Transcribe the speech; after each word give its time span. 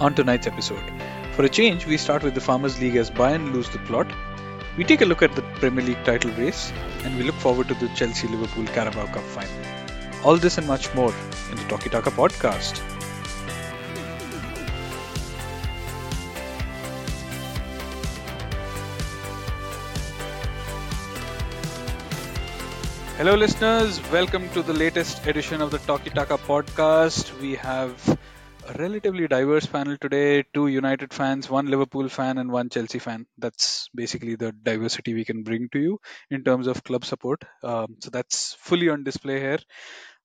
On 0.00 0.14
tonight's 0.14 0.46
episode, 0.46 0.92
for 1.32 1.44
a 1.44 1.48
change, 1.48 1.84
we 1.84 1.96
start 1.96 2.22
with 2.22 2.32
the 2.34 2.40
Farmers 2.40 2.80
League 2.80 2.94
as 2.94 3.10
Bayern 3.10 3.52
lose 3.52 3.68
the 3.68 3.80
plot. 3.80 4.06
We 4.76 4.84
take 4.84 5.00
a 5.00 5.04
look 5.04 5.22
at 5.22 5.34
the 5.34 5.42
Premier 5.58 5.84
League 5.84 6.04
title 6.04 6.30
race, 6.34 6.72
and 7.02 7.16
we 7.18 7.24
look 7.24 7.34
forward 7.34 7.66
to 7.66 7.74
the 7.74 7.88
Chelsea 7.96 8.28
Liverpool 8.28 8.64
Carabao 8.66 9.06
Cup 9.06 9.24
final. 9.24 9.50
All 10.24 10.36
this 10.36 10.56
and 10.56 10.68
much 10.68 10.94
more 10.94 11.12
in 11.50 11.56
the 11.56 11.64
Talkie 11.64 11.90
Taka 11.90 12.12
podcast. 12.12 12.78
Hello, 23.16 23.34
listeners. 23.34 24.00
Welcome 24.12 24.48
to 24.50 24.62
the 24.62 24.72
latest 24.72 25.26
edition 25.26 25.60
of 25.60 25.72
the 25.72 25.78
Talkie 25.78 26.10
Taka 26.10 26.38
podcast. 26.38 27.36
We 27.40 27.56
have 27.56 28.16
a 28.68 28.72
relatively 28.78 29.26
diverse 29.26 29.66
panel 29.66 29.96
today 29.98 30.44
two 30.52 30.66
United 30.66 31.12
fans, 31.14 31.48
one 31.48 31.66
Liverpool 31.66 32.08
fan, 32.08 32.38
and 32.38 32.50
one 32.52 32.68
Chelsea 32.68 32.98
fan. 32.98 33.26
That's 33.38 33.88
basically 33.94 34.34
the 34.34 34.52
diversity 34.52 35.14
we 35.14 35.24
can 35.24 35.42
bring 35.42 35.68
to 35.70 35.78
you 35.78 36.00
in 36.30 36.44
terms 36.44 36.66
of 36.66 36.84
club 36.84 37.04
support. 37.04 37.42
Um, 37.62 37.96
so 38.00 38.10
that's 38.10 38.54
fully 38.54 38.88
on 38.90 39.04
display 39.04 39.40
here. 39.40 39.58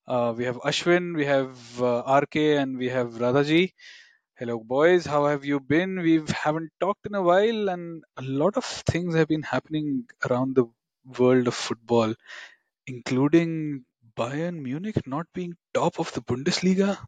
Uh, 0.06 0.34
we 0.36 0.44
have 0.44 0.56
Ashwin, 0.58 1.16
we 1.16 1.24
have 1.24 1.82
uh, 1.82 2.20
RK, 2.20 2.36
and 2.36 2.76
we 2.76 2.88
have 2.90 3.12
Radhaji. 3.12 3.72
Hello, 4.36 4.58
boys. 4.58 5.06
How 5.06 5.26
have 5.26 5.44
you 5.44 5.60
been? 5.60 6.00
We 6.00 6.22
haven't 6.28 6.70
talked 6.80 7.06
in 7.06 7.14
a 7.14 7.22
while, 7.22 7.70
and 7.70 8.04
a 8.18 8.22
lot 8.22 8.56
of 8.56 8.64
things 8.64 9.14
have 9.14 9.28
been 9.28 9.42
happening 9.42 10.04
around 10.28 10.54
the 10.56 10.66
world 11.18 11.46
of 11.46 11.54
football 11.54 12.14
including 12.86 13.84
Bayern 14.16 14.62
Munich 14.62 15.06
not 15.06 15.26
being 15.34 15.54
top 15.74 15.98
of 15.98 16.12
the 16.12 16.22
Bundesliga. 16.22 16.98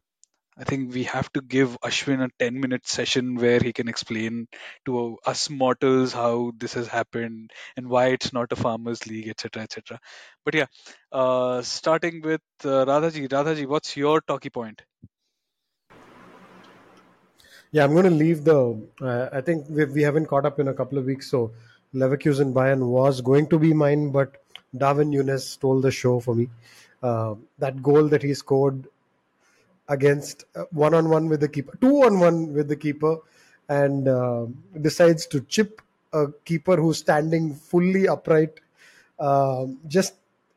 I 0.59 0.63
think 0.63 0.91
we 0.91 1.03
have 1.03 1.31
to 1.33 1.41
give 1.41 1.77
Ashwin 1.81 2.23
a 2.23 2.29
10 2.39 2.59
minute 2.59 2.87
session 2.87 3.35
where 3.35 3.59
he 3.59 3.73
can 3.73 3.87
explain 3.87 4.47
to 4.85 5.19
us 5.23 5.51
mortals 5.51 6.13
how 6.13 6.51
this 6.57 6.73
has 6.73 6.87
happened 6.87 7.51
and 7.75 7.87
why 7.87 8.07
it's 8.07 8.33
not 8.33 8.51
a 8.51 8.55
farmers 8.55 9.05
league, 9.05 9.27
etc. 9.27 9.61
etc. 9.61 9.99
But 10.43 10.55
yeah, 10.55 10.65
uh, 11.11 11.61
starting 11.61 12.21
with 12.23 12.41
uh, 12.63 12.85
Radhaji. 12.85 13.29
Radhaji, 13.29 13.67
what's 13.67 13.95
your 13.95 14.19
talkie 14.21 14.49
point? 14.49 14.81
Yeah, 17.71 17.83
I'm 17.83 17.91
going 17.91 18.05
to 18.05 18.09
leave 18.09 18.43
the. 18.43 18.81
Uh, 18.99 19.29
I 19.31 19.41
think 19.41 19.65
we, 19.69 19.85
we 19.85 20.01
haven't 20.01 20.25
caught 20.25 20.45
up 20.47 20.59
in 20.59 20.69
a 20.69 20.73
couple 20.73 20.97
of 20.97 21.05
weeks, 21.05 21.29
so 21.29 21.51
Leverkusen 21.93 22.53
Bayern 22.53 22.87
was 22.87 23.21
going 23.21 23.47
to 23.49 23.59
be 23.59 23.73
mine, 23.73 24.09
but 24.09 24.37
Darwin 24.75 25.11
Núñez 25.11 25.41
stole 25.41 25.81
the 25.81 25.91
show 25.91 26.19
for 26.19 26.33
me. 26.33 26.49
Uh, 27.03 27.35
that 27.59 27.83
goal 27.83 28.07
that 28.07 28.23
he 28.23 28.33
scored 28.33 28.87
against 29.89 30.45
one 30.71 30.93
on 30.93 31.09
one 31.09 31.29
with 31.29 31.39
the 31.39 31.47
keeper, 31.47 31.77
two 31.81 32.03
on 32.03 32.19
one 32.19 32.53
with 32.53 32.67
the 32.67 32.75
keeper, 32.75 33.17
and 33.69 34.07
uh, 34.07 34.45
decides 34.81 35.25
to 35.27 35.41
chip 35.41 35.81
a 36.13 36.27
keeper 36.45 36.75
who's 36.77 36.97
standing 36.99 37.53
fully 37.53 38.07
upright. 38.07 38.59
Uh, 39.19 39.65
just, 39.87 40.15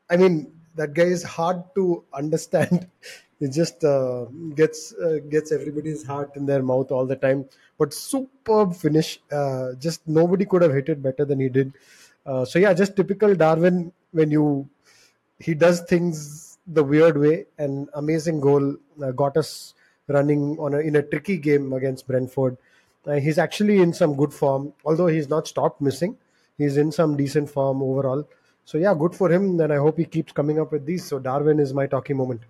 I 0.09 0.17
mean, 0.17 0.51
that 0.75 0.93
guy 0.93 1.03
is 1.03 1.23
hard 1.23 1.63
to 1.75 2.03
understand. 2.13 2.87
It 3.41 3.53
just 3.53 3.83
uh, 3.83 4.25
gets 4.53 4.93
uh, 4.93 5.17
gets 5.27 5.51
everybody's 5.51 6.03
heart 6.05 6.35
in 6.35 6.45
their 6.45 6.61
mouth 6.61 6.91
all 6.91 7.07
the 7.07 7.15
time. 7.15 7.45
But 7.79 7.91
superb 7.91 8.75
finish. 8.75 9.19
Uh, 9.31 9.73
just 9.79 10.07
nobody 10.07 10.45
could 10.45 10.61
have 10.61 10.71
hit 10.71 10.89
it 10.89 11.01
better 11.01 11.25
than 11.25 11.39
he 11.39 11.49
did. 11.49 11.73
Uh, 12.23 12.45
so 12.45 12.59
yeah, 12.59 12.71
just 12.75 12.95
typical 12.95 13.33
Darwin 13.33 13.91
when 14.11 14.29
you 14.29 14.69
he 15.39 15.55
does 15.55 15.81
things 15.81 16.50
the 16.67 16.83
weird 16.83 17.17
way. 17.17 17.45
An 17.57 17.87
amazing 17.93 18.39
goal 18.39 18.75
uh, 19.03 19.11
got 19.11 19.37
us 19.37 19.73
running 20.07 20.57
on 20.59 20.73
a, 20.73 20.79
in 20.79 20.95
a 20.95 21.01
tricky 21.01 21.37
game 21.37 21.73
against 21.73 22.07
Brentford. 22.07 22.57
Uh, 23.05 23.13
he's 23.13 23.37
actually 23.37 23.79
in 23.79 23.93
some 23.93 24.15
good 24.15 24.33
form, 24.33 24.73
although 24.85 25.07
he's 25.07 25.29
not 25.29 25.47
stopped 25.47 25.81
missing. 25.81 26.17
He's 26.57 26.77
in 26.77 26.91
some 26.91 27.17
decent 27.17 27.49
form 27.49 27.81
overall. 27.81 28.27
So 28.65 28.77
yeah, 28.77 28.93
good 28.93 29.15
for 29.15 29.31
him. 29.31 29.59
And 29.59 29.73
I 29.73 29.77
hope 29.77 29.97
he 29.97 30.05
keeps 30.05 30.31
coming 30.31 30.59
up 30.59 30.71
with 30.71 30.85
these. 30.85 31.05
So 31.05 31.19
Darwin 31.19 31.59
is 31.59 31.73
my 31.73 31.87
talking 31.87 32.17
moment. 32.17 32.41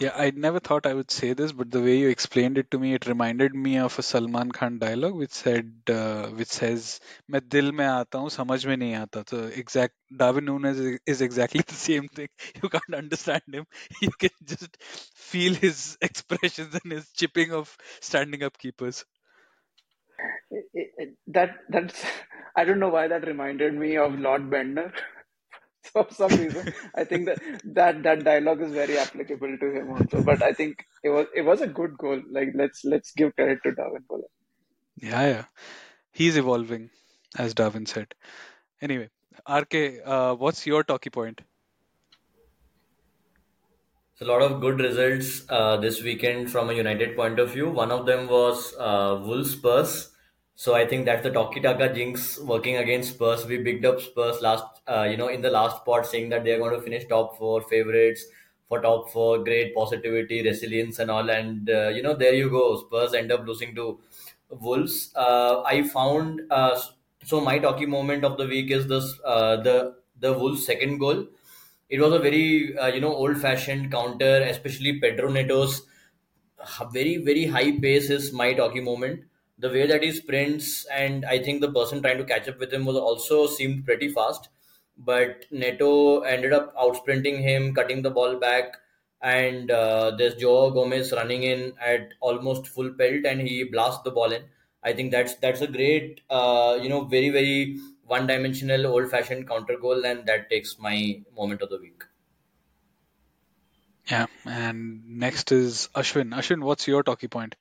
Yeah, 0.00 0.12
I 0.16 0.30
never 0.32 0.60
thought 0.60 0.86
I 0.86 0.94
would 0.94 1.10
say 1.10 1.34
this, 1.34 1.52
but 1.52 1.70
the 1.70 1.80
way 1.82 1.98
you 1.98 2.08
explained 2.10 2.58
it 2.58 2.70
to 2.72 2.78
me, 2.78 2.94
it 2.94 3.06
reminded 3.06 3.54
me 3.54 3.78
of 3.78 3.98
a 3.98 4.02
Salman 4.02 4.52
Khan 4.52 4.78
dialogue, 4.78 5.14
which 5.14 5.32
said, 5.32 5.72
uh, 5.88 6.28
which 6.40 6.48
says, 6.48 7.00
"मैं 7.30 7.42
दिल 7.56 7.72
में 7.80 7.84
आता 7.86 8.18
हूँ, 8.24 8.30
समझ 8.30 8.66
में 8.66 8.76
नहीं 8.76 8.94
आता." 9.02 9.24
So 9.30 9.42
exact 9.64 9.94
Darwin 10.24 10.46
Núñez 10.46 10.80
is, 10.86 11.00
is 11.14 11.22
exactly 11.28 11.62
the 11.74 11.80
same 11.86 12.08
thing. 12.08 12.28
You 12.62 12.70
can't 12.76 12.96
understand 13.02 13.42
him. 13.60 13.66
You 14.02 14.10
can 14.26 14.30
just 14.54 14.78
feel 15.32 15.54
his 15.54 15.98
expressions 16.10 16.74
and 16.82 16.92
his 16.92 17.10
chipping 17.12 17.52
of 17.52 17.76
standing 18.00 18.42
up 18.44 18.58
keepers. 18.58 19.04
It, 20.50 20.66
it, 20.96 21.14
that 21.28 21.50
that's 21.68 22.04
I 22.56 22.64
don't 22.64 22.80
know 22.80 22.88
why 22.90 23.08
that 23.08 23.26
reminded 23.26 23.74
me 23.74 23.96
of 23.96 24.18
Lord 24.18 24.50
Bendtner. 24.50 24.92
for 25.92 26.06
some 26.10 26.30
reason. 26.30 26.72
I 26.94 27.04
think 27.04 27.26
that, 27.26 27.40
that 27.64 28.02
that 28.02 28.24
dialogue 28.24 28.60
is 28.62 28.72
very 28.72 28.98
applicable 28.98 29.56
to 29.58 29.70
him 29.72 29.90
also. 29.90 30.22
But 30.22 30.42
I 30.42 30.52
think 30.52 30.84
it 31.02 31.10
was 31.10 31.26
it 31.34 31.42
was 31.42 31.60
a 31.60 31.66
good 31.66 31.96
goal. 31.96 32.20
Like 32.30 32.50
let's 32.54 32.84
let's 32.84 33.12
give 33.12 33.34
credit 33.34 33.60
to 33.64 33.72
Darwin 33.72 34.04
for 34.06 34.18
that. 34.18 35.06
Yeah, 35.08 35.26
yeah, 35.26 35.44
he's 36.12 36.36
evolving, 36.36 36.90
as 37.36 37.54
Darwin 37.54 37.86
said. 37.86 38.14
Anyway, 38.82 39.08
RK, 39.48 40.00
uh, 40.04 40.34
what's 40.34 40.66
your 40.66 40.84
talkie 40.84 41.10
point? 41.10 41.40
A 44.22 44.26
lot 44.26 44.42
of 44.42 44.60
good 44.60 44.80
results 44.80 45.46
uh, 45.48 45.78
this 45.78 46.02
weekend 46.02 46.50
from 46.50 46.68
a 46.68 46.74
United 46.74 47.16
point 47.16 47.38
of 47.38 47.52
view. 47.52 47.70
One 47.70 47.90
of 47.90 48.04
them 48.04 48.28
was 48.28 48.74
uh, 48.78 49.18
Wolves 49.24 49.52
Spurs. 49.52 50.10
So 50.60 50.74
I 50.74 50.86
think 50.86 51.06
that's 51.06 51.22
the 51.22 51.30
Talkie 51.30 51.60
Taka 51.60 51.86
jinx 51.94 52.38
working 52.38 52.76
against 52.76 53.14
Spurs. 53.14 53.46
We 53.46 53.64
picked 53.64 53.86
up 53.86 53.98
Spurs 53.98 54.42
last, 54.42 54.64
uh, 54.86 55.04
you 55.10 55.16
know, 55.16 55.28
in 55.28 55.40
the 55.40 55.50
last 55.50 55.86
part, 55.86 56.04
saying 56.04 56.28
that 56.30 56.44
they're 56.44 56.58
going 56.58 56.74
to 56.74 56.82
finish 56.82 57.06
top 57.06 57.38
four 57.38 57.62
favorites 57.62 58.26
for 58.68 58.82
top 58.82 59.10
four. 59.10 59.42
Great 59.42 59.74
positivity, 59.74 60.42
resilience, 60.42 60.98
and 60.98 61.10
all. 61.10 61.30
And 61.30 61.70
uh, 61.70 61.88
you 61.88 62.02
know, 62.02 62.14
there 62.14 62.34
you 62.34 62.50
go. 62.50 62.64
Spurs 62.82 63.14
end 63.14 63.32
up 63.32 63.46
losing 63.46 63.74
to 63.76 64.00
Wolves. 64.50 65.10
Uh, 65.16 65.62
I 65.62 65.82
found 65.82 66.42
uh, 66.50 66.78
so 67.24 67.40
my 67.40 67.58
talkie 67.58 67.86
moment 67.86 68.22
of 68.22 68.36
the 68.36 68.46
week 68.46 68.70
is 68.70 68.86
this: 68.86 69.08
uh, 69.24 69.56
the 69.62 69.94
the 70.18 70.34
Wolves' 70.34 70.66
second 70.66 70.98
goal. 70.98 71.26
It 71.88 72.00
was 72.02 72.12
a 72.12 72.18
very 72.18 72.76
uh, 72.76 72.88
you 72.88 73.00
know 73.00 73.14
old-fashioned 73.14 73.90
counter, 73.90 74.34
especially 74.42 75.00
Pedro 75.00 75.30
Neto's 75.30 75.80
very 76.92 77.16
very 77.16 77.46
high 77.46 77.78
pace 77.80 78.10
is 78.10 78.32
my 78.32 78.52
talkie 78.54 78.80
moment 78.80 79.24
the 79.60 79.68
way 79.68 79.86
that 79.86 80.02
he 80.02 80.12
sprints 80.12 80.86
and 80.86 81.24
I 81.24 81.38
think 81.42 81.60
the 81.60 81.72
person 81.72 82.02
trying 82.02 82.18
to 82.18 82.24
catch 82.24 82.48
up 82.48 82.58
with 82.58 82.72
him 82.72 82.84
was 82.84 82.96
also 82.96 83.46
seemed 83.46 83.84
pretty 83.84 84.08
fast. 84.08 84.48
But 84.96 85.46
Neto 85.50 86.20
ended 86.20 86.52
up 86.52 86.74
outsprinting 86.76 87.40
him, 87.40 87.74
cutting 87.74 88.02
the 88.02 88.10
ball 88.10 88.36
back, 88.38 88.76
and 89.22 89.70
uh, 89.70 90.12
there's 90.16 90.34
Joe 90.34 90.70
Gomez 90.70 91.12
running 91.12 91.42
in 91.42 91.72
at 91.80 92.12
almost 92.20 92.66
full 92.68 92.92
pelt, 92.94 93.24
and 93.24 93.40
he 93.40 93.64
blasts 93.64 94.02
the 94.04 94.10
ball 94.10 94.32
in. 94.32 94.44
I 94.82 94.92
think 94.92 95.10
that's 95.10 95.34
that's 95.36 95.62
a 95.62 95.66
great, 95.66 96.20
uh, 96.28 96.78
you 96.82 96.88
know, 96.88 97.04
very 97.04 97.30
very 97.30 97.78
one-dimensional, 98.04 98.86
old-fashioned 98.86 99.48
counter 99.48 99.78
goal, 99.78 100.04
and 100.04 100.26
that 100.26 100.50
takes 100.50 100.78
my 100.78 101.22
moment 101.34 101.62
of 101.62 101.70
the 101.70 101.78
week. 101.78 102.02
Yeah, 104.10 104.26
and 104.44 105.18
next 105.18 105.52
is 105.52 105.88
Ashwin. 105.94 106.34
Ashwin, 106.34 106.62
what's 106.62 106.86
your 106.86 107.02
talkie 107.02 107.28
point? 107.28 107.56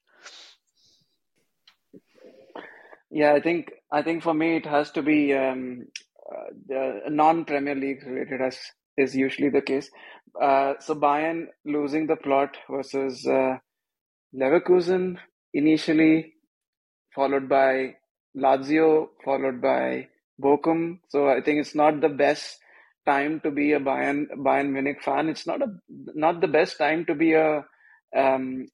Yeah, 3.11 3.33
I 3.33 3.41
think 3.41 3.71
I 3.91 4.01
think 4.01 4.23
for 4.23 4.33
me 4.33 4.57
it 4.57 4.65
has 4.65 4.91
to 4.91 5.01
be 5.01 5.33
um, 5.33 5.87
uh, 6.31 6.49
the 6.67 7.01
non-Premier 7.09 7.75
League 7.75 8.03
related 8.05 8.41
as 8.41 8.57
is 8.97 9.15
usually 9.15 9.49
the 9.49 9.61
case. 9.61 9.89
Uh, 10.39 10.73
so 10.79 10.93
Bayern 10.95 11.47
losing 11.65 12.05
the 12.07 12.15
plot 12.15 12.57
versus 12.69 13.25
uh, 13.25 13.57
Leverkusen 14.35 15.17
initially, 15.53 16.33
followed 17.15 17.49
by 17.49 17.95
Lazio, 18.37 19.09
followed 19.25 19.61
by 19.61 20.07
Bochum. 20.41 20.99
So 21.09 21.27
I 21.29 21.41
think 21.41 21.59
it's 21.59 21.75
not 21.75 22.01
the 22.01 22.09
best 22.09 22.59
time 23.05 23.39
to 23.41 23.51
be 23.51 23.73
a 23.73 23.79
Bayern 23.79 24.27
Bayern 24.37 24.71
Munich 24.71 25.01
fan. 25.03 25.29
It's 25.29 25.47
not 25.47 25.61
a 25.61 25.67
not 25.89 26.41
the 26.41 26.47
best 26.47 26.77
time 26.77 27.05
to 27.05 27.15
be 27.15 27.33
a 27.33 27.65
um, 28.15 28.67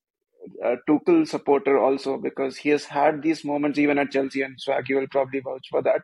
a 0.64 0.76
Tuchel 0.88 1.28
supporter 1.28 1.78
also 1.78 2.18
because 2.18 2.58
he 2.58 2.70
has 2.70 2.86
had 2.86 3.22
these 3.22 3.44
moments 3.44 3.80
even 3.80 3.98
at 3.98 4.12
Chelsea, 4.12 4.42
and 4.42 4.58
Swaggy 4.58 4.96
will 4.96 5.08
probably 5.10 5.40
vouch 5.40 5.68
for 5.70 5.82
that. 5.82 6.02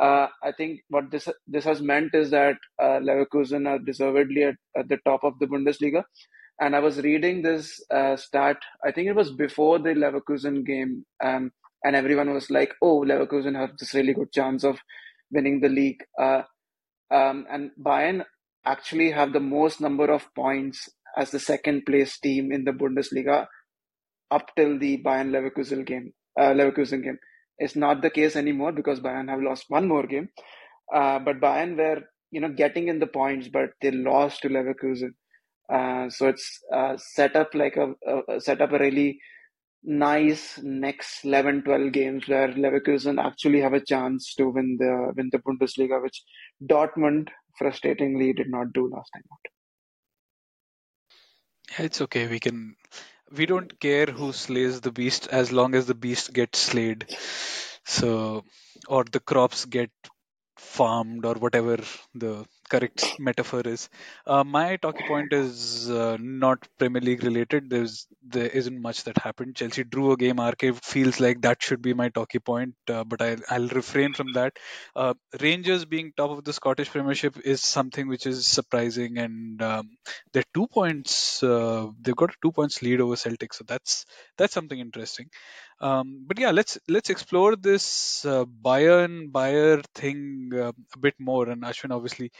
Uh, 0.00 0.28
I 0.42 0.52
think 0.52 0.80
what 0.88 1.10
this 1.10 1.28
this 1.46 1.64
has 1.64 1.82
meant 1.82 2.14
is 2.14 2.30
that 2.30 2.56
uh, 2.80 2.98
Leverkusen 3.00 3.68
are 3.68 3.78
deservedly 3.78 4.44
at, 4.44 4.54
at, 4.76 4.88
the 4.88 4.98
top 5.04 5.22
of 5.22 5.38
the 5.38 5.46
Bundesliga. 5.46 6.04
And 6.60 6.74
I 6.74 6.78
was 6.78 7.00
reading 7.00 7.42
this 7.42 7.82
uh, 7.90 8.16
stat. 8.16 8.56
I 8.84 8.92
think 8.92 9.08
it 9.08 9.16
was 9.16 9.32
before 9.32 9.78
the 9.78 9.90
Leverkusen 9.90 10.64
game, 10.64 11.04
um, 11.22 11.50
and 11.84 11.96
everyone 11.96 12.32
was 12.32 12.50
like, 12.50 12.72
"Oh, 12.80 13.00
Leverkusen 13.00 13.58
have 13.58 13.76
this 13.76 13.94
really 13.94 14.14
good 14.14 14.32
chance 14.32 14.64
of 14.64 14.78
winning 15.30 15.60
the 15.60 15.68
league." 15.68 16.02
Uh, 16.18 16.42
um, 17.10 17.46
and 17.50 17.70
Bayern 17.78 18.24
actually 18.64 19.10
have 19.10 19.32
the 19.32 19.40
most 19.40 19.80
number 19.80 20.10
of 20.10 20.34
points 20.34 20.88
as 21.16 21.30
the 21.30 21.38
second 21.38 21.84
place 21.84 22.18
team 22.18 22.50
in 22.52 22.64
the 22.64 22.72
Bundesliga 22.72 23.46
up 24.36 24.50
till 24.56 24.78
the 24.78 25.02
Bayern 25.06 25.30
Leverkusen 25.30 25.84
game. 25.86 26.12
Uh, 26.38 26.52
Leverkusen 26.58 27.02
game. 27.02 27.18
It's 27.58 27.76
not 27.76 28.02
the 28.02 28.10
case 28.10 28.36
anymore 28.36 28.72
because 28.72 29.00
Bayern 29.00 29.28
have 29.28 29.42
lost 29.42 29.66
one 29.68 29.86
more 29.86 30.06
game. 30.06 30.28
Uh, 30.92 31.18
but 31.18 31.40
Bayern 31.40 31.76
were, 31.76 32.02
you 32.30 32.40
know, 32.40 32.48
getting 32.48 32.88
in 32.88 32.98
the 32.98 33.06
points, 33.06 33.48
but 33.48 33.70
they 33.80 33.90
lost 33.90 34.42
to 34.42 34.48
Leverkusen. 34.48 35.12
Uh, 35.72 36.10
so 36.10 36.28
it's 36.28 36.60
uh, 36.74 36.96
set 36.96 37.36
up 37.36 37.54
like 37.54 37.76
a, 37.76 37.94
a, 38.28 38.40
set 38.40 38.60
up 38.60 38.72
a 38.72 38.78
really 38.78 39.18
nice 39.84 40.60
next 40.62 41.24
11 41.24 41.62
12 41.62 41.92
games 41.92 42.28
where 42.28 42.48
Leverkusen 42.48 43.24
actually 43.24 43.60
have 43.60 43.72
a 43.72 43.84
chance 43.84 44.34
to 44.36 44.48
win 44.48 44.76
the 44.78 45.12
win 45.16 45.28
the 45.32 45.38
Bundesliga 45.38 46.00
which 46.00 46.22
Dortmund 46.64 47.28
frustratingly 47.60 48.34
did 48.36 48.48
not 48.48 48.72
do 48.72 48.88
last 48.88 49.10
time 49.14 49.24
out. 49.32 49.52
Yeah, 51.70 51.86
it's 51.86 52.00
okay. 52.02 52.26
We 52.28 52.40
can. 52.40 52.76
We 53.36 53.46
don't 53.46 53.80
care 53.80 54.06
who 54.06 54.32
slays 54.32 54.80
the 54.80 54.92
beast 54.92 55.26
as 55.26 55.50
long 55.50 55.74
as 55.74 55.86
the 55.86 55.94
beast 55.94 56.32
gets 56.32 56.58
slayed. 56.60 57.06
So, 57.84 58.44
or 58.88 59.04
the 59.04 59.20
crops 59.20 59.64
get 59.64 59.90
farmed 60.58 61.24
or 61.26 61.34
whatever 61.34 61.78
the 62.14 62.46
correct 62.72 63.04
metaphor 63.28 63.62
is. 63.64 63.88
Uh, 64.26 64.44
my 64.44 64.76
talking 64.76 65.06
point 65.06 65.32
is 65.32 65.90
uh, 65.90 66.16
not 66.20 66.66
Premier 66.78 67.02
League 67.08 67.24
related. 67.24 67.68
There's 67.70 68.06
there 68.36 68.48
isn't 68.60 68.80
much 68.80 69.04
that 69.04 69.18
happened. 69.18 69.56
Chelsea 69.56 69.84
drew 69.84 70.12
a 70.12 70.16
game. 70.16 70.40
Arcade 70.40 70.78
feels 70.92 71.20
like 71.20 71.42
that 71.42 71.62
should 71.62 71.82
be 71.82 71.94
my 71.94 72.08
talking 72.08 72.40
point, 72.40 72.74
uh, 72.88 73.04
but 73.04 73.20
I, 73.20 73.36
I'll 73.50 73.68
refrain 73.68 74.14
from 74.14 74.32
that. 74.34 74.58
Uh, 74.96 75.14
Rangers 75.40 75.84
being 75.84 76.12
top 76.16 76.30
of 76.30 76.44
the 76.44 76.52
Scottish 76.52 76.90
Premiership 76.90 77.38
is 77.44 77.62
something 77.62 78.08
which 78.08 78.26
is 78.26 78.46
surprising, 78.46 79.18
and 79.18 79.62
um, 79.62 79.90
they're 80.32 80.50
two 80.54 80.66
points. 80.68 81.42
Uh, 81.42 81.88
they've 82.00 82.16
got 82.24 82.30
a 82.30 82.36
two 82.42 82.52
points 82.52 82.82
lead 82.82 83.00
over 83.00 83.16
Celtic, 83.16 83.54
so 83.54 83.64
that's 83.66 84.06
that's 84.38 84.54
something 84.54 84.78
interesting. 84.78 85.28
Um, 85.80 86.24
but 86.28 86.38
yeah, 86.38 86.52
let's 86.52 86.78
let's 86.88 87.10
explore 87.10 87.56
this 87.56 88.24
uh, 88.24 88.44
Bayern 88.44 89.32
Bayer 89.32 89.82
thing 89.96 90.50
a 90.54 90.72
bit 91.00 91.14
more. 91.18 91.48
And 91.48 91.62
Ashwin, 91.62 91.90
obviously, 91.90 92.30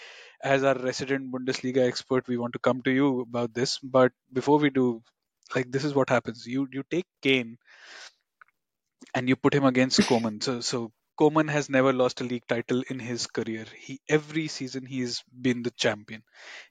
as 0.42 0.64
our 0.64 0.76
resident 0.78 1.32
Bundesliga 1.32 1.86
expert, 1.86 2.28
we 2.28 2.36
want 2.38 2.52
to 2.54 2.58
come 2.58 2.82
to 2.82 2.90
you 2.90 3.20
about 3.20 3.54
this. 3.54 3.78
But 3.78 4.12
before 4.32 4.58
we 4.58 4.70
do, 4.70 5.02
like 5.54 5.70
this 5.72 5.84
is 5.84 5.94
what 5.94 6.10
happens: 6.10 6.46
you 6.46 6.68
you 6.72 6.84
take 6.90 7.06
Kane 7.22 7.58
and 9.14 9.28
you 9.28 9.36
put 9.36 9.54
him 9.54 9.64
against 9.64 10.04
Coman. 10.06 10.40
So 10.40 10.60
so 10.60 10.92
Coman 11.18 11.48
has 11.48 11.68
never 11.70 11.92
lost 11.92 12.20
a 12.20 12.24
league 12.24 12.46
title 12.48 12.82
in 12.90 12.98
his 12.98 13.26
career. 13.26 13.66
He 13.78 14.00
every 14.08 14.48
season 14.48 14.86
he's 14.86 15.22
been 15.40 15.62
the 15.62 15.70
champion. 15.70 16.22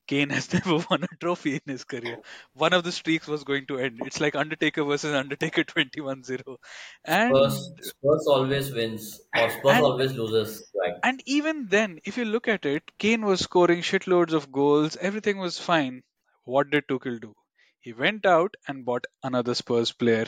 Kane 0.08 0.30
has 0.30 0.52
never 0.58 0.84
won 0.90 1.04
a 1.04 1.16
trophy 1.20 1.56
in 1.56 1.62
his 1.66 1.84
career. 1.86 2.20
One 2.54 2.74
of 2.74 2.84
the 2.84 2.92
streaks 2.92 3.28
was 3.28 3.44
going 3.44 3.68
to 3.68 3.80
end. 3.80 4.00
It's 4.06 4.20
like 4.22 4.36
Undertaker 4.36 4.84
versus 4.84 5.14
Undertaker 5.14 5.64
21-0. 5.66 6.58
And 7.06 7.36
Spurs, 7.36 7.72
Spurs 7.82 8.28
always 8.28 8.74
wins, 8.74 9.22
or 9.36 9.50
Spurs 9.50 9.78
And- 9.78 9.86
always 9.86 10.14
loses. 10.14 10.72
Like, 10.76 10.96
and 11.04 11.22
even 11.26 11.68
then, 11.68 12.00
if 12.06 12.18
you 12.18 12.26
look 12.26 12.48
at 12.48 12.66
it, 12.66 12.84
Kane 12.98 13.26
was 13.26 13.42
scoring 13.42 13.82
shitloads 13.82 14.34
of 14.34 14.52
goals. 14.52 14.98
Everything 14.98 15.38
was 15.38 15.60
fine. 15.60 16.04
What 16.44 16.70
did 16.72 16.88
Tuchel 16.88 17.20
do? 17.22 17.36
He 17.80 17.94
went 17.94 18.26
out 18.26 18.56
and 18.68 18.86
bought 18.86 19.06
another 19.24 19.56
Spurs 19.56 19.92
player. 19.92 20.28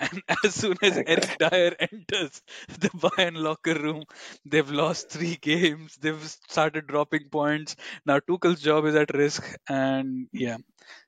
And 0.00 0.22
as 0.44 0.54
soon 0.54 0.76
as 0.82 0.96
Eric 1.06 1.38
Dier 1.38 1.76
enters 1.80 2.42
the 2.68 2.88
Bayern 3.04 3.36
locker 3.36 3.74
room, 3.74 4.04
they've 4.44 4.70
lost 4.70 5.10
three 5.10 5.36
games. 5.40 5.96
They've 5.96 6.22
started 6.48 6.86
dropping 6.86 7.28
points. 7.30 7.76
Now 8.04 8.20
Tuchel's 8.20 8.60
job 8.60 8.86
is 8.86 8.94
at 8.94 9.14
risk. 9.14 9.42
And 9.68 10.28
yeah, 10.32 10.58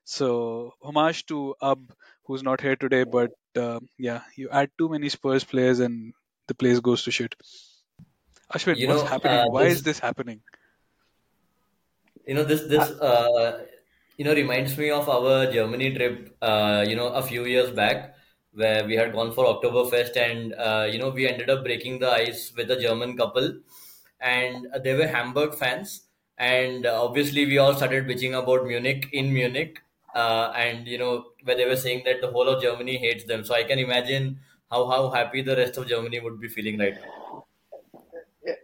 so 0.03 0.73
homage 0.81 1.25
to 1.27 1.55
Ab, 1.61 1.93
who's 2.25 2.43
not 2.43 2.61
here 2.61 2.75
today. 2.75 3.03
But 3.03 3.31
uh, 3.55 3.79
yeah, 3.97 4.21
you 4.37 4.49
add 4.49 4.71
too 4.77 4.89
many 4.89 5.09
Spurs 5.09 5.43
players 5.43 5.79
and 5.79 6.13
the 6.47 6.55
place 6.55 6.79
goes 6.79 7.03
to 7.03 7.11
shit. 7.11 7.35
Ashwin, 8.53 8.77
You 8.77 8.87
what's 8.87 9.01
know, 9.01 9.07
happening? 9.07 9.39
uh, 9.39 9.45
Why 9.49 9.65
this- 9.65 9.73
is 9.73 9.83
this 9.83 9.99
happening? 9.99 10.43
you 12.27 12.33
know, 12.35 12.43
this 12.43 12.61
this 12.63 12.89
uh, 13.01 13.65
you 14.17 14.25
know 14.25 14.33
reminds 14.33 14.77
me 14.77 14.89
of 14.91 15.07
our 15.09 15.51
Germany 15.51 15.93
trip. 15.95 16.35
Uh, 16.41 16.85
you 16.87 16.95
know, 16.95 17.07
a 17.09 17.21
few 17.23 17.45
years 17.45 17.71
back 17.71 18.15
where 18.59 18.85
we 18.85 18.95
had 18.95 19.13
gone 19.13 19.31
for 19.31 19.45
Oktoberfest, 19.45 20.17
and 20.17 20.53
uh, 20.53 20.87
you 20.91 20.99
know 20.99 21.09
we 21.09 21.27
ended 21.27 21.49
up 21.49 21.63
breaking 21.63 21.99
the 21.99 22.11
ice 22.11 22.51
with 22.55 22.71
a 22.71 22.79
German 22.79 23.15
couple, 23.17 23.53
and 24.19 24.67
they 24.83 24.93
were 24.93 25.07
Hamburg 25.07 25.55
fans, 25.55 26.01
and 26.37 26.85
uh, 26.85 27.03
obviously 27.03 27.45
we 27.45 27.57
all 27.57 27.73
started 27.73 28.05
bitching 28.05 28.37
about 28.41 28.65
Munich 28.65 29.07
in 29.13 29.33
Munich, 29.33 29.81
uh, 30.13 30.51
and 30.65 30.87
you 30.87 30.97
know 30.97 31.13
where 31.43 31.55
they 31.55 31.65
were 31.65 31.81
saying 31.85 32.03
that 32.05 32.21
the 32.21 32.31
whole 32.35 32.49
of 32.49 32.61
Germany 32.61 32.97
hates 32.97 33.23
them. 33.25 33.45
So 33.45 33.55
I 33.55 33.63
can 33.63 33.79
imagine 33.79 34.39
how 34.71 34.87
how 34.87 35.09
happy 35.09 35.41
the 35.41 35.55
rest 35.55 35.77
of 35.77 35.87
Germany 35.87 36.19
would 36.19 36.39
be 36.39 36.49
feeling 36.49 36.79
right 36.79 36.95
now. 36.95 37.45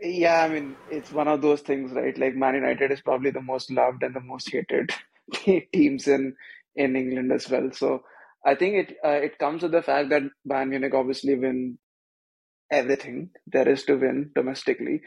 Yeah, 0.01 0.41
I 0.43 0.47
mean, 0.49 0.75
it's 0.89 1.11
one 1.11 1.27
of 1.27 1.41
those 1.41 1.61
things, 1.61 1.91
right? 1.91 2.17
Like 2.17 2.35
Man 2.35 2.55
United 2.55 2.91
is 2.91 3.01
probably 3.01 3.31
the 3.31 3.41
most 3.41 3.71
loved 3.71 4.03
and 4.03 4.15
the 4.15 4.21
most 4.21 4.51
hated 4.51 4.91
teams 5.73 6.07
in 6.07 6.35
in 6.75 6.95
England 6.95 7.31
as 7.31 7.49
well. 7.49 7.71
So 7.71 8.03
I 8.45 8.55
think 8.55 8.75
it 8.75 8.97
uh, 9.03 9.19
it 9.27 9.37
comes 9.39 9.63
with 9.63 9.71
the 9.71 9.81
fact 9.81 10.09
that 10.09 10.23
Bayern 10.47 10.69
Munich 10.69 10.93
obviously 10.93 11.35
win 11.35 11.77
everything 12.71 13.29
there 13.47 13.67
is 13.67 13.83
to 13.85 13.95
win 13.95 14.31
domestically. 14.35 15.01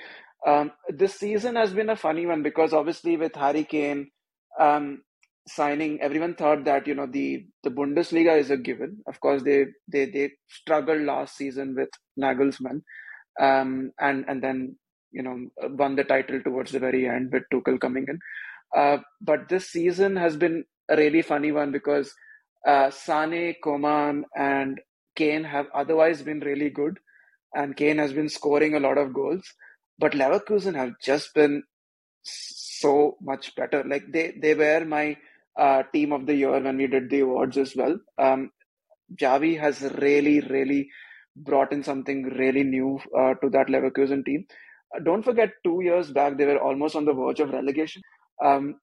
Um, 0.47 0.73
this 0.89 1.15
season 1.17 1.57
has 1.57 1.73
been 1.73 1.91
a 1.91 1.97
funny 1.97 2.27
one 2.27 2.43
because 2.43 2.73
obviously 2.73 3.17
with 3.17 3.35
Harry 3.35 3.65
Kane 3.65 4.11
um, 4.59 5.03
signing, 5.47 6.01
everyone 6.01 6.35
thought 6.35 6.65
that 6.65 6.87
you 6.87 6.95
know 6.95 7.07
the 7.07 7.47
the 7.63 7.71
Bundesliga 7.71 8.39
is 8.39 8.51
a 8.51 8.57
given. 8.57 8.99
Of 9.07 9.21
course, 9.21 9.43
they 9.43 9.67
they 9.91 10.07
they 10.07 10.33
struggled 10.49 11.03
last 11.03 11.37
season 11.37 11.75
with 11.77 11.91
Nagelsmann, 12.21 12.83
um, 13.41 13.93
and 14.01 14.25
and 14.29 14.43
then 14.43 14.77
you 15.13 15.23
know 15.23 15.49
won 15.71 15.97
the 15.97 16.05
title 16.05 16.41
towards 16.43 16.73
the 16.73 16.79
very 16.79 17.09
end 17.09 17.33
with 17.33 17.45
Tuchel 17.53 17.81
coming 17.81 18.07
in. 18.09 18.19
Uh, 18.77 18.99
but 19.21 19.49
this 19.49 19.71
season 19.71 20.17
has 20.17 20.37
been 20.37 20.65
a 20.89 20.97
really 20.97 21.23
funny 21.23 21.53
one 21.53 21.73
because 21.73 22.13
uh, 22.67 22.91
Sane, 22.91 23.55
Coman, 23.63 24.25
and 24.37 24.81
Kane 25.17 25.45
have 25.45 25.67
otherwise 25.75 26.23
been 26.23 26.41
really 26.41 26.71
good, 26.71 26.99
and 27.55 27.77
Kane 27.77 27.99
has 27.99 28.13
been 28.13 28.29
scoring 28.29 28.75
a 28.75 28.81
lot 28.81 28.99
of 28.99 29.15
goals. 29.15 29.45
But 29.99 30.13
Leverkusen 30.13 30.75
have 30.77 30.93
just 31.03 31.35
been 31.35 31.63
so 32.23 33.17
much 33.21 33.55
better. 33.57 33.83
Like 33.85 34.05
they 34.13 34.35
they 34.41 34.55
were 34.55 34.85
my 34.85 35.17
uh, 35.59 35.83
team 35.93 36.13
of 36.13 36.27
the 36.27 36.35
year 36.35 36.61
when 36.61 36.77
we 36.77 36.87
did 36.87 37.11
the 37.11 37.21
awards 37.21 37.57
as 37.57 37.75
well. 37.75 37.99
Um, 38.19 38.51
Javi 39.17 39.59
has 39.59 39.83
really 39.99 40.41
really 40.41 40.89
brought 41.37 41.73
in 41.73 41.83
something 41.83 42.25
really 42.25 42.65
new 42.65 42.99
uh, 43.17 43.35
to 43.43 43.51
that 43.51 43.69
Leverkusen 43.69 44.25
team. 44.25 44.47
Uh, 44.95 45.01
don't 45.01 45.25
forget, 45.25 45.51
two 45.65 45.81
years 45.83 46.11
back 46.13 46.37
they 46.37 46.47
were 46.47 46.59
almost 46.59 46.97
on 46.97 47.05
the 47.05 47.13
verge 47.13 47.41
of 47.41 47.51
relegation. 47.51 48.03
Um, 48.45 48.77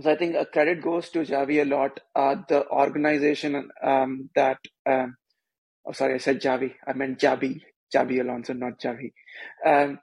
so 0.00 0.10
I 0.10 0.16
think 0.16 0.34
uh, 0.34 0.44
credit 0.46 0.82
goes 0.82 1.08
to 1.10 1.20
Javi 1.20 1.62
a 1.62 1.64
lot. 1.64 2.00
Uh, 2.14 2.36
the 2.48 2.68
organization 2.68 3.70
um, 3.82 4.30
that, 4.34 4.58
um, 4.86 5.16
oh 5.86 5.92
sorry, 5.92 6.14
I 6.14 6.18
said 6.18 6.40
Javi. 6.40 6.74
I 6.86 6.92
meant 6.94 7.20
Javi, 7.20 7.60
Xabi 7.94 8.20
Alonso, 8.20 8.52
not 8.54 8.80
Javi. 8.80 9.12
Um, 9.64 10.00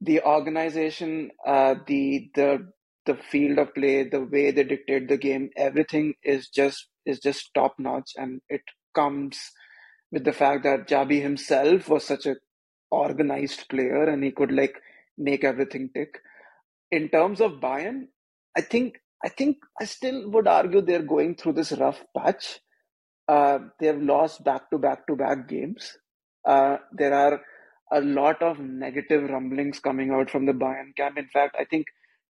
the 0.00 0.22
organization, 0.22 1.30
uh, 1.46 1.74
the 1.86 2.30
the 2.34 2.70
the 3.06 3.16
field 3.16 3.58
of 3.58 3.74
play, 3.74 4.04
the 4.08 4.20
way 4.20 4.50
they 4.52 4.64
dictate 4.64 5.08
the 5.08 5.16
game, 5.16 5.50
everything 5.56 6.14
is 6.22 6.48
just 6.48 6.86
is 7.04 7.18
just 7.18 7.52
top 7.54 7.74
notch, 7.78 8.12
and 8.16 8.40
it 8.48 8.62
comes 8.94 9.38
with 10.12 10.24
the 10.24 10.32
fact 10.32 10.62
that 10.62 10.88
Javi 10.88 11.20
himself 11.20 11.88
was 11.88 12.04
such 12.04 12.26
a 12.26 12.36
organized 12.90 13.68
player, 13.68 14.04
and 14.04 14.22
he 14.22 14.30
could 14.30 14.52
like 14.52 14.74
make 15.16 15.42
everything 15.42 15.90
tick. 15.92 16.20
In 16.90 17.08
terms 17.08 17.40
of 17.40 17.60
Bayern, 17.60 18.08
I 18.56 18.60
think 18.60 18.94
I 19.24 19.28
think 19.28 19.58
I 19.80 19.84
still 19.84 20.30
would 20.30 20.46
argue 20.46 20.80
they're 20.80 21.02
going 21.02 21.34
through 21.34 21.54
this 21.54 21.72
rough 21.72 22.02
patch. 22.16 22.60
Uh, 23.26 23.58
they've 23.80 24.00
lost 24.00 24.44
back 24.44 24.70
to 24.70 24.78
back 24.78 25.06
to 25.06 25.16
back 25.16 25.48
games. 25.48 25.98
Uh, 26.46 26.78
there 26.92 27.12
are 27.12 27.40
a 27.92 28.00
lot 28.00 28.42
of 28.42 28.58
negative 28.58 29.28
rumblings 29.28 29.80
coming 29.80 30.10
out 30.10 30.30
from 30.30 30.46
the 30.46 30.52
Bayern 30.52 30.94
camp. 30.96 31.18
In 31.18 31.28
fact, 31.28 31.56
I 31.58 31.64
think 31.64 31.86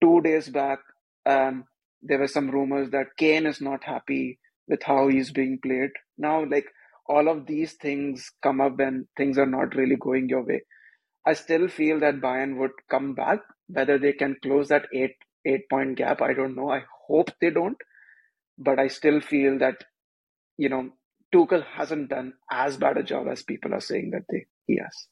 two 0.02 0.22
days 0.22 0.50
back, 0.50 0.80
um, 1.25 1.66
there 2.02 2.20
were 2.20 2.28
some 2.28 2.52
rumors 2.52 2.90
that 2.92 3.16
Kane 3.18 3.46
is 3.46 3.62
not 3.62 3.84
happy 3.84 4.40
with 4.68 4.84
how 4.84 5.08
he's 5.08 5.32
being 5.32 5.60
played. 5.63 5.92
Now, 6.18 6.46
like 6.46 6.66
all 7.08 7.30
of 7.30 7.48
these 7.48 7.74
things 7.74 8.32
come 8.42 8.62
up 8.62 8.78
when 8.78 9.08
things 9.18 9.38
are 9.38 9.46
not 9.46 9.75
really 9.75 9.96
going 9.96 10.30
your 10.30 10.44
way. 10.44 10.63
I 11.25 11.34
still 11.34 11.68
feel 11.68 12.00
that 12.02 12.22
Bayern 12.22 12.58
would 12.58 12.72
come 12.90 13.13
back. 13.13 13.40
Whether 13.68 13.98
they 13.98 14.13
can 14.13 14.36
close 14.44 14.68
that 14.68 14.88
eight 14.94 15.16
eight 15.46 15.70
point 15.70 15.98
gap, 15.98 16.22
I 16.22 16.34
don't 16.34 16.56
know. 16.56 16.70
I 16.72 16.84
hope 17.08 17.32
they 17.40 17.50
don't, 17.52 17.78
but 18.58 18.80
I 18.80 18.88
still 18.90 19.22
feel 19.22 19.60
that 19.60 19.86
you 20.58 20.70
know 20.70 20.92
Tuchel 21.34 21.66
hasn't 21.66 22.10
done 22.10 22.36
as 22.52 22.78
bad 22.78 22.98
a 22.98 23.04
job 23.04 23.28
as 23.30 23.44
people 23.44 23.74
are 23.74 23.82
saying 23.82 24.12
that 24.12 24.26
they 24.30 24.48
he 24.68 24.78
has. 24.78 25.08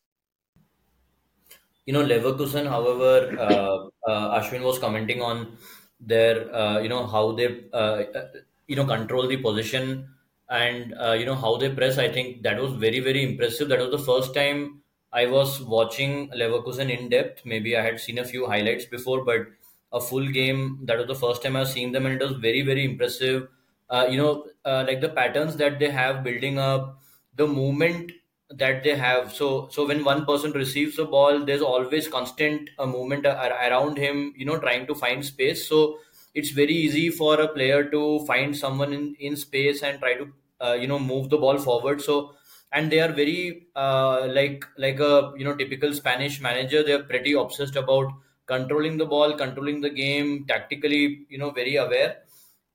You 1.86 1.94
know, 1.94 2.04
Leverkusen, 2.06 2.68
however, 2.68 3.38
uh, 3.40 3.90
uh, 4.10 4.40
Ashwin 4.40 4.62
was 4.64 4.78
commenting 4.78 5.22
on 5.22 5.58
their, 6.00 6.54
uh, 6.54 6.80
you 6.80 6.90
know, 6.90 7.08
how 7.08 7.32
they, 7.32 7.70
uh, 7.74 7.76
uh, 7.76 8.32
you 8.68 8.76
know, 8.76 8.86
control 8.86 9.28
the 9.28 9.38
position 9.38 10.14
and 10.50 10.94
uh, 10.94 11.14
you 11.14 11.26
know 11.26 11.36
how 11.36 11.56
they 11.58 11.74
press. 11.74 11.98
I 11.98 12.12
think 12.12 12.44
that 12.44 12.60
was 12.62 12.74
very 12.74 13.00
very 13.00 13.24
impressive. 13.24 13.70
That 13.70 13.80
was 13.80 13.90
the 13.90 14.06
first 14.06 14.34
time 14.36 14.84
I 15.12 15.26
was 15.26 15.62
watching 15.62 16.30
Leverkusen 16.32 16.90
in 16.96 17.10
depth. 17.10 17.46
Maybe 17.46 17.76
I 17.78 17.82
had 17.82 18.00
seen 18.00 18.20
a 18.20 18.26
few 18.26 18.48
highlights 18.48 18.86
before, 18.86 19.24
but 19.24 19.48
a 19.94 20.00
full 20.02 20.28
game 20.28 20.80
that 20.86 20.98
was 20.98 21.08
the 21.08 21.16
first 21.16 21.44
time 21.44 21.56
I 21.56 21.62
was 21.62 21.74
seeing 21.74 21.92
them, 21.92 22.06
and 22.06 22.22
it 22.22 22.26
was 22.26 22.38
very 22.38 22.62
very 22.62 22.86
impressive. 22.86 23.48
Uh, 23.90 24.08
you 24.10 24.18
know, 24.18 24.48
uh, 24.66 24.84
like 24.88 25.02
the 25.02 25.10
patterns 25.10 25.58
that 25.58 25.80
they 25.80 25.90
have 25.90 26.24
building 26.24 26.58
up, 26.58 27.00
the 27.36 27.48
movement 27.48 28.12
that 28.50 28.84
they 28.84 28.96
have. 28.96 29.34
So 29.34 29.68
so 29.72 29.88
when 29.88 30.04
one 30.04 30.26
person 30.26 30.52
receives 30.52 30.96
the 30.98 31.06
ball, 31.06 31.44
there's 31.46 31.62
always 31.62 32.08
constant 32.08 32.70
uh, 32.80 32.86
movement 32.86 33.26
around 33.26 33.98
him. 33.98 34.34
You 34.38 34.46
know, 34.46 34.60
trying 34.60 34.88
to 34.88 34.96
find 34.96 35.26
space. 35.26 35.68
So 35.68 36.00
it's 36.34 36.50
very 36.52 36.74
easy 36.74 37.10
for 37.10 37.40
a 37.42 37.48
player 37.48 37.84
to 37.90 38.26
find 38.26 38.56
someone 38.56 38.94
in, 38.94 39.16
in 39.20 39.36
space 39.36 39.84
and 39.84 40.00
try 40.00 40.14
to 40.16 40.34
uh, 40.62 40.74
you 40.74 40.88
know 40.88 41.00
move 41.00 41.30
the 41.30 41.38
ball 41.38 41.58
forward 41.58 42.02
so 42.02 42.36
and 42.72 42.92
they 42.92 43.00
are 43.00 43.12
very 43.12 43.68
uh, 43.76 44.28
like 44.28 44.64
like 44.78 45.00
a 45.00 45.34
you 45.38 45.44
know 45.44 45.56
typical 45.56 45.94
spanish 45.94 46.40
manager 46.40 46.84
they're 46.84 47.04
pretty 47.04 47.34
obsessed 47.34 47.76
about 47.76 48.14
controlling 48.54 48.98
the 48.98 49.06
ball 49.14 49.34
controlling 49.44 49.80
the 49.82 49.90
game 49.90 50.46
tactically 50.52 51.26
you 51.30 51.38
know 51.38 51.52
very 51.52 51.76
aware. 51.76 52.12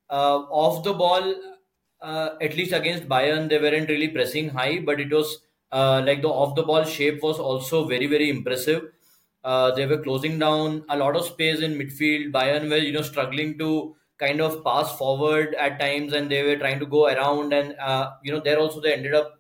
Uh, 0.09 0.39
off 0.65 0.85
the 0.85 0.93
ball 0.95 1.35
uh, 2.01 2.31
at 2.41 2.55
least 2.57 2.73
against 2.73 3.09
bayern 3.09 3.49
they 3.49 3.59
weren't 3.59 3.89
really 3.89 4.09
pressing 4.09 4.49
high 4.49 4.79
but 4.79 5.01
it 5.01 5.11
was 5.13 5.39
uh, 5.73 6.03
like 6.07 6.23
the 6.23 6.29
off 6.29 6.55
the 6.55 6.63
ball 6.63 6.85
shape 6.85 7.23
was 7.23 7.39
also 7.39 7.85
very 7.87 8.07
very 8.07 8.31
impressive. 8.31 8.93
Uh, 9.45 9.71
they 9.75 9.87
were 9.87 10.03
closing 10.03 10.39
down 10.39 10.85
a 10.89 10.97
lot 10.97 11.15
of 11.17 11.25
space 11.25 11.61
in 11.61 11.75
midfield. 11.75 12.33
Bayern 12.33 12.69
were 12.71 12.77
you 12.79 12.93
know 12.93 13.03
struggling 13.03 13.59
to 13.59 13.97
kind 14.19 14.41
of 14.41 14.63
pass 14.65 14.97
forward 14.99 15.55
at 15.55 15.79
times 15.79 16.13
and 16.13 16.31
they 16.31 16.43
were 16.43 16.57
trying 16.57 16.81
to 16.81 16.87
go 16.87 17.07
around 17.07 17.53
and 17.53 17.77
uh, 17.79 18.13
you 18.23 18.33
know 18.33 18.41
there 18.41 18.59
also 18.59 18.81
they 18.81 18.93
ended 18.95 19.15
up 19.15 19.39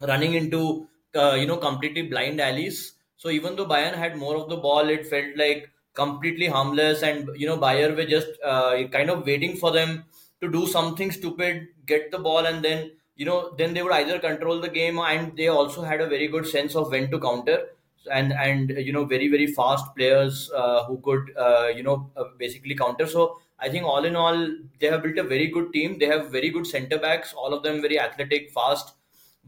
running 0.00 0.34
into 0.34 0.88
uh, 1.14 1.34
you 1.38 1.46
know 1.46 1.56
completely 1.56 2.02
blind 2.02 2.40
alleys. 2.40 2.94
So 3.16 3.30
even 3.30 3.56
though 3.56 3.66
bayern 3.66 3.94
had 3.94 4.16
more 4.16 4.36
of 4.36 4.48
the 4.48 4.56
ball 4.56 4.88
it 4.88 5.06
felt 5.06 5.36
like 5.36 5.70
completely 6.02 6.46
harmless 6.46 7.02
and 7.02 7.30
you 7.36 7.46
know 7.46 7.56
Bayer 7.56 7.94
were 7.94 8.06
just 8.16 8.28
uh, 8.44 8.72
kind 8.96 9.10
of 9.10 9.26
waiting 9.26 9.56
for 9.56 9.72
them 9.72 10.04
to 10.40 10.50
do 10.50 10.66
something 10.66 11.10
stupid 11.10 11.68
get 11.86 12.10
the 12.10 12.18
ball 12.18 12.46
and 12.46 12.64
then 12.64 12.92
you 13.16 13.26
know 13.26 13.54
then 13.58 13.74
they 13.74 13.82
would 13.82 13.92
either 14.00 14.18
control 14.18 14.60
the 14.60 14.68
game 14.68 14.98
and 14.98 15.36
they 15.36 15.48
also 15.48 15.82
had 15.82 16.00
a 16.00 16.08
very 16.14 16.28
good 16.28 16.46
sense 16.46 16.76
of 16.76 16.90
when 16.90 17.10
to 17.10 17.18
counter 17.18 17.58
and 18.10 18.32
and 18.32 18.70
you 18.86 18.92
know 18.92 19.04
very 19.04 19.28
very 19.28 19.46
fast 19.46 19.94
players 19.96 20.50
uh, 20.54 20.84
who 20.84 20.98
could 21.08 21.32
uh, 21.36 21.68
you 21.74 21.82
know 21.82 22.10
uh, 22.16 22.24
basically 22.38 22.74
counter 22.74 23.06
so 23.06 23.38
I 23.60 23.68
think 23.68 23.84
all 23.84 24.04
in 24.04 24.14
all, 24.14 24.36
they 24.78 24.86
have 24.86 25.02
built 25.02 25.18
a 25.18 25.24
very 25.24 25.48
good 25.48 25.72
team. 25.72 25.98
They 25.98 26.06
have 26.06 26.30
very 26.30 26.48
good 26.50 26.64
centre 26.64 26.96
backs, 26.96 27.32
all 27.32 27.52
of 27.52 27.64
them 27.64 27.80
very 27.82 27.98
athletic, 27.98 28.52
fast. 28.52 28.94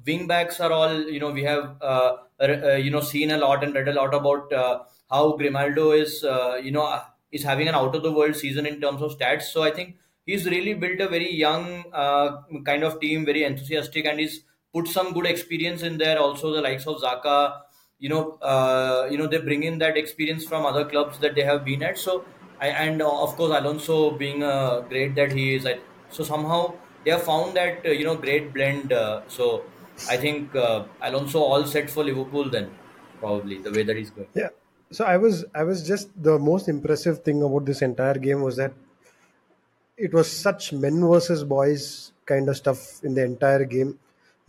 Wing 0.05 0.27
backs 0.27 0.59
are 0.59 0.73
all, 0.73 1.03
you 1.09 1.21
know, 1.21 1.31
we 1.31 1.45
have, 1.45 1.77
uh, 1.81 2.17
uh, 2.41 2.73
you 2.73 2.91
know, 2.91 3.01
seen 3.01 3.31
a 3.31 3.39
lot 3.39 3.63
and 3.63 3.73
read 3.73 3.87
a 3.87 3.93
lot 3.93 4.13
about 4.13 4.53
uh, 4.53 4.81
how 5.11 5.33
Grimaldo 5.33 5.93
is, 5.93 6.25
uh, 6.25 6.61
you 6.63 6.71
know, 6.71 6.85
uh, 6.85 7.03
is 7.33 7.43
having 7.43 7.69
an 7.69 7.75
out 7.75 7.95
of 7.95 8.03
the 8.03 8.13
world 8.13 8.37
season 8.37 8.67
in 8.67 8.81
terms 8.81 9.03
of 9.03 9.17
stats. 9.17 9.43
So 9.43 9.63
I 9.63 9.71
think 9.71 9.97
he's 10.27 10.47
really 10.47 10.75
built 10.75 11.01
a 11.01 11.09
very 11.09 11.33
young 11.33 11.85
uh, 11.93 12.43
kind 12.65 12.85
of 12.85 13.01
team, 13.01 13.25
very 13.25 13.45
enthusiastic, 13.45 14.05
and 14.07 14.21
he's 14.21 14.45
put 14.75 14.89
some 14.89 15.13
good 15.13 15.27
experience 15.27 15.83
in 15.83 15.99
there. 15.99 16.19
Also, 16.19 16.53
the 16.53 16.61
likes 16.61 16.87
of 16.87 16.97
Xhaka, 16.97 17.63
you 17.99 18.09
know, 18.09 18.39
you 19.11 19.19
know, 19.19 19.27
they 19.27 19.39
bring 19.39 19.63
in 19.63 19.79
that 19.79 19.97
experience 19.97 20.45
from 20.45 20.65
other 20.67 20.85
clubs 20.85 21.19
that 21.19 21.35
they 21.35 21.43
have 21.43 21.65
been 21.65 21.83
at. 21.83 21.99
So 21.99 22.25
and 22.61 23.03
uh, 23.03 23.23
of 23.23 23.37
course 23.37 23.57
Alonso 23.59 24.11
being 24.13 24.43
uh, 24.43 24.81
great 24.81 25.15
that 25.15 25.33
he 25.33 25.55
is. 25.55 25.67
so 26.11 26.25
somehow 26.25 26.75
they 27.05 27.11
have 27.11 27.23
found 27.23 27.57
that 27.57 27.85
uh, 27.87 27.91
you 27.91 28.05
know 28.05 28.17
great 28.17 28.53
blend. 28.53 28.93
Uh, 28.93 29.23
so 29.29 29.65
I 30.09 30.17
think 30.17 30.55
uh, 30.55 30.85
Alonso 31.01 31.41
all 31.41 31.65
set 31.65 31.91
for 31.91 32.05
Liverpool 32.05 32.51
then 32.51 32.71
probably 33.19 33.59
the 33.59 33.71
way 33.71 33.83
that 33.83 33.97
he's 33.97 34.11
going. 34.11 34.29
Yeah. 34.35 34.49
So 34.93 35.05
I 35.05 35.17
was 35.17 35.45
I 35.55 35.63
was 35.63 35.87
just 35.87 36.09
the 36.21 36.39
most 36.39 36.69
impressive 36.69 37.23
thing 37.23 37.43
about 37.43 37.65
this 37.65 37.81
entire 37.81 38.19
game 38.19 38.43
was 38.43 38.57
that 38.57 38.73
it 39.97 40.13
was 40.13 40.31
such 40.31 40.73
men 40.73 41.01
versus 41.09 41.45
boys 41.45 42.13
kind 42.27 42.49
of 42.49 42.57
stuff 42.57 43.03
in 43.05 43.15
the 43.15 43.25
entire 43.25 43.65
game. 43.65 43.99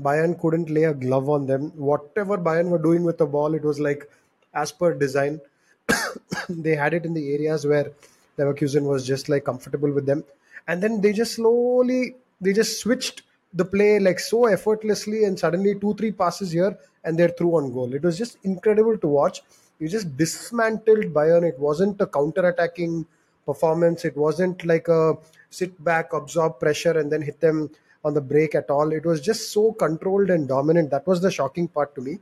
Bayern 0.01 0.39
couldn't 0.39 0.71
lay 0.71 0.85
a 0.85 0.93
glove 0.95 1.29
on 1.29 1.45
them. 1.45 1.71
Whatever 1.75 2.39
Bayern 2.39 2.69
were 2.69 2.79
doing 2.79 3.03
with 3.03 3.19
the 3.19 3.25
ball, 3.27 3.53
it 3.53 3.63
was 3.63 3.79
like 3.79 4.09
as 4.55 4.71
per 4.71 4.93
design 4.95 5.39
they 6.49 6.75
had 6.75 6.95
it 6.95 7.05
in 7.05 7.13
the 7.13 7.33
areas 7.33 7.67
where 7.67 7.91
Leverkusen 8.39 8.83
was 8.83 9.05
just 9.05 9.29
like 9.29 9.45
comfortable 9.45 9.91
with 9.91 10.07
them, 10.07 10.23
and 10.67 10.81
then 10.81 11.01
they 11.01 11.13
just 11.13 11.35
slowly 11.35 12.15
they 12.39 12.53
just 12.53 12.79
switched 12.79 13.21
the 13.53 13.65
play 13.65 13.99
like 13.99 14.19
so 14.19 14.45
effortlessly, 14.47 15.23
and 15.25 15.37
suddenly 15.37 15.75
two 15.75 15.93
three 15.93 16.11
passes 16.11 16.51
here 16.51 16.75
and 17.03 17.17
they're 17.17 17.29
through 17.29 17.57
on 17.57 17.71
goal. 17.71 17.93
It 17.93 18.01
was 18.01 18.17
just 18.17 18.37
incredible 18.43 18.97
to 18.97 19.07
watch. 19.07 19.41
You 19.81 19.89
just 19.89 20.15
dismantled 20.15 21.05
Bayern. 21.11 21.43
It 21.43 21.57
wasn't 21.57 21.99
a 21.99 22.05
counter-attacking 22.05 23.03
performance. 23.47 24.05
It 24.05 24.15
wasn't 24.15 24.63
like 24.63 24.87
a 24.87 25.15
sit 25.49 25.83
back, 25.83 26.13
absorb 26.13 26.59
pressure, 26.59 26.99
and 26.99 27.11
then 27.11 27.23
hit 27.23 27.39
them 27.41 27.71
on 28.05 28.13
the 28.13 28.21
break 28.21 28.53
at 28.53 28.69
all. 28.69 28.91
It 28.91 29.07
was 29.07 29.21
just 29.21 29.51
so 29.51 29.73
controlled 29.73 30.29
and 30.29 30.47
dominant. 30.47 30.91
That 30.91 31.07
was 31.07 31.19
the 31.19 31.31
shocking 31.31 31.67
part 31.67 31.95
to 31.95 32.01
me. 32.01 32.19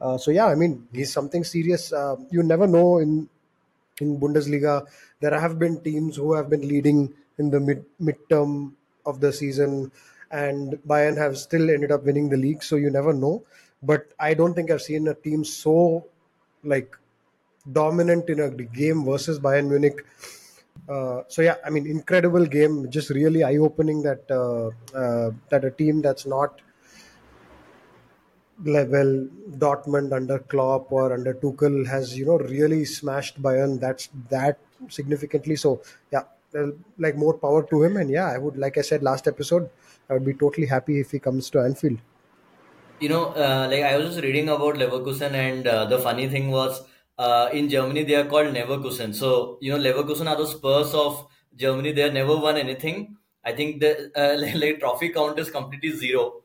Uh, 0.00 0.18
so 0.18 0.30
yeah, 0.30 0.46
I 0.46 0.54
mean, 0.54 0.86
he's 0.92 1.12
something 1.12 1.42
serious. 1.42 1.92
Uh, 1.92 2.14
you 2.30 2.44
never 2.44 2.68
know 2.68 2.98
in 2.98 3.28
in 4.00 4.20
Bundesliga. 4.20 4.86
There 5.18 5.38
have 5.38 5.58
been 5.58 5.80
teams 5.82 6.14
who 6.14 6.34
have 6.34 6.48
been 6.48 6.66
leading 6.66 7.12
in 7.38 7.50
the 7.50 7.58
mid 7.58 7.84
midterm 8.00 8.72
of 9.04 9.20
the 9.20 9.32
season, 9.32 9.90
and 10.30 10.78
Bayern 10.86 11.18
have 11.18 11.36
still 11.36 11.70
ended 11.70 11.90
up 11.90 12.04
winning 12.04 12.28
the 12.28 12.36
league. 12.36 12.62
So 12.62 12.76
you 12.76 12.88
never 12.88 13.12
know. 13.12 13.42
But 13.82 14.12
I 14.20 14.34
don't 14.34 14.54
think 14.54 14.70
I've 14.70 14.82
seen 14.82 15.08
a 15.08 15.14
team 15.14 15.44
so 15.44 16.06
like 16.62 16.96
dominant 17.70 18.28
in 18.28 18.40
a 18.40 18.50
game 18.50 19.04
versus 19.04 19.38
Bayern 19.38 19.68
Munich. 19.68 20.04
Uh, 20.88 21.22
so 21.28 21.42
yeah, 21.42 21.56
I 21.64 21.70
mean, 21.70 21.86
incredible 21.86 22.46
game. 22.46 22.90
Just 22.90 23.10
really 23.10 23.44
eye-opening 23.44 24.02
that 24.02 24.30
uh, 24.30 24.70
uh, 24.96 25.30
that 25.50 25.64
a 25.64 25.70
team 25.70 26.00
that's 26.00 26.26
not 26.26 26.60
level 28.64 29.28
Dortmund 29.50 30.12
under 30.12 30.38
Klopp 30.38 30.92
or 30.92 31.12
under 31.12 31.34
Tuchel 31.34 31.86
has 31.86 32.18
you 32.18 32.26
know 32.26 32.38
really 32.38 32.84
smashed 32.84 33.40
Bayern 33.42 33.80
that's 33.80 34.10
that 34.28 34.58
significantly 34.88 35.56
so 35.56 35.80
yeah 36.12 36.24
like 36.98 37.16
more 37.16 37.34
power 37.34 37.62
to 37.62 37.82
him 37.82 37.96
and 37.96 38.10
yeah 38.10 38.26
I 38.26 38.38
would 38.38 38.56
like 38.56 38.76
I 38.76 38.82
said 38.82 39.02
last 39.02 39.26
episode 39.26 39.70
I 40.08 40.14
would 40.14 40.24
be 40.24 40.34
totally 40.34 40.66
happy 40.66 41.00
if 41.00 41.10
he 41.10 41.18
comes 41.18 41.48
to 41.50 41.60
Anfield 41.60 42.00
you 42.98 43.08
know 43.08 43.26
uh, 43.28 43.66
like 43.70 43.82
I 43.82 43.96
was 43.96 44.08
just 44.08 44.22
reading 44.22 44.48
about 44.48 44.74
Leverkusen 44.74 45.32
and 45.32 45.66
uh, 45.66 45.84
the 45.86 45.98
funny 45.98 46.28
thing 46.28 46.50
was 46.50 46.82
uh, 47.24 47.48
in 47.52 47.68
Germany 47.68 48.04
they 48.04 48.14
are 48.20 48.28
called 48.34 48.54
Neverkusen. 48.54 49.14
so 49.14 49.58
you 49.60 49.70
know 49.72 49.78
Leverkusen 49.86 50.28
are 50.32 50.36
the 50.42 50.46
Spurs 50.46 50.94
of 50.94 51.26
Germany 51.64 51.92
they 51.92 52.02
have 52.02 52.14
never 52.14 52.36
won 52.36 52.56
anything 52.56 53.16
I 53.44 53.52
think 53.52 53.80
the 53.80 53.92
uh, 54.22 54.36
like, 54.62 54.80
trophy 54.80 55.10
count 55.10 55.38
is 55.38 55.50
completely 55.50 55.92
zero 55.92 56.42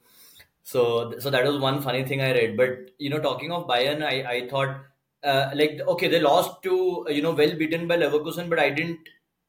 so, 0.63 1.17
so 1.19 1.29
that 1.29 1.45
was 1.45 1.59
one 1.59 1.81
funny 1.81 2.03
thing 2.05 2.21
I 2.21 2.31
read. 2.33 2.57
But 2.57 2.91
you 2.97 3.09
know, 3.09 3.19
talking 3.19 3.51
of 3.51 3.67
Bayern, 3.67 4.03
I 4.03 4.15
I 4.35 4.47
thought 4.49 4.83
uh, 5.23 5.51
like 5.53 5.79
okay, 5.87 6.07
they 6.07 6.19
lost 6.19 6.63
to 6.63 7.05
you 7.09 7.21
know 7.21 7.33
well 7.33 7.55
beaten 7.55 7.87
by 7.87 7.97
Leverkusen, 7.97 8.49
but 8.49 8.59
I 8.59 8.71
didn't 8.71 8.99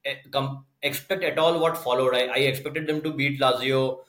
eh, 0.04 0.16
expect 0.82 1.24
at 1.24 1.38
all 1.38 1.58
what 1.58 1.78
followed. 1.78 2.14
I, 2.14 2.26
I 2.26 2.38
expected 2.50 2.86
them 2.86 3.02
to 3.02 3.12
beat 3.12 3.40
Lazio 3.40 4.00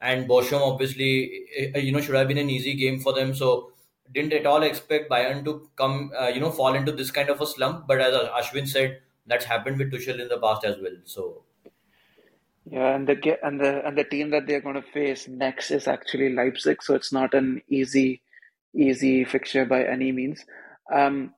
and 0.00 0.28
Bochum. 0.28 0.60
Obviously, 0.60 1.46
eh, 1.56 1.70
eh, 1.74 1.78
you 1.80 1.92
know, 1.92 2.00
should 2.00 2.14
have 2.14 2.28
been 2.28 2.38
an 2.38 2.50
easy 2.50 2.74
game 2.74 3.00
for 3.00 3.12
them. 3.12 3.34
So 3.34 3.72
didn't 4.12 4.32
at 4.32 4.46
all 4.46 4.62
expect 4.62 5.10
Bayern 5.10 5.44
to 5.44 5.68
come, 5.76 6.12
uh, 6.18 6.28
you 6.28 6.40
know, 6.40 6.50
fall 6.50 6.74
into 6.74 6.92
this 6.92 7.10
kind 7.10 7.28
of 7.28 7.40
a 7.40 7.46
slump. 7.46 7.86
But 7.86 8.00
as 8.00 8.14
Ashwin 8.14 8.68
said, 8.68 9.00
that's 9.26 9.44
happened 9.44 9.78
with 9.78 9.92
Tuchel 9.92 10.20
in 10.20 10.28
the 10.28 10.38
past 10.38 10.64
as 10.64 10.76
well. 10.80 10.96
So 11.04 11.42
yeah, 12.66 12.94
and 12.94 13.06
the 13.06 13.38
and 13.42 13.60
the 13.60 13.86
and 13.86 13.96
the 13.96 14.04
team 14.04 14.30
that 14.30 14.46
they're 14.46 14.60
going 14.60 14.76
to 14.76 14.82
face 14.82 15.28
next 15.28 15.70
is 15.70 15.86
actually 15.86 16.32
Leipzig, 16.32 16.82
so 16.82 16.94
it's 16.94 17.12
not 17.12 17.34
an 17.34 17.62
easy 17.68 18.22
easy 18.74 19.24
fixture 19.24 19.66
by 19.66 19.84
any 19.84 20.12
means. 20.12 20.44
Um, 20.92 21.34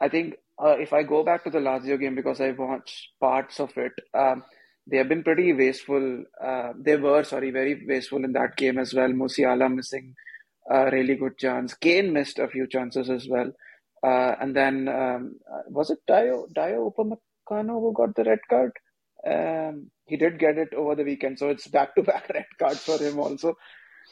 I 0.00 0.08
think 0.08 0.36
uh, 0.62 0.76
if 0.78 0.92
I 0.92 1.02
go 1.02 1.24
back 1.24 1.44
to 1.44 1.50
the 1.50 1.58
Lazio 1.58 1.98
game 1.98 2.14
because 2.14 2.40
I 2.40 2.52
watched 2.52 3.08
parts 3.20 3.58
of 3.58 3.76
it, 3.76 3.92
um, 4.14 4.44
they 4.86 4.98
have 4.98 5.08
been 5.08 5.24
pretty 5.24 5.52
wasteful. 5.52 6.24
Uh, 6.40 6.72
they 6.78 6.96
were 6.96 7.24
sorry, 7.24 7.50
very 7.50 7.84
wasteful 7.86 8.24
in 8.24 8.32
that 8.34 8.56
game 8.56 8.78
as 8.78 8.94
well. 8.94 9.08
Musiala 9.08 9.74
missing 9.74 10.14
a 10.70 10.90
really 10.90 11.16
good 11.16 11.38
chance. 11.38 11.74
Kane 11.74 12.12
missed 12.12 12.38
a 12.38 12.48
few 12.48 12.66
chances 12.66 13.10
as 13.10 13.26
well. 13.28 13.52
Uh, 14.02 14.34
and 14.40 14.54
then 14.54 14.88
um, 14.88 15.36
was 15.68 15.90
it 15.90 15.98
Dayot 16.08 16.52
Dayot 16.54 16.94
Upamecano 16.94 17.80
who 17.80 17.92
got 17.96 18.14
the 18.14 18.24
red 18.24 18.38
card? 18.48 18.72
Um, 19.26 19.90
he 20.06 20.16
did 20.16 20.38
get 20.38 20.56
it 20.58 20.72
over 20.74 20.94
the 20.94 21.04
weekend, 21.04 21.38
so 21.38 21.48
it's 21.48 21.66
back 21.66 21.94
to 21.96 22.02
back 22.02 22.28
red 22.34 22.46
cards 22.58 22.80
for 22.84 22.98
him 22.98 23.18
also. 23.18 23.54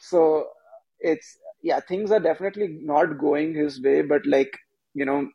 So 0.03 0.49
it's 1.01 1.39
yeah, 1.63 1.81
things 1.81 2.11
are 2.11 2.21
definitely 2.21 2.79
not 2.83 3.19
going 3.19 3.55
his 3.55 3.81
way, 3.81 4.03
but 4.03 4.27
like 4.27 4.59
you 4.95 5.05
know, 5.05 5.29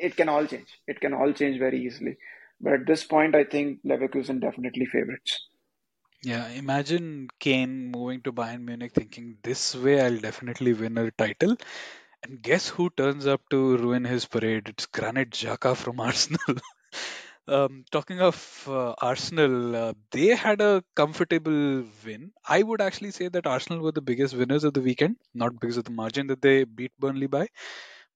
it 0.00 0.16
can 0.16 0.28
all 0.28 0.46
change. 0.46 0.68
It 0.86 1.00
can 1.00 1.14
all 1.14 1.32
change 1.32 1.58
very 1.58 1.84
easily. 1.84 2.16
But 2.60 2.74
at 2.74 2.86
this 2.86 3.04
point, 3.04 3.34
I 3.34 3.44
think 3.44 3.80
Leverkusen 3.84 4.40
definitely 4.40 4.86
favorites. 4.86 5.48
Yeah, 6.22 6.48
imagine 6.48 7.28
Kane 7.38 7.90
moving 7.90 8.22
to 8.22 8.32
Bayern 8.32 8.62
Munich 8.64 8.92
thinking 8.94 9.36
this 9.42 9.74
way 9.74 10.00
I'll 10.00 10.16
definitely 10.18 10.72
win 10.72 10.96
a 10.98 11.10
title. 11.10 11.56
And 12.22 12.42
guess 12.42 12.68
who 12.68 12.90
turns 12.90 13.26
up 13.26 13.42
to 13.50 13.76
ruin 13.78 14.04
his 14.04 14.26
parade? 14.26 14.68
It's 14.68 14.86
Granit 14.86 15.30
Xhaka 15.30 15.76
from 15.76 16.00
Arsenal. 16.08 16.56
um, 17.48 17.84
talking 17.92 18.20
of 18.20 18.66
uh, 18.68 18.94
Arsenal, 19.02 19.76
uh, 19.76 19.94
they 20.12 20.28
had 20.28 20.60
a 20.62 20.84
comfortable 20.96 21.84
win. 22.04 22.32
I 22.48 22.62
would 22.62 22.80
actually 22.82 23.12
say 23.12 23.28
that 23.28 23.46
Arsenal 23.46 23.80
were 23.82 23.92
the 23.92 24.02
biggest 24.02 24.34
winners 24.34 24.64
of 24.64 24.74
the 24.74 24.82
weekend, 24.82 25.16
not 25.34 25.58
because 25.60 25.76
of 25.78 25.84
the 25.84 25.90
margin 25.92 26.28
that 26.28 26.42
they 26.42 26.64
beat 26.64 26.92
Burnley 26.98 27.28
by, 27.28 27.48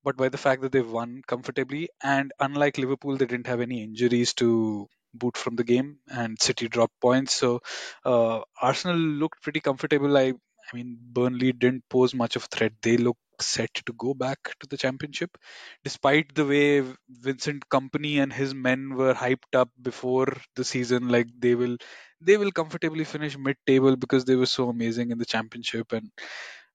but 0.05 0.17
by 0.17 0.29
the 0.29 0.39
fact 0.39 0.63
that 0.63 0.73
they've 0.73 0.91
won 0.91 1.23
comfortably. 1.27 1.89
And 2.03 2.33
unlike 2.41 2.79
Liverpool, 2.79 3.17
they 3.17 3.27
didn't 3.27 3.49
have 3.49 3.61
any 3.61 3.83
injuries 3.83 4.35
to 4.35 4.89
boot 5.15 5.37
from 5.37 5.57
the 5.57 5.65
game, 5.65 5.99
and 6.09 6.41
City 6.41 6.69
dropped 6.69 7.01
points. 7.01 7.35
So 7.35 7.61
uh, 8.05 8.41
Arsenal 8.61 8.97
looked 8.99 9.43
pretty 9.43 9.61
comfortable. 9.61 10.17
I, 10.17 10.29
I 10.33 10.77
mean, 10.77 10.99
Burnley 11.01 11.53
didn't 11.53 11.85
pose 11.89 12.15
much 12.15 12.37
of 12.37 12.45
a 12.45 12.57
threat. 12.57 12.73
They 12.83 12.97
look 12.97 13.19
set 13.41 13.75
to 13.75 13.93
go 13.95 14.15
back 14.15 14.39
to 14.61 14.67
the 14.69 14.77
championship, 14.77 15.37
despite 15.83 16.35
the 16.35 16.45
way 16.47 16.85
Vincent 17.09 17.69
Kompany 17.69 18.17
and 18.23 18.33
his 18.33 18.55
men 18.55 18.95
were 18.95 19.15
hyped 19.15 19.55
up 19.55 19.71
before 19.81 20.29
the 20.57 20.65
season. 20.65 21.09
Like 21.09 21.29
they 21.39 21.55
will, 21.55 21.77
they 22.21 22.37
will 22.37 22.53
comfortably 22.53 23.05
finish 23.05 23.37
mid-table 23.37 23.97
because 23.97 24.25
they 24.25 24.37
were 24.37 24.47
so 24.47 24.69
amazing 24.69 25.11
in 25.11 25.19
the 25.19 25.25
championship, 25.27 25.93
and 25.93 26.11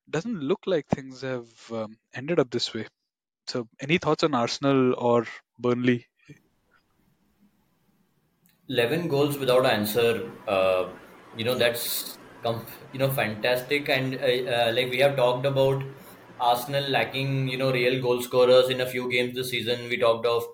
doesn't 0.10 0.42
look 0.42 0.62
like 0.68 0.88
things 0.88 1.22
have 1.22 1.48
um, 1.72 1.98
ended 2.14 2.40
up 2.40 2.52
this 2.52 2.74
way. 2.74 2.88
So, 3.48 3.70
any 3.82 4.00
thoughts 4.00 4.26
on 4.26 4.36
Arsenal 4.36 4.96
or 4.98 5.28
Burnley? 5.60 6.08
11 8.70 9.08
goals 9.08 9.38
without 9.38 9.66
answer 9.66 10.32
uh, 10.48 10.94
you 11.34 11.44
know 11.46 11.58
that's 11.58 12.18
you 12.92 13.00
know 13.00 13.10
fantastic. 13.12 13.90
And 13.90 14.16
uh, 14.16 14.52
uh, 14.56 14.72
like 14.74 14.90
we 14.90 15.00
have 15.00 15.16
talked 15.16 15.46
about 15.46 15.84
arsenal 16.40 16.84
lacking 16.90 17.48
you 17.50 17.58
know 17.58 17.72
real 17.72 18.02
goal 18.02 18.22
scorers 18.22 18.70
in 18.70 18.82
a 18.82 18.86
few 18.86 19.10
games 19.12 19.36
this 19.36 19.50
season. 19.50 19.90
We 19.90 19.98
talked 19.98 20.26
of 20.26 20.46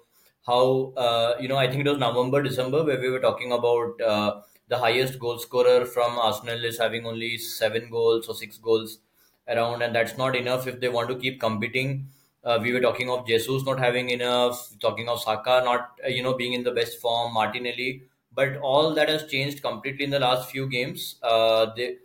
how 0.45 0.93
uh, 0.97 1.35
you 1.39 1.47
know 1.47 1.57
i 1.57 1.67
think 1.69 1.85
it 1.85 1.89
was 1.89 1.97
november 1.97 2.43
december 2.43 2.83
where 2.83 2.99
we 3.01 3.09
were 3.09 3.19
talking 3.19 3.51
about 3.51 3.99
uh, 4.01 4.41
the 4.67 4.77
highest 4.77 5.17
goal 5.19 5.39
scorer 5.39 5.85
from 5.85 6.19
arsenal 6.19 6.63
is 6.63 6.77
having 6.77 7.05
only 7.07 7.37
7 7.37 7.89
goals 7.89 8.27
or 8.27 8.35
6 8.35 8.57
goals 8.59 8.99
around 9.47 9.81
and 9.81 9.95
that's 9.95 10.17
not 10.17 10.35
enough 10.35 10.67
if 10.67 10.79
they 10.79 10.87
want 10.89 11.09
to 11.09 11.15
keep 11.17 11.39
competing 11.39 12.09
uh, 12.45 12.59
we 12.61 12.71
were 12.71 12.79
talking 12.79 13.09
of 13.09 13.25
Jesus 13.25 13.63
not 13.65 13.79
having 13.79 14.09
enough, 14.11 14.69
talking 14.79 15.09
of 15.09 15.19
Saka 15.21 15.61
not 15.65 15.99
uh, 16.05 16.07
you 16.07 16.23
know 16.23 16.33
being 16.33 16.53
in 16.53 16.63
the 16.63 16.71
best 16.71 17.01
form, 17.01 17.33
Martinelli, 17.33 18.03
but 18.33 18.57
all 18.57 18.93
that 18.93 19.09
has 19.09 19.25
changed 19.27 19.61
completely 19.61 20.05
in 20.05 20.11
the 20.11 20.19
last 20.19 20.49
few 20.49 20.69
games. 20.69 21.15
Uh, 21.23 21.67
they 21.75 21.95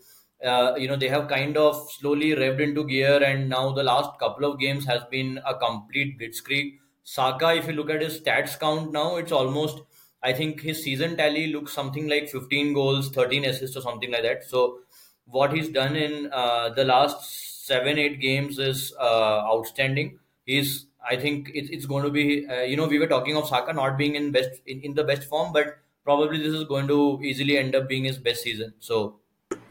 uh, 0.44 0.74
you 0.76 0.88
know 0.88 0.96
they 0.96 1.08
have 1.08 1.28
kind 1.28 1.56
of 1.56 1.90
slowly 1.92 2.30
revved 2.30 2.60
into 2.60 2.84
gear, 2.86 3.22
and 3.22 3.48
now 3.48 3.72
the 3.72 3.82
last 3.82 4.18
couple 4.18 4.50
of 4.50 4.58
games 4.58 4.86
has 4.86 5.02
been 5.10 5.38
a 5.46 5.54
complete 5.54 6.18
blitzkrieg. 6.18 6.78
Saka, 7.04 7.54
if 7.54 7.66
you 7.66 7.72
look 7.74 7.90
at 7.90 8.00
his 8.02 8.20
stats 8.20 8.58
count 8.58 8.92
now, 8.92 9.16
it's 9.16 9.32
almost 9.32 9.82
I 10.22 10.32
think 10.32 10.60
his 10.60 10.82
season 10.82 11.16
tally 11.16 11.46
looks 11.52 11.72
something 11.72 12.08
like 12.08 12.28
15 12.28 12.72
goals, 12.74 13.10
13 13.10 13.44
assists, 13.44 13.76
or 13.76 13.80
something 13.80 14.10
like 14.10 14.22
that. 14.22 14.44
So 14.44 14.80
what 15.26 15.52
he's 15.52 15.68
done 15.68 15.96
in 15.96 16.30
uh, 16.32 16.70
the 16.70 16.84
last 16.84 17.66
seven 17.66 17.98
eight 17.98 18.20
games 18.20 18.58
is 18.58 18.92
uh, 18.98 19.42
outstanding 19.52 20.18
he's 20.50 20.86
I 21.08 21.16
think 21.16 21.50
it, 21.54 21.70
it's 21.74 21.86
going 21.86 22.04
to 22.04 22.10
be 22.10 22.46
uh, 22.46 22.62
you 22.62 22.76
know 22.76 22.86
we 22.86 22.98
were 22.98 23.06
talking 23.06 23.36
of 23.36 23.48
Saka 23.48 23.72
not 23.72 23.96
being 23.96 24.14
in 24.14 24.30
best 24.32 24.60
in, 24.66 24.80
in 24.80 24.94
the 24.94 25.04
best 25.04 25.28
form, 25.28 25.52
but 25.52 25.78
probably 26.04 26.38
this 26.38 26.54
is 26.54 26.64
going 26.64 26.88
to 26.88 27.20
easily 27.22 27.58
end 27.58 27.74
up 27.74 27.88
being 27.88 28.04
his 28.04 28.18
best 28.18 28.42
season. 28.42 28.74
So 28.78 29.16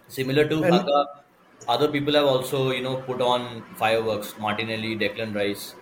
similar 0.08 0.48
to 0.48 0.64
And 0.64 0.76
Saka, 0.76 1.06
other 1.68 1.88
people 1.88 2.14
have 2.14 2.26
also 2.26 2.72
you 2.72 2.82
know 2.82 2.98
put 2.98 3.22
on 3.22 3.64
fireworks. 3.76 4.34
Martinelli, 4.40 4.98
Declan 4.98 5.36
Rice. 5.36 5.76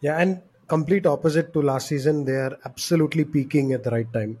Yeah, 0.00 0.18
and 0.18 0.42
complete 0.68 1.06
opposite 1.06 1.52
to 1.52 1.62
last 1.62 1.88
season, 1.88 2.24
they 2.24 2.36
are 2.36 2.58
absolutely 2.64 3.24
peaking 3.24 3.72
at 3.72 3.82
the 3.82 3.90
right 3.90 4.12
time. 4.12 4.38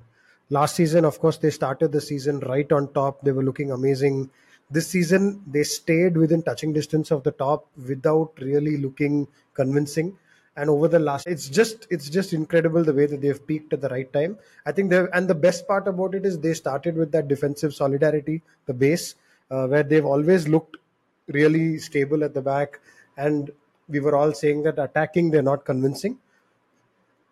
Last 0.50 0.76
season, 0.76 1.04
of 1.04 1.18
course, 1.18 1.38
they 1.38 1.50
started 1.50 1.90
the 1.92 2.00
season 2.00 2.40
right 2.40 2.70
on 2.70 2.92
top. 2.92 3.22
They 3.22 3.32
were 3.32 3.42
looking 3.42 3.72
amazing. 3.72 4.30
This 4.70 4.86
season, 4.86 5.42
they 5.46 5.64
stayed 5.64 6.16
within 6.16 6.42
touching 6.42 6.72
distance 6.72 7.10
of 7.10 7.24
the 7.24 7.32
top 7.32 7.66
without 7.88 8.32
really 8.40 8.76
looking 8.76 9.26
convincing. 9.56 10.16
And 10.58 10.70
over 10.70 10.88
the 10.88 10.98
last, 10.98 11.26
it's 11.26 11.48
just 11.50 11.86
it's 11.90 12.08
just 12.08 12.32
incredible 12.32 12.82
the 12.82 12.94
way 12.94 13.04
that 13.06 13.20
they've 13.20 13.46
peaked 13.46 13.74
at 13.74 13.82
the 13.82 13.90
right 13.90 14.10
time. 14.12 14.38
I 14.64 14.72
think 14.72 14.88
they 14.88 15.04
and 15.12 15.28
the 15.28 15.34
best 15.34 15.68
part 15.68 15.86
about 15.86 16.14
it 16.14 16.24
is 16.24 16.38
they 16.38 16.54
started 16.54 16.96
with 16.96 17.12
that 17.12 17.28
defensive 17.28 17.74
solidarity, 17.74 18.42
the 18.64 18.72
base, 18.72 19.16
uh, 19.50 19.66
where 19.66 19.82
they've 19.82 20.06
always 20.06 20.48
looked 20.48 20.78
really 21.28 21.78
stable 21.78 22.24
at 22.24 22.34
the 22.34 22.40
back 22.40 22.80
and 23.16 23.50
we 23.88 24.00
were 24.00 24.16
all 24.16 24.32
saying 24.32 24.62
that 24.62 24.78
attacking 24.78 25.30
they're 25.30 25.42
not 25.42 25.64
convincing 25.64 26.18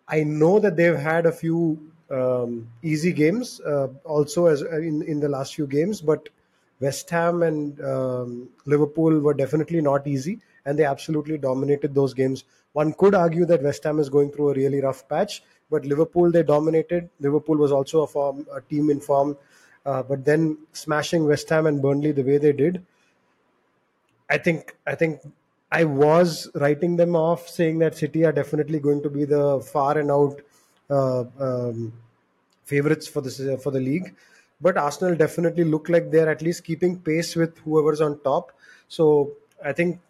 i 0.07 0.23
know 0.23 0.59
that 0.59 0.75
they've 0.75 0.97
had 0.97 1.25
a 1.25 1.31
few 1.31 1.79
um, 2.11 2.67
easy 2.83 3.11
games 3.11 3.59
uh, 3.61 3.87
also 4.03 4.45
as 4.45 4.61
uh, 4.63 4.77
in 4.77 5.01
in 5.03 5.19
the 5.19 5.29
last 5.29 5.55
few 5.55 5.67
games 5.67 6.01
but 6.01 6.29
west 6.79 7.09
ham 7.09 7.41
and 7.43 7.81
um, 7.81 8.49
liverpool 8.65 9.19
were 9.19 9.33
definitely 9.33 9.81
not 9.81 10.05
easy 10.05 10.39
and 10.65 10.79
they 10.79 10.85
absolutely 10.85 11.37
dominated 11.37 11.93
those 11.93 12.13
games 12.13 12.43
one 12.73 12.93
could 12.93 13.15
argue 13.15 13.45
that 13.45 13.63
west 13.63 13.83
ham 13.83 13.99
is 13.99 14.09
going 14.09 14.31
through 14.31 14.49
a 14.49 14.53
really 14.53 14.81
rough 14.81 15.07
patch 15.09 15.43
but 15.69 15.85
liverpool 15.85 16.31
they 16.31 16.43
dominated 16.43 17.09
liverpool 17.19 17.57
was 17.57 17.71
also 17.71 18.03
a 18.03 18.07
form 18.07 18.45
a 18.53 18.61
team 18.61 18.89
in 18.89 18.99
form 18.99 19.37
uh, 19.85 20.01
but 20.03 20.25
then 20.25 20.57
smashing 20.73 21.25
west 21.25 21.49
ham 21.49 21.67
and 21.67 21.81
burnley 21.81 22.11
the 22.11 22.23
way 22.23 22.37
they 22.37 22.53
did 22.53 22.83
I 24.29 24.37
think 24.37 24.75
I 24.87 24.95
think 24.95 25.21
I 25.71 25.83
was 25.83 26.49
writing 26.55 26.95
them 26.95 27.15
off, 27.15 27.49
saying 27.49 27.79
that 27.79 27.97
City 27.97 28.25
are 28.25 28.31
definitely 28.31 28.79
going 28.79 29.01
to 29.03 29.09
be 29.09 29.25
the 29.25 29.59
far 29.61 29.97
and 29.97 30.11
out 30.11 30.41
uh, 30.89 31.23
um, 31.39 31.93
favorites 32.63 33.07
for 33.07 33.21
this 33.21 33.37
for 33.61 33.71
the 33.71 33.79
league. 33.79 34.15
But 34.61 34.77
Arsenal 34.77 35.15
definitely 35.15 35.65
look 35.65 35.89
like 35.89 36.11
they're 36.11 36.29
at 36.29 36.41
least 36.41 36.63
keeping 36.63 36.99
pace 36.99 37.35
with 37.35 37.57
whoever's 37.59 38.01
on 38.01 38.19
top. 38.21 38.51
So 38.87 39.31
I 39.63 39.73
think 39.73 39.99
uh, 39.99 40.04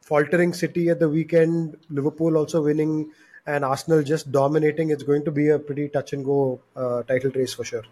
faltering 0.00 0.52
City 0.52 0.88
at 0.88 1.00
the 1.00 1.08
weekend, 1.08 1.76
Liverpool 1.90 2.36
also 2.36 2.62
winning, 2.62 3.12
and 3.46 3.64
Arsenal 3.64 4.02
just 4.02 4.32
dominating. 4.32 4.90
It's 4.90 5.02
going 5.02 5.24
to 5.24 5.30
be 5.30 5.48
a 5.48 5.58
pretty 5.58 5.88
touch 5.88 6.12
and 6.12 6.24
go 6.24 6.60
uh, 6.74 7.02
title 7.02 7.30
race 7.30 7.54
for 7.54 7.64
sure. 7.64 7.84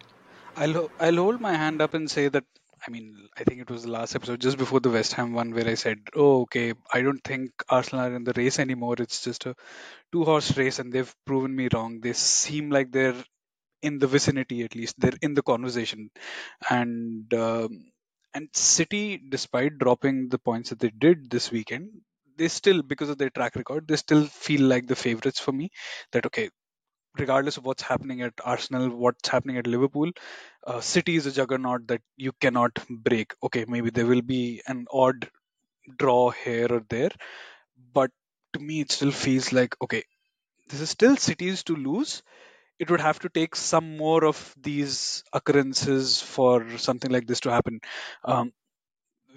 I'll 0.57 0.91
I'll 1.01 1.17
hold 1.17 1.41
my 1.41 1.55
hand 1.55 1.83
up 1.83 1.95
and 1.95 2.11
say 2.11 2.29
that 2.29 2.45
I 2.87 2.91
mean 2.91 3.29
I 3.37 3.45
think 3.45 3.61
it 3.61 3.71
was 3.71 3.83
the 3.83 3.91
last 3.91 4.15
episode 4.15 4.41
just 4.41 4.57
before 4.57 4.81
the 4.81 4.91
West 4.91 5.15
Ham 5.15 5.33
one 5.33 5.53
where 5.53 5.67
I 5.67 5.75
said, 5.75 5.99
"Oh, 6.15 6.43
okay, 6.43 6.75
I 6.93 7.03
don't 7.03 7.23
think 7.25 7.51
Arsenal 7.69 8.07
are 8.07 8.15
in 8.15 8.25
the 8.25 8.35
race 8.37 8.59
anymore. 8.59 8.97
It's 8.99 9.23
just 9.25 9.47
a 9.47 9.55
two-horse 10.13 10.57
race, 10.57 10.79
and 10.79 10.93
they've 10.93 11.15
proven 11.27 11.55
me 11.55 11.69
wrong. 11.73 12.01
They 12.01 12.13
seem 12.13 12.71
like 12.71 12.93
they're 12.93 13.25
in 13.83 13.99
the 13.99 14.07
vicinity 14.07 14.63
at 14.63 14.75
least. 14.75 14.95
They're 14.99 15.19
in 15.21 15.35
the 15.35 15.43
conversation, 15.43 16.11
and 16.71 17.33
um, 17.35 17.87
and 18.35 18.49
City, 18.55 19.19
despite 19.19 19.79
dropping 19.79 20.29
the 20.29 20.39
points 20.39 20.71
that 20.71 20.81
they 20.81 20.91
did 20.91 21.31
this 21.31 21.51
weekend." 21.53 21.91
They 22.37 22.49
still, 22.49 22.83
because 22.83 23.11
of 23.11 23.19
their 23.19 23.31
track 23.31 23.57
record, 23.57 23.89
they 23.89 23.97
still 23.97 24.27
feel 24.27 24.63
like 24.63 24.87
the 24.89 24.97
favorites 24.97 25.41
for 25.41 25.53
me. 25.53 25.71
That 26.13 26.27
okay, 26.27 26.51
regardless 27.19 27.57
of 27.57 27.65
what's 27.67 27.83
happening 27.83 28.23
at 28.23 28.35
Arsenal, 28.45 28.91
what's 28.91 29.29
happening 29.29 29.59
at 29.59 29.67
Liverpool, 29.67 30.13
uh, 30.67 30.81
City 30.81 31.17
is 31.17 31.27
a 31.27 31.33
juggernaut 31.33 31.87
that 31.89 32.03
you 32.17 32.33
cannot 32.41 32.79
break. 32.91 33.33
Okay, 33.43 33.65
maybe 33.69 33.91
there 33.91 34.07
will 34.07 34.23
be 34.23 34.63
an 34.69 34.87
odd 34.93 35.31
draw 35.99 36.31
here 36.31 36.69
or 36.71 36.83
there, 36.91 37.11
but 37.93 38.11
to 38.53 38.61
me, 38.61 38.81
it 38.81 38.93
still 38.93 39.13
feels 39.13 39.53
like 39.53 39.77
okay, 39.83 40.05
this 40.69 40.81
is 40.81 40.91
still 40.91 41.17
City's 41.17 41.65
to 41.65 41.77
lose. 41.77 42.23
It 42.79 42.91
would 42.91 43.01
have 43.01 43.19
to 43.21 43.29
take 43.29 43.57
some 43.57 43.97
more 43.97 44.25
of 44.25 44.55
these 44.61 45.25
occurrences 45.33 46.21
for 46.21 46.77
something 46.79 47.11
like 47.11 47.27
this 47.27 47.41
to 47.41 47.51
happen. 47.51 47.81
Um, 48.25 48.53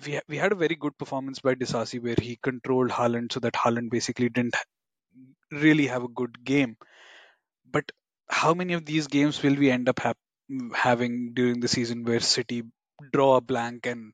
we 0.05 0.19
we 0.27 0.37
had 0.37 0.51
a 0.51 0.55
very 0.55 0.75
good 0.75 0.97
performance 0.97 1.39
by 1.39 1.55
Disasi 1.55 2.01
where 2.01 2.15
he 2.21 2.37
controlled 2.41 2.91
Haaland 2.91 3.33
so 3.33 3.39
that 3.41 3.53
Haaland 3.53 3.89
basically 3.89 4.29
didn't 4.29 4.55
really 5.51 5.87
have 5.87 6.03
a 6.03 6.07
good 6.09 6.43
game 6.43 6.77
but 7.71 7.91
how 8.29 8.53
many 8.53 8.73
of 8.73 8.85
these 8.85 9.07
games 9.07 9.41
will 9.41 9.55
we 9.55 9.71
end 9.71 9.89
up 9.89 9.97
mm, 9.97 10.75
having 10.75 11.33
during 11.33 11.59
the 11.59 11.67
season 11.67 12.03
where 12.03 12.19
City 12.19 12.63
draw 13.13 13.37
a 13.37 13.41
blank 13.41 13.85
and 13.85 14.13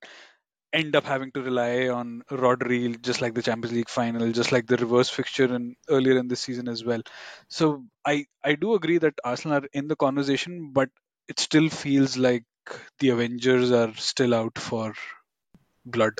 end 0.73 0.95
up 0.95 1.05
having 1.05 1.31
to 1.33 1.41
rely 1.41 1.87
on 1.87 2.23
Rodri, 2.31 2.99
just 3.01 3.21
like 3.21 3.35
the 3.35 3.43
Champions 3.43 3.75
League 3.75 3.89
final, 3.89 4.31
just 4.31 4.51
like 4.51 4.65
the 4.67 4.77
reverse 4.77 5.09
fixture 5.09 5.53
in, 5.55 5.75
earlier 5.87 6.17
in 6.17 6.27
the 6.27 6.35
season 6.35 6.67
as 6.67 6.83
well. 6.83 7.01
So 7.47 7.85
I 8.05 8.25
I 8.43 8.55
do 8.55 8.73
agree 8.73 8.97
that 8.97 9.13
Arsenal 9.23 9.57
are 9.57 9.67
in 9.73 9.87
the 9.87 9.95
conversation, 9.95 10.71
but 10.73 10.89
it 11.27 11.39
still 11.39 11.69
feels 11.69 12.17
like 12.17 12.43
the 12.99 13.09
Avengers 13.09 13.71
are 13.71 13.93
still 13.95 14.33
out 14.33 14.57
for 14.57 14.93
blood. 15.85 16.19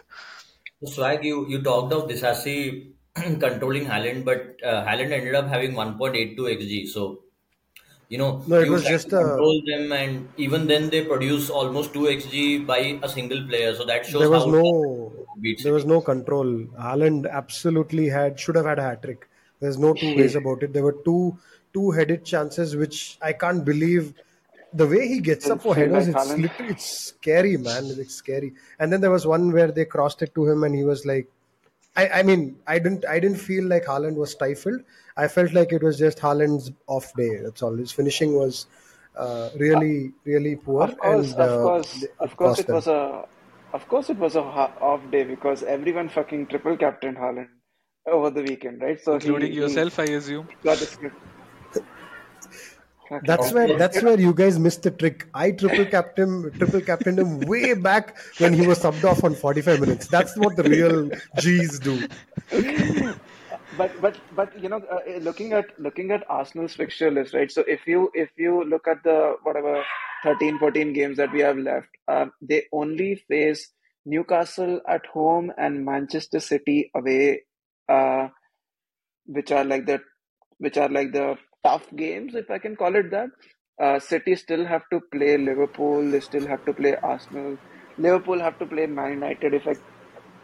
Swag, 0.86 1.26
you 1.26 1.48
you 1.50 1.62
talked 1.64 1.94
of 1.94 2.08
Disasi 2.10 2.94
controlling 3.16 3.86
Haaland, 3.86 4.26
but 4.26 4.64
uh, 4.64 4.86
Haaland 4.86 5.12
ended 5.12 5.36
up 5.36 5.48
having 5.48 5.74
1.82 5.74 6.38
xg. 6.38 6.88
So 6.88 7.23
You 8.14 8.20
know, 8.22 8.32
No, 8.54 8.58
it 8.62 8.66
you 8.68 8.72
was 8.74 8.84
just 8.94 9.10
to 9.12 9.18
a. 9.20 9.24
control 9.28 9.62
them, 9.70 9.92
and 10.00 10.28
even 10.48 10.68
then 10.72 10.90
they 10.96 11.04
produce 11.12 11.50
almost 11.60 11.94
two 11.94 12.04
xg 12.16 12.66
by 12.72 12.80
a 13.08 13.10
single 13.14 13.42
player. 13.52 13.72
So 13.80 13.86
that 13.92 14.06
shows 14.06 14.22
There 14.24 14.30
was 14.36 14.44
how 14.46 14.52
no. 14.58 14.66
tough 15.46 15.64
There 15.64 15.74
was 15.74 15.86
no 15.86 16.00
control. 16.10 16.52
Haaland 16.88 17.30
absolutely 17.30 18.10
had 18.18 18.40
should 18.40 18.56
have 18.62 18.66
had 18.72 18.80
a 18.80 18.84
hat 18.90 19.02
trick. 19.08 19.28
There's 19.60 19.80
no 19.88 19.94
two 19.94 20.16
ways 20.20 20.36
about 20.44 20.64
it. 20.68 20.74
There 20.74 20.84
were 20.90 20.98
two 21.10 21.38
two 21.74 21.90
headed 21.92 22.24
chances 22.34 22.76
which 22.76 23.18
I 23.22 23.34
can't 23.34 23.66
believe. 23.66 24.14
The 24.82 24.88
way 24.88 25.08
he 25.08 25.20
gets 25.20 25.50
up 25.56 25.62
for 25.62 25.76
headers, 25.76 26.08
like 26.08 26.16
it's 26.16 26.38
literally 26.46 26.72
it's 26.78 26.90
scary, 27.10 27.58
man. 27.58 27.86
It's 28.06 28.16
scary. 28.16 28.54
And 28.80 28.92
then 28.92 29.02
there 29.02 29.12
was 29.12 29.26
one 29.28 29.52
where 29.52 29.72
they 29.72 29.86
crossed 29.86 30.22
it 30.28 30.34
to 30.36 30.48
him, 30.50 30.64
and 30.64 30.74
he 30.76 30.84
was 30.84 31.06
like, 31.06 31.28
I, 31.96 32.08
I 32.20 32.24
mean, 32.24 32.58
I 32.66 32.80
didn't, 32.80 33.06
I 33.06 33.20
didn't 33.20 33.38
feel 33.38 33.66
like 33.66 33.86
Haaland 33.86 34.16
was 34.16 34.32
stifled. 34.32 34.82
I 35.18 35.28
felt 35.28 35.54
like 35.54 35.72
it 35.72 35.84
was 35.84 35.98
just 36.00 36.20
Haaland's 36.20 36.72
off 36.88 37.14
day. 37.16 37.38
That's 37.38 37.62
all. 37.62 37.76
His 37.76 37.92
finishing 37.92 38.34
was 38.34 38.68
uh, 39.16 39.50
really, 39.58 40.14
really 40.26 40.56
poor, 40.56 40.84
Of 40.84 40.98
course, 40.98 41.32
and 41.34 41.42
of 41.42 41.50
uh, 41.50 41.64
course, 41.64 42.06
of 42.20 42.38
course, 42.38 42.60
it 42.60 42.68
them. 42.68 42.76
was 42.76 42.88
a, 42.88 43.26
of 43.74 43.88
course, 43.88 44.10
it 44.10 44.18
was 44.18 44.36
a 44.36 44.44
ha- 44.44 44.74
off 44.82 45.02
day 45.12 45.24
because 45.24 45.64
everyone 45.64 46.10
fucking 46.10 46.48
triple 46.48 46.78
captained 46.78 47.18
Haaland 47.18 47.50
over 48.08 48.30
the 48.32 48.44
weekend, 48.44 48.82
right? 48.82 49.00
So 49.00 49.16
including 49.16 49.52
he 49.52 49.60
he 49.62 49.62
yourself, 49.62 50.00
I 50.00 50.06
assume. 50.06 50.50
got 50.64 50.80
the 50.80 50.86
script. 50.86 51.16
Fucking 53.10 53.28
That's 53.28 53.52
where 53.52 53.78
that's 53.78 54.02
where 54.02 54.20
you 54.20 54.34
guys 54.34 54.58
missed 54.58 54.84
the 54.84 54.92
trick. 54.92 55.28
I 55.34 55.52
triple 55.52 55.86
captain 55.86 56.52
triple 56.58 56.82
captained 56.82 57.20
him 57.20 57.40
way 57.42 57.74
back 57.74 58.18
when 58.40 58.54
he 58.54 58.66
was 58.66 58.80
subbed 58.80 59.04
off 59.04 59.24
on 59.24 59.36
45 59.36 59.80
minutes. 59.82 60.08
That's 60.08 60.38
what 60.38 60.56
the 60.56 60.64
real 60.64 61.10
G's 61.40 61.80
do. 61.80 62.08
but 63.78 64.00
but 64.02 64.18
but 64.32 64.60
you 64.62 64.70
know 64.70 64.82
uh, 64.92 65.00
uh, 65.10 65.18
looking 65.20 65.54
at 65.54 65.66
looking 65.80 66.12
at 66.12 66.24
Arsenal's 66.30 66.76
fixture 66.76 67.12
list 67.12 67.34
right? 67.34 67.52
So 67.52 67.64
if 67.68 67.88
you 67.88 68.12
if 68.14 68.30
you 68.38 68.64
look 68.64 68.88
at 68.88 69.04
the 69.04 69.36
whatever 69.44 69.84
13 70.24 70.60
14 70.60 70.94
games 70.94 71.18
that 71.18 71.32
we 71.32 71.42
have 71.42 71.58
left 71.58 71.88
um, 72.08 72.32
they 72.42 72.66
only 72.72 73.16
face 73.28 73.72
Newcastle 74.06 74.82
at 74.88 75.06
home 75.08 75.52
and 75.58 75.86
Manchester 75.86 76.40
City 76.40 76.92
away 76.96 77.44
uh, 77.90 78.28
which 79.26 79.52
are 79.52 79.64
like 79.64 79.86
the 79.86 80.00
which 80.58 80.78
are 80.78 80.90
like 80.90 81.12
the 81.14 81.38
tough 81.64 81.86
games 81.96 82.36
if 82.36 82.50
I 82.52 82.60
can 82.60 82.76
call 82.76 82.96
it 82.96 83.12
that. 83.12 83.30
Uh, 83.82 84.00
City 84.00 84.36
still 84.36 84.66
have 84.66 84.84
to 84.92 85.02
play 85.12 85.38
Liverpool. 85.38 86.12
They 86.12 86.20
still 86.20 86.48
have 86.48 86.64
to 86.66 86.74
play 86.74 86.96
Arsenal. 87.02 87.58
Liverpool 87.98 88.40
have 88.40 88.58
to 88.60 88.68
play 88.68 88.86
Man 88.86 89.14
United 89.14 89.54
if 89.54 89.68
I 89.68 89.76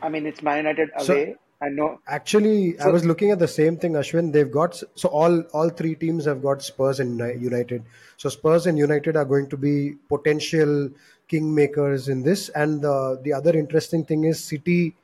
I 0.02 0.10
mean 0.10 0.26
it's 0.26 0.42
Man 0.42 0.58
United 0.58 0.90
So 0.98 1.14
away 1.14 1.36
I 1.62 1.68
know 1.68 2.00
Actually, 2.08 2.80
I 2.80 2.88
was 2.88 3.04
looking 3.04 3.32
at 3.32 3.40
the 3.40 3.48
same 3.48 3.76
thing, 3.78 3.94
Ashwin. 3.94 4.32
They've 4.32 4.50
got 4.50 4.82
so 4.96 5.10
all 5.10 5.42
all 5.54 5.70
three 5.70 5.94
teams 5.94 6.24
have 6.26 6.42
got 6.42 6.62
Spurs 6.62 7.02
and 7.02 7.20
United. 7.42 7.84
So 8.16 8.30
Spurs 8.30 8.66
and 8.66 8.78
United 8.78 9.18
are 9.18 9.26
going 9.26 9.50
to 9.50 9.58
be 9.58 9.96
potential 10.08 10.90
kingmakers 11.30 12.08
in 12.08 12.24
this. 12.24 12.48
And 12.50 12.82
the 12.82 13.20
the 13.24 13.34
other 13.34 13.58
interesting 13.58 14.06
thing 14.06 14.24
is 14.24 14.42
City 14.42 14.96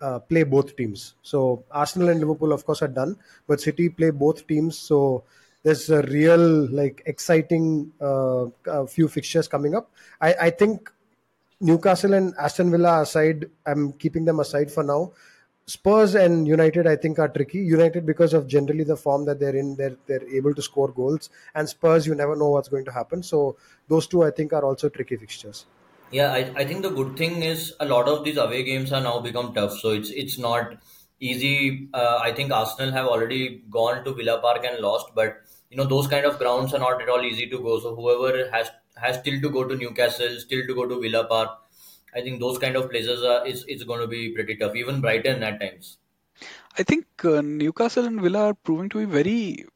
uh, 0.00 0.20
play 0.20 0.44
both 0.44 0.76
teams. 0.76 1.14
So 1.22 1.64
Arsenal 1.72 2.10
and 2.10 2.20
Liverpool, 2.20 2.52
of 2.52 2.64
course, 2.64 2.80
are 2.82 2.88
done, 2.88 3.16
but 3.48 3.60
City 3.60 3.88
play 3.88 4.10
both 4.10 4.46
teams. 4.46 4.78
So 4.78 5.24
there's 5.64 5.90
a 5.90 6.02
real 6.02 6.68
like 6.70 7.02
exciting 7.06 7.92
uh, 8.00 8.44
uh, 8.66 8.86
few 8.86 9.08
fixtures 9.08 9.48
coming 9.48 9.74
up. 9.74 9.90
I, 10.20 10.34
I 10.34 10.50
think 10.50 10.92
Newcastle 11.60 12.14
and 12.14 12.34
Aston 12.38 12.70
Villa 12.70 13.02
aside, 13.02 13.50
I'm 13.66 13.92
keeping 13.94 14.24
them 14.24 14.38
aside 14.38 14.70
for 14.70 14.84
now. 14.84 15.12
Spurs 15.68 16.14
and 16.14 16.48
United, 16.48 16.86
I 16.86 16.96
think, 16.96 17.18
are 17.18 17.28
tricky. 17.28 17.58
United 17.58 18.06
because 18.06 18.32
of 18.32 18.46
generally 18.46 18.84
the 18.84 18.96
form 18.96 19.26
that 19.26 19.38
they're 19.38 19.54
in, 19.54 19.76
they're 19.76 19.96
they're 20.06 20.26
able 20.28 20.54
to 20.54 20.62
score 20.62 20.88
goals. 20.88 21.28
And 21.54 21.68
Spurs, 21.68 22.06
you 22.06 22.14
never 22.14 22.34
know 22.34 22.48
what's 22.48 22.68
going 22.68 22.86
to 22.86 22.92
happen. 22.92 23.22
So 23.22 23.56
those 23.88 24.06
two, 24.06 24.22
I 24.24 24.30
think, 24.30 24.54
are 24.54 24.64
also 24.64 24.88
tricky 24.88 25.16
fixtures. 25.16 25.66
Yeah, 26.10 26.32
I, 26.32 26.38
I 26.56 26.64
think 26.64 26.82
the 26.82 26.90
good 26.90 27.18
thing 27.18 27.42
is 27.42 27.74
a 27.80 27.84
lot 27.84 28.08
of 28.08 28.24
these 28.24 28.38
away 28.38 28.62
games 28.62 28.92
are 28.92 29.02
now 29.02 29.20
become 29.20 29.52
tough, 29.52 29.78
so 29.78 29.90
it's 29.90 30.10
it's 30.10 30.38
not 30.38 30.74
easy. 31.20 31.88
Uh, 31.92 32.18
I 32.22 32.32
think 32.32 32.50
Arsenal 32.50 32.90
have 32.92 33.06
already 33.06 33.62
gone 33.70 34.04
to 34.04 34.14
Villa 34.14 34.40
Park 34.40 34.64
and 34.64 34.80
lost, 34.80 35.14
but 35.14 35.36
you 35.70 35.76
know 35.76 35.84
those 35.84 36.06
kind 36.06 36.24
of 36.24 36.38
grounds 36.38 36.72
are 36.72 36.78
not 36.78 37.02
at 37.02 37.10
all 37.10 37.22
easy 37.22 37.50
to 37.50 37.58
go. 37.58 37.78
So 37.78 37.94
whoever 37.94 38.50
has 38.50 38.70
has 38.96 39.18
still 39.18 39.40
to 39.42 39.50
go 39.50 39.64
to 39.64 39.76
Newcastle, 39.76 40.40
still 40.46 40.66
to 40.66 40.74
go 40.74 40.86
to 40.86 40.98
Villa 40.98 41.24
Park, 41.24 41.50
I 42.14 42.20
think 42.20 42.40
those 42.40 42.58
kind 42.58 42.76
of 42.76 42.90
places 42.90 43.22
are 43.22 43.46
is 43.46 43.64
it's 43.68 43.84
going 43.84 44.00
to 44.00 44.06
be 44.06 44.32
pretty 44.34 44.56
tough. 44.56 44.74
Even 44.74 45.00
Brighton 45.00 45.42
at 45.42 45.60
times. 45.60 45.98
I 46.78 46.82
think 46.82 47.06
uh, 47.24 47.40
Newcastle 47.40 48.06
and 48.06 48.20
Villa 48.20 48.50
are 48.50 48.54
proving 48.54 48.88
to 48.90 48.98
be 48.98 49.04
very 49.04 49.66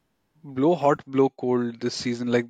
blow 0.45 0.75
hot, 0.75 1.05
blow 1.07 1.31
cold 1.31 1.81
this 1.81 1.95
season. 1.95 2.29
Like 2.29 2.47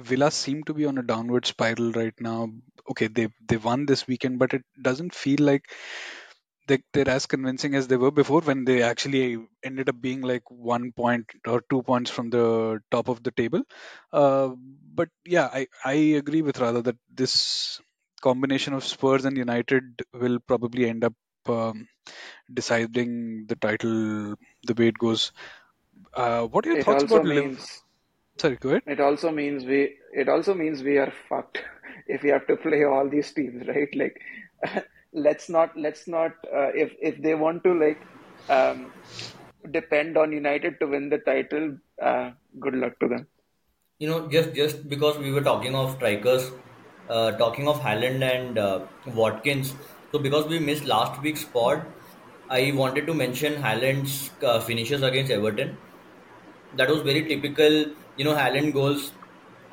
Villa 0.00 0.30
seem 0.30 0.64
to 0.64 0.74
be 0.74 0.86
on 0.86 0.98
a 0.98 1.02
downward 1.02 1.46
spiral 1.46 1.92
right 1.92 2.14
now. 2.20 2.50
Okay, 2.90 3.06
they 3.06 3.28
they 3.48 3.56
won 3.56 3.86
this 3.86 4.06
weekend, 4.06 4.38
but 4.38 4.52
it 4.54 4.64
doesn't 4.80 5.14
feel 5.14 5.38
like 5.40 5.70
they, 6.66 6.82
they're 6.92 7.08
as 7.08 7.26
convincing 7.26 7.74
as 7.74 7.86
they 7.86 7.96
were 7.96 8.10
before 8.10 8.40
when 8.40 8.64
they 8.64 8.82
actually 8.82 9.38
ended 9.62 9.88
up 9.88 10.00
being 10.00 10.22
like 10.22 10.50
one 10.50 10.92
point 10.92 11.26
or 11.46 11.62
two 11.70 11.82
points 11.82 12.10
from 12.10 12.30
the 12.30 12.80
top 12.90 13.08
of 13.08 13.22
the 13.22 13.30
table. 13.30 13.62
Uh, 14.12 14.50
but 14.94 15.08
yeah, 15.24 15.48
I, 15.52 15.66
I 15.84 15.92
agree 15.92 16.42
with 16.42 16.58
Radha 16.58 16.82
that 16.82 16.96
this 17.12 17.80
combination 18.26 18.74
of 18.74 18.84
Spurs 18.84 19.24
and 19.24 19.36
United 19.36 20.02
will 20.22 20.38
probably 20.52 20.88
end 20.88 21.04
up 21.04 21.14
um, 21.48 21.86
deciding 22.52 23.46
the 23.48 23.56
title 23.56 24.34
the 24.66 24.74
way 24.78 24.88
it 24.88 24.98
goes. 24.98 25.32
Uh, 26.14 26.42
what 26.46 26.66
are 26.66 26.70
your 26.70 26.78
it 26.80 26.86
thoughts 26.86 27.02
also 27.02 27.14
about 27.14 27.24
Liv? 27.26 27.60
Sorry, 28.38 28.56
go 28.56 28.70
ahead. 28.70 28.82
it 28.86 29.00
also 29.00 29.30
means 29.30 29.64
we 29.64 29.80
it 30.12 30.28
also 30.28 30.54
means 30.54 30.82
we 30.82 30.98
are 30.98 31.12
fucked 31.28 31.62
if 32.06 32.22
we 32.22 32.30
have 32.30 32.46
to 32.46 32.56
play 32.56 32.84
all 32.84 33.08
these 33.08 33.32
teams, 33.32 33.66
right? 33.68 33.94
Like 33.94 34.20
let's 35.12 35.48
not 35.48 35.76
let's 35.76 36.06
not 36.08 36.32
uh, 36.60 36.70
if 36.84 36.92
if 37.00 37.20
they 37.22 37.34
want 37.34 37.64
to 37.64 37.74
like 37.74 38.00
um, 38.48 38.92
depend 39.70 40.16
on 40.16 40.32
United 40.32 40.78
to 40.80 40.86
win 40.86 41.08
the 41.08 41.18
title, 41.18 41.76
uh, 42.02 42.30
good 42.60 42.74
luck 42.74 42.98
to 43.00 43.08
them. 43.08 43.26
You 43.98 44.08
know, 44.08 44.28
just 44.28 44.54
just 44.54 44.88
because 44.88 45.18
we 45.18 45.32
were 45.32 45.40
talking 45.42 45.74
of 45.74 45.94
strikers, 45.96 46.50
uh, 47.08 47.32
talking 47.32 47.68
of 47.68 47.80
Haaland 47.80 48.22
and 48.22 48.58
uh, 48.58 48.86
Watkins. 49.06 49.74
So 50.12 50.18
because 50.18 50.46
we 50.46 50.58
missed 50.58 50.84
last 50.84 51.20
week's 51.22 51.44
pod, 51.44 51.86
I 52.48 52.72
wanted 52.72 53.06
to 53.06 53.14
mention 53.14 53.54
Haaland's 53.62 54.30
uh, 54.42 54.60
finishes 54.60 55.02
against 55.02 55.32
Everton. 55.32 55.78
That 56.72 56.90
was 56.90 57.02
very 57.02 57.26
typical, 57.26 57.86
you 58.16 58.24
know, 58.24 58.34
Highland 58.34 58.72
goals. 58.72 59.12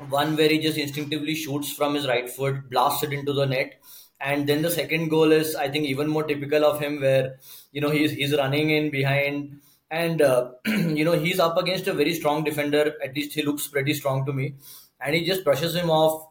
One 0.08 0.36
where 0.36 0.48
he 0.48 0.58
just 0.58 0.78
instinctively 0.78 1.34
shoots 1.34 1.72
from 1.72 1.94
his 1.94 2.08
right 2.08 2.28
foot, 2.28 2.68
blasts 2.70 3.04
it 3.04 3.12
into 3.12 3.32
the 3.32 3.46
net, 3.46 3.80
and 4.20 4.48
then 4.48 4.62
the 4.62 4.70
second 4.70 5.08
goal 5.08 5.30
is, 5.30 5.54
I 5.54 5.68
think, 5.68 5.86
even 5.86 6.08
more 6.08 6.24
typical 6.24 6.64
of 6.64 6.80
him, 6.80 7.00
where 7.00 7.38
you 7.70 7.80
know 7.80 7.90
he's 7.90 8.10
he's 8.12 8.36
running 8.36 8.70
in 8.70 8.90
behind, 8.90 9.60
and 9.90 10.20
uh, 10.20 10.50
you 10.66 11.04
know 11.04 11.12
he's 11.12 11.38
up 11.38 11.56
against 11.56 11.86
a 11.86 11.92
very 11.94 12.14
strong 12.14 12.42
defender. 12.42 12.94
At 13.02 13.14
least 13.14 13.32
he 13.34 13.42
looks 13.42 13.68
pretty 13.68 13.94
strong 13.94 14.26
to 14.26 14.32
me, 14.32 14.54
and 15.00 15.14
he 15.14 15.24
just 15.24 15.44
brushes 15.44 15.76
him 15.76 15.88
off 15.90 16.26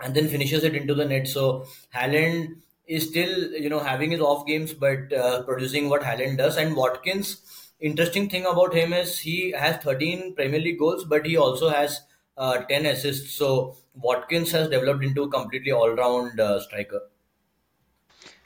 and 0.00 0.14
then 0.14 0.28
finishes 0.28 0.64
it 0.64 0.74
into 0.74 0.94
the 0.94 1.04
net. 1.04 1.26
So 1.28 1.66
Haaland 1.94 2.60
is 2.86 3.08
still, 3.08 3.52
you 3.52 3.68
know, 3.68 3.80
having 3.80 4.10
his 4.10 4.20
off 4.20 4.46
games, 4.46 4.72
but 4.72 5.12
uh, 5.12 5.42
producing 5.42 5.88
what 5.88 6.02
Haaland 6.02 6.38
does. 6.38 6.56
And 6.56 6.74
Watkins, 6.76 7.72
interesting 7.80 8.28
thing 8.30 8.46
about 8.46 8.74
him 8.74 8.92
is 8.92 9.18
he 9.18 9.50
has 9.52 9.76
13 9.82 10.34
Premier 10.34 10.60
League 10.60 10.78
goals, 10.78 11.04
but 11.04 11.26
he 11.26 11.36
also 11.36 11.68
has 11.68 12.00
uh, 12.36 12.58
10 12.64 12.86
assists. 12.86 13.32
So 13.34 13.76
Watkins 13.94 14.52
has 14.52 14.68
developed 14.68 15.04
into 15.04 15.22
a 15.24 15.30
completely 15.30 15.72
all-round 15.72 16.40
uh, 16.40 16.60
striker. 16.60 17.02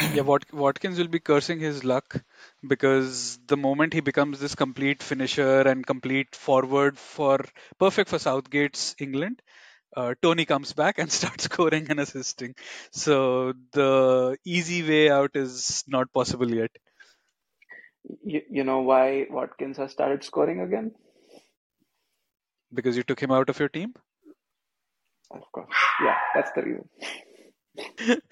Yeah, 0.08 0.22
Wat- 0.22 0.52
Watkins 0.52 0.98
will 0.98 1.08
be 1.08 1.18
cursing 1.20 1.58
his 1.58 1.84
luck 1.84 2.22
because 2.66 3.38
the 3.46 3.56
moment 3.56 3.94
he 3.94 4.00
becomes 4.00 4.38
this 4.38 4.54
complete 4.54 5.02
finisher 5.02 5.62
and 5.62 5.86
complete 5.86 6.36
forward 6.36 6.98
for 6.98 7.44
perfect 7.78 8.10
for 8.10 8.18
Southgate's 8.18 8.94
England, 8.98 9.42
uh, 9.96 10.14
Toney 10.22 10.44
comes 10.44 10.72
back 10.72 10.98
and 10.98 11.10
starts 11.20 11.44
scoring 11.44 11.86
and 11.90 12.00
assisting. 12.00 12.54
So 12.92 13.54
the 13.72 14.38
easy 14.44 14.82
way 14.88 15.10
out 15.10 15.36
is 15.36 15.84
not 15.86 16.12
possible 16.12 16.50
yet. 16.52 16.70
You, 18.24 18.42
you 18.50 18.64
know 18.64 18.80
why 18.80 19.26
Watkins 19.30 19.76
has 19.78 19.90
started 19.92 20.24
scoring 20.24 20.60
again? 20.60 20.92
Because 22.74 22.96
you 22.96 23.04
took 23.04 23.20
him 23.20 23.30
out 23.30 23.48
of 23.48 23.58
your 23.60 23.68
team? 23.68 23.94
Of 25.30 25.50
course. 25.52 25.74
Yeah, 26.00 26.16
that's 26.34 26.52
the 26.52 26.62
reason. 26.62 26.88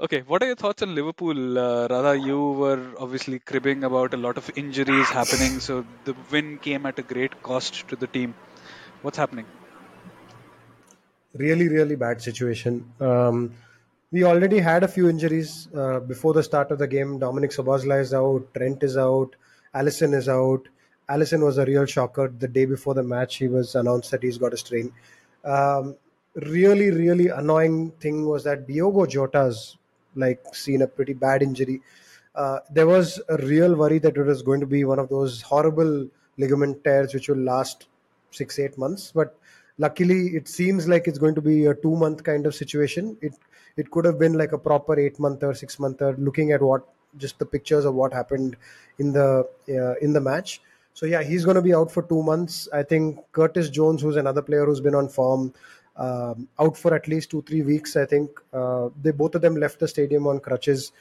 Okay, 0.00 0.20
what 0.22 0.42
are 0.42 0.46
your 0.46 0.56
thoughts 0.56 0.82
on 0.82 0.94
Liverpool? 0.94 1.58
Uh, 1.58 1.86
Radha, 1.88 2.18
you 2.18 2.52
were 2.52 2.94
obviously 2.98 3.38
cribbing 3.38 3.84
about 3.84 4.14
a 4.14 4.16
lot 4.16 4.36
of 4.38 4.50
injuries 4.56 5.10
happening, 5.10 5.60
so 5.60 5.84
the 6.04 6.14
win 6.30 6.58
came 6.58 6.86
at 6.86 6.98
a 6.98 7.02
great 7.02 7.42
cost 7.42 7.86
to 7.88 7.96
the 7.96 8.06
team. 8.06 8.34
What's 9.02 9.18
happening? 9.18 9.46
Really, 11.34 11.68
really 11.68 11.96
bad 11.96 12.20
situation. 12.20 12.92
Um, 13.00 13.52
we 14.10 14.24
already 14.24 14.58
had 14.58 14.82
a 14.82 14.88
few 14.88 15.08
injuries 15.08 15.68
uh, 15.74 16.00
before 16.00 16.34
the 16.34 16.42
start 16.42 16.72
of 16.72 16.78
the 16.78 16.88
game. 16.88 17.20
Dominik 17.20 17.54
Szoboszlai 17.54 18.00
is 18.00 18.12
out, 18.12 18.52
Trent 18.54 18.82
is 18.82 18.96
out, 18.96 19.36
Alisson 19.74 20.12
is 20.14 20.28
out, 20.28 20.66
Alisson 21.08 21.44
was 21.44 21.58
a 21.58 21.64
real 21.64 21.86
shocker. 21.86 22.28
The 22.36 22.48
day 22.48 22.64
before 22.64 22.94
the 22.94 23.04
match, 23.04 23.36
he 23.36 23.46
was 23.46 23.76
announced 23.76 24.10
that 24.10 24.22
he's 24.22 24.38
got 24.38 24.52
a 24.52 24.56
strain. 24.56 24.92
Um, 25.44 25.96
really, 26.34 26.90
really 26.90 27.28
annoying 27.28 27.92
thing 28.00 28.26
was 28.26 28.42
that 28.44 28.66
Diogo 28.66 29.06
Jota's 29.06 29.76
like 30.16 30.40
seen 30.52 30.82
a 30.82 30.88
pretty 30.88 31.12
bad 31.12 31.42
injury. 31.42 31.80
Uh, 32.34 32.58
there 32.70 32.86
was 32.86 33.20
a 33.28 33.36
real 33.36 33.76
worry 33.76 33.98
that 33.98 34.16
it 34.16 34.22
was 34.22 34.42
going 34.42 34.60
to 34.60 34.66
be 34.66 34.84
one 34.84 34.98
of 34.98 35.08
those 35.08 35.42
horrible 35.42 36.08
ligament 36.38 36.82
tears 36.84 37.12
which 37.12 37.28
will 37.28 37.36
last 37.38 37.86
six 38.30 38.58
eight 38.58 38.78
months 38.78 39.12
but 39.12 39.36
luckily 39.84 40.20
it 40.38 40.46
seems 40.46 40.86
like 40.92 41.08
it's 41.08 41.18
going 41.24 41.34
to 41.34 41.44
be 41.50 41.66
a 41.66 41.74
two 41.74 41.96
month 41.96 42.22
kind 42.30 42.46
of 42.46 42.54
situation 42.54 43.16
it 43.20 43.34
it 43.76 43.90
could 43.90 44.04
have 44.04 44.18
been 44.18 44.34
like 44.40 44.52
a 44.52 44.58
proper 44.68 44.98
eight 45.04 45.18
month 45.18 45.42
or 45.42 45.54
six 45.54 45.78
month 45.84 46.02
or 46.02 46.14
looking 46.28 46.52
at 46.52 46.62
what 46.70 46.86
just 47.16 47.38
the 47.38 47.46
pictures 47.54 47.84
of 47.84 47.94
what 47.94 48.12
happened 48.12 48.56
in 48.98 49.12
the 49.12 49.28
uh, 49.68 49.94
in 50.06 50.12
the 50.12 50.20
match 50.20 50.60
so 50.94 51.06
yeah 51.06 51.22
he's 51.22 51.44
going 51.44 51.60
to 51.60 51.66
be 51.68 51.74
out 51.74 51.90
for 51.90 52.02
two 52.12 52.22
months 52.22 52.68
i 52.80 52.82
think 52.82 53.20
curtis 53.32 53.70
jones 53.78 54.02
who's 54.02 54.16
another 54.24 54.42
player 54.42 54.66
who's 54.66 54.80
been 54.88 54.94
on 55.02 55.08
form 55.08 55.52
um, 55.96 56.48
out 56.58 56.76
for 56.76 56.94
at 56.94 57.08
least 57.08 57.30
two 57.30 57.42
three 57.42 57.62
weeks 57.62 57.96
i 57.96 58.04
think 58.04 58.30
uh, 58.52 58.88
they 59.02 59.10
both 59.22 59.34
of 59.34 59.42
them 59.42 59.56
left 59.56 59.80
the 59.80 59.88
stadium 59.88 60.26
on 60.26 60.40
crutches 60.40 60.92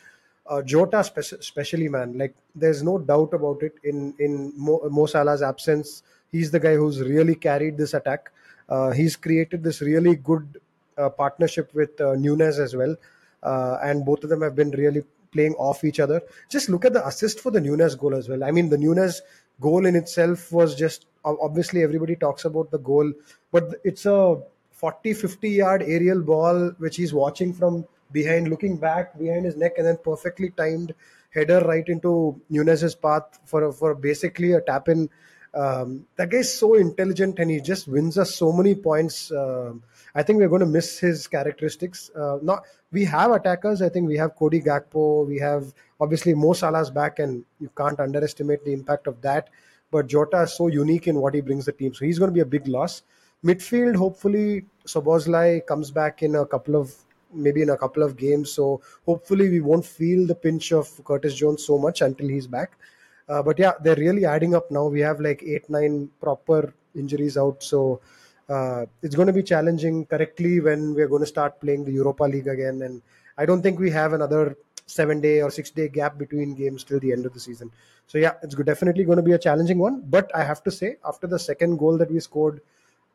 uh, 0.49 0.63
Jota, 0.63 1.03
spe- 1.03 1.39
especially, 1.39 1.87
man, 1.89 2.17
like 2.17 2.33
there's 2.55 2.81
no 2.81 2.97
doubt 2.97 3.33
about 3.33 3.61
it. 3.61 3.75
In 3.83 4.15
in 4.17 4.51
Mo, 4.57 4.81
Mo 4.89 5.05
Salah's 5.05 5.43
absence, 5.43 6.01
he's 6.31 6.49
the 6.49 6.59
guy 6.59 6.75
who's 6.75 6.99
really 7.01 7.35
carried 7.35 7.77
this 7.77 7.93
attack. 7.93 8.31
Uh, 8.69 8.91
he's 8.91 9.15
created 9.15 9.63
this 9.63 9.81
really 9.81 10.15
good 10.15 10.61
uh, 10.97 11.09
partnership 11.09 11.73
with 11.73 11.99
uh, 11.99 12.15
Nunez 12.15 12.59
as 12.59 12.75
well, 12.75 12.95
and 13.43 14.05
both 14.05 14.23
of 14.23 14.29
them 14.29 14.41
have 14.41 14.55
been 14.55 14.71
really 14.71 15.03
playing 15.31 15.53
off 15.55 15.83
each 15.83 15.99
other. 15.99 16.21
Just 16.49 16.69
look 16.69 16.85
at 16.85 16.93
the 16.93 17.05
assist 17.05 17.39
for 17.39 17.51
the 17.51 17.61
Nunez 17.61 17.95
goal 17.95 18.15
as 18.15 18.29
well. 18.29 18.43
I 18.43 18.51
mean, 18.51 18.69
the 18.69 18.77
Nunez 18.77 19.21
goal 19.59 19.85
in 19.85 19.95
itself 19.95 20.51
was 20.51 20.75
just 20.75 21.05
obviously 21.25 21.83
everybody 21.83 22.15
talks 22.15 22.45
about 22.45 22.71
the 22.71 22.79
goal, 22.79 23.11
but 23.51 23.75
it's 23.83 24.05
a 24.05 24.41
40 24.71 25.13
50 25.13 25.49
yard 25.49 25.83
aerial 25.83 26.21
ball 26.21 26.69
which 26.77 26.95
he's 26.95 27.13
watching 27.13 27.53
from 27.53 27.85
behind, 28.11 28.47
looking 28.47 28.77
back 28.77 29.17
behind 29.19 29.45
his 29.45 29.55
neck, 29.57 29.73
and 29.77 29.85
then 29.85 29.97
perfectly 30.03 30.51
timed 30.51 30.93
header 31.31 31.59
right 31.61 31.87
into 31.87 32.41
Nunez's 32.49 32.95
path 32.95 33.39
for 33.45 33.71
for 33.71 33.95
basically 33.95 34.53
a 34.53 34.61
tap 34.61 34.89
in. 34.89 35.09
Um, 35.53 36.05
that 36.15 36.29
guy's 36.29 36.53
so 36.53 36.75
intelligent 36.75 37.39
and 37.39 37.49
he 37.49 37.59
just 37.59 37.87
wins 37.87 38.17
us 38.17 38.35
so 38.35 38.51
many 38.51 38.75
points. 38.75 39.31
Uh, 39.31 39.73
I 40.13 40.23
think 40.23 40.39
we're 40.39 40.49
going 40.49 40.59
to 40.61 40.67
miss 40.67 40.99
his 40.99 41.27
characteristics. 41.27 42.11
Uh, 42.15 42.37
not 42.41 42.65
we 42.91 43.05
have 43.05 43.31
attackers. 43.31 43.81
I 43.81 43.89
think 43.89 44.07
we 44.07 44.17
have 44.17 44.35
Cody 44.35 44.61
Gakpo. 44.61 45.27
We 45.27 45.39
have 45.39 45.73
obviously 45.99 46.33
Mo 46.33 46.53
Salah's 46.53 46.89
back, 46.89 47.19
and 47.19 47.43
you 47.59 47.69
can't 47.77 47.99
underestimate 47.99 48.63
the 48.65 48.73
impact 48.73 49.07
of 49.07 49.21
that. 49.21 49.49
But 49.91 50.07
Jota 50.07 50.41
is 50.43 50.53
so 50.55 50.67
unique 50.67 51.07
in 51.07 51.19
what 51.19 51.33
he 51.33 51.41
brings 51.41 51.65
the 51.65 51.71
team, 51.71 51.93
so 51.93 52.05
he's 52.05 52.19
going 52.19 52.29
to 52.29 52.33
be 52.33 52.41
a 52.41 52.45
big 52.45 52.67
loss. 52.67 53.03
Midfield, 53.43 53.95
hopefully, 53.95 54.65
Szoboszlai 54.85 55.65
comes 55.65 55.91
back 55.91 56.23
in 56.23 56.35
a 56.35 56.45
couple 56.45 56.75
of 56.75 56.93
maybe 57.33 57.61
in 57.61 57.69
a 57.69 57.77
couple 57.77 58.03
of 58.03 58.17
games. 58.17 58.51
So 58.51 58.81
hopefully 59.05 59.49
we 59.49 59.61
won't 59.61 59.85
feel 59.85 60.25
the 60.25 60.35
pinch 60.35 60.71
of 60.71 61.03
Curtis 61.03 61.35
Jones 61.35 61.63
so 61.63 61.77
much 61.77 62.01
until 62.01 62.27
he's 62.27 62.47
back. 62.47 62.77
Uh, 63.29 63.43
but 63.43 63.59
yeah, 63.59 63.73
they're 63.81 63.95
really 63.95 64.25
adding 64.25 64.55
up 64.55 64.71
now. 64.71 64.87
We 64.87 65.01
have 65.01 65.19
like 65.19 65.43
eight, 65.43 65.69
nine 65.69 66.09
proper 66.19 66.73
injuries 66.95 67.37
out. 67.37 67.61
So 67.61 68.01
uh, 68.49 68.85
it's 69.03 69.15
going 69.15 69.27
to 69.27 69.33
be 69.33 69.43
challenging 69.43 70.05
correctly 70.07 70.59
when 70.59 70.95
we're 70.95 71.07
going 71.07 71.21
to 71.21 71.27
start 71.27 71.61
playing 71.61 71.85
the 71.85 71.91
Europa 71.91 72.23
League 72.23 72.47
again. 72.47 72.81
And 72.81 73.01
I 73.37 73.45
don't 73.45 73.61
think 73.61 73.79
we 73.79 73.91
have 73.91 74.13
another 74.13 74.57
seven 74.87 75.21
day 75.21 75.41
or 75.41 75.51
six 75.51 75.69
day 75.69 75.87
gap 75.87 76.17
between 76.17 76.55
games 76.55 76.83
till 76.83 76.99
the 76.99 77.11
end 77.11 77.25
of 77.27 77.33
the 77.33 77.39
season. 77.39 77.71
So 78.07 78.17
yeah, 78.17 78.33
it's 78.41 78.55
definitely 78.55 79.03
going 79.03 79.17
to 79.17 79.23
be 79.23 79.33
a 79.33 79.37
challenging 79.37 79.77
one. 79.77 80.01
But 80.09 80.31
I 80.35 80.43
have 80.43 80.63
to 80.63 80.71
say, 80.71 80.97
after 81.05 81.27
the 81.27 81.37
second 81.37 81.77
goal 81.77 81.97
that 81.99 82.11
we 82.11 82.19
scored, 82.19 82.61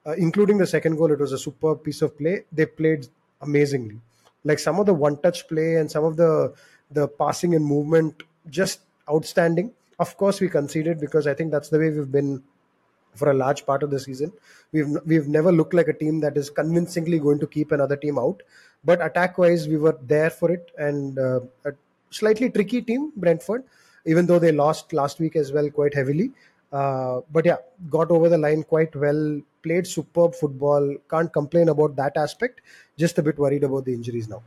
uh, 0.07 0.13
including 0.13 0.59
the 0.59 0.67
second 0.67 0.97
goal, 0.97 1.11
it 1.11 1.19
was 1.19 1.33
a 1.33 1.39
superb 1.39 1.83
piece 1.83 2.01
of 2.03 2.17
play. 2.17 2.45
They 2.53 2.67
played 2.67 3.09
amazingly. 3.41 3.99
Like 4.45 4.61
some 4.61 4.79
of 4.79 4.87
the 4.87 4.95
one 4.95 5.17
touch 5.17 5.49
play 5.49 5.77
and 5.77 5.91
some 5.91 6.05
of 6.05 6.17
the 6.17 6.55
the 6.91 7.09
passing 7.09 7.57
and 7.57 7.65
movement 7.65 8.23
just 8.51 8.81
outstanding. 9.11 9.73
Of 9.99 10.17
course, 10.17 10.41
we 10.41 10.49
conceded 10.49 11.01
because 11.01 11.27
I 11.27 11.35
think 11.35 11.51
that's 11.51 11.69
the 11.69 11.79
way 11.79 11.91
we've 11.91 12.11
been 12.11 12.43
for 13.15 13.31
a 13.31 13.35
large 13.35 13.65
part 13.65 13.83
of 13.83 13.91
the 13.91 14.01
season. 14.01 14.33
We've 14.73 14.89
we've 15.07 15.29
never 15.29 15.53
looked 15.53 15.75
like 15.75 15.89
a 15.89 15.93
team 15.93 16.21
that 16.21 16.37
is 16.37 16.51
convincingly 16.51 17.19
going 17.19 17.39
to 17.41 17.47
keep 17.47 17.73
another 17.73 17.97
team 17.97 18.19
out. 18.19 18.43
But 18.85 19.05
attack 19.05 19.39
wise, 19.39 19.69
we 19.69 19.79
were 19.79 19.99
there 20.03 20.31
for 20.31 20.51
it, 20.51 20.71
and 20.79 21.19
uh, 21.19 21.41
a 21.65 21.73
slightly 22.11 22.51
tricky 22.51 22.83
team, 22.83 23.13
Brentford, 23.17 23.65
even 24.05 24.27
though 24.27 24.39
they 24.39 24.53
lost 24.53 24.93
last 24.93 25.21
week 25.21 25.37
as 25.37 25.53
well 25.53 25.71
quite 25.71 25.95
heavily. 25.95 26.33
Uh, 26.73 27.21
but 27.33 27.47
yeah, 27.47 27.57
got 27.89 28.11
over 28.11 28.29
the 28.29 28.39
line 28.39 28.63
quite 28.65 28.95
well. 28.97 29.41
Played 29.63 29.87
superb 29.87 30.35
football. 30.35 30.95
Can't 31.09 31.33
complain 31.33 31.69
about 31.69 31.97
that 31.97 32.17
aspect. 32.17 32.61
Just 32.99 33.19
a 33.19 33.23
bit 33.23 33.39
worried 33.39 33.65
about 33.65 33.85
the 33.85 33.95
injuries 33.95 34.29
now. 34.29 34.43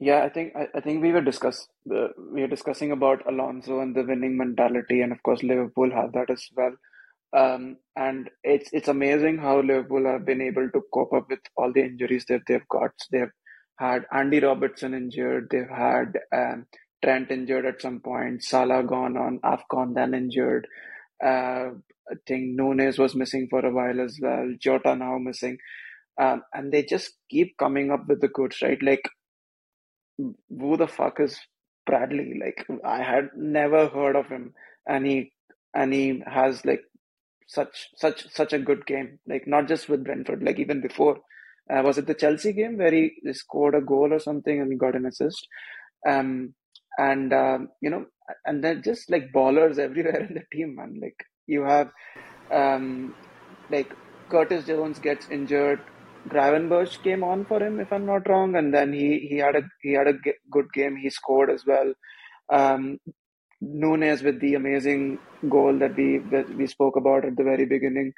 Yeah, 0.00 0.24
I 0.24 0.28
think 0.28 0.54
I, 0.56 0.68
I 0.74 0.80
think 0.80 1.02
we 1.02 1.12
were 1.12 1.20
discuss 1.20 1.66
uh, 1.94 2.08
we 2.32 2.42
were 2.42 2.48
discussing 2.48 2.90
about 2.92 3.26
Alonso 3.28 3.80
and 3.80 3.94
the 3.94 4.02
winning 4.04 4.36
mentality, 4.36 5.00
and 5.02 5.12
of 5.12 5.22
course 5.22 5.42
Liverpool 5.42 5.90
have 5.92 6.12
that 6.12 6.30
as 6.30 6.48
well. 6.56 6.74
Um, 7.36 7.76
and 7.96 8.30
it's 8.44 8.70
it's 8.72 8.88
amazing 8.88 9.38
how 9.38 9.60
Liverpool 9.60 10.06
have 10.06 10.24
been 10.26 10.42
able 10.42 10.68
to 10.70 10.82
cope 10.92 11.12
up 11.12 11.28
with 11.30 11.40
all 11.56 11.72
the 11.72 11.82
injuries 11.82 12.24
that 12.28 12.42
they've 12.48 12.68
got. 12.70 12.92
They've 13.12 13.32
had 13.78 14.06
Andy 14.12 14.40
Robertson 14.40 14.94
injured. 14.94 15.48
They've 15.50 15.68
had 15.68 16.18
um, 16.34 16.66
Trent 17.04 17.30
injured 17.30 17.66
at 17.66 17.82
some 17.82 18.00
point, 18.00 18.42
Salah 18.44 18.82
gone 18.84 19.16
on 19.16 19.40
AFCON, 19.44 19.94
then 19.94 20.14
injured. 20.14 20.66
Uh, 21.24 21.70
I 22.10 22.16
think 22.26 22.56
Nunez 22.56 22.98
was 22.98 23.14
missing 23.14 23.48
for 23.50 23.64
a 23.64 23.72
while 23.72 24.00
as 24.00 24.18
well. 24.22 24.54
Jota 24.60 24.94
now 24.96 25.18
missing. 25.18 25.58
Um, 26.20 26.42
and 26.52 26.72
they 26.72 26.84
just 26.84 27.14
keep 27.30 27.56
coming 27.58 27.90
up 27.90 28.06
with 28.08 28.20
the 28.20 28.28
goods, 28.28 28.62
right? 28.62 28.82
Like, 28.82 29.08
who 30.18 30.76
the 30.76 30.88
fuck 30.88 31.20
is 31.20 31.38
Bradley? 31.86 32.40
Like, 32.40 32.66
I 32.84 33.02
had 33.02 33.30
never 33.36 33.88
heard 33.88 34.16
of 34.16 34.28
him, 34.28 34.54
and 34.86 35.06
he 35.06 35.32
and 35.74 35.92
he 35.92 36.22
has 36.26 36.64
like 36.64 36.82
such 37.46 37.88
such 37.96 38.30
such 38.32 38.52
a 38.52 38.58
good 38.58 38.86
game. 38.86 39.18
Like, 39.26 39.46
not 39.46 39.68
just 39.68 39.88
with 39.88 40.04
Brentford, 40.04 40.42
like 40.42 40.58
even 40.58 40.80
before. 40.80 41.18
Uh, 41.70 41.82
was 41.82 41.96
it 41.96 42.06
the 42.06 42.14
Chelsea 42.14 42.52
game 42.52 42.76
where 42.76 42.92
he 42.92 43.12
scored 43.32 43.74
a 43.74 43.80
goal 43.80 44.12
or 44.12 44.18
something 44.18 44.60
and 44.60 44.78
got 44.78 44.94
an 44.94 45.06
assist? 45.06 45.48
Um, 46.06 46.54
and 46.98 47.32
um, 47.32 47.68
you 47.80 47.90
know, 47.90 48.06
and 48.44 48.62
they're 48.62 48.80
just 48.80 49.10
like 49.10 49.32
ballers 49.34 49.78
everywhere 49.86 50.20
in 50.28 50.34
the 50.34 50.44
team, 50.52 50.76
man. 50.76 50.98
Like 51.00 51.16
you 51.46 51.62
have, 51.64 51.90
um, 52.52 53.14
like 53.70 53.92
Curtis 54.30 54.66
Jones 54.66 54.98
gets 54.98 55.28
injured. 55.30 55.80
Gravenberch 56.28 57.02
came 57.02 57.22
on 57.22 57.44
for 57.44 57.62
him, 57.62 57.80
if 57.80 57.92
I'm 57.92 58.06
not 58.06 58.28
wrong, 58.28 58.56
and 58.56 58.72
then 58.72 58.92
he 58.92 59.26
he 59.28 59.38
had 59.38 59.56
a 59.56 59.62
he 59.82 59.92
had 59.92 60.08
a 60.08 60.14
good 60.50 60.72
game. 60.72 60.96
He 60.96 61.10
scored 61.10 61.50
as 61.50 61.64
well. 61.66 61.92
Um, 62.50 62.98
Nunez 63.60 64.22
with 64.22 64.40
the 64.40 64.54
amazing 64.54 65.18
goal 65.48 65.78
that 65.78 65.96
we 65.96 66.18
that 66.30 66.48
we 66.56 66.66
spoke 66.66 66.96
about 66.96 67.24
at 67.24 67.36
the 67.36 67.44
very 67.44 67.66
beginning. 67.66 68.12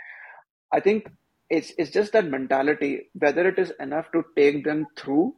I 0.73 0.81
think 0.81 1.09
it's 1.51 1.73
it's 1.79 1.91
just 1.91 2.13
that 2.13 2.27
mentality. 2.27 3.11
Whether 3.15 3.49
it 3.49 3.59
is 3.59 3.73
enough 3.81 4.07
to 4.13 4.25
take 4.37 4.65
them 4.65 4.87
through 4.97 5.35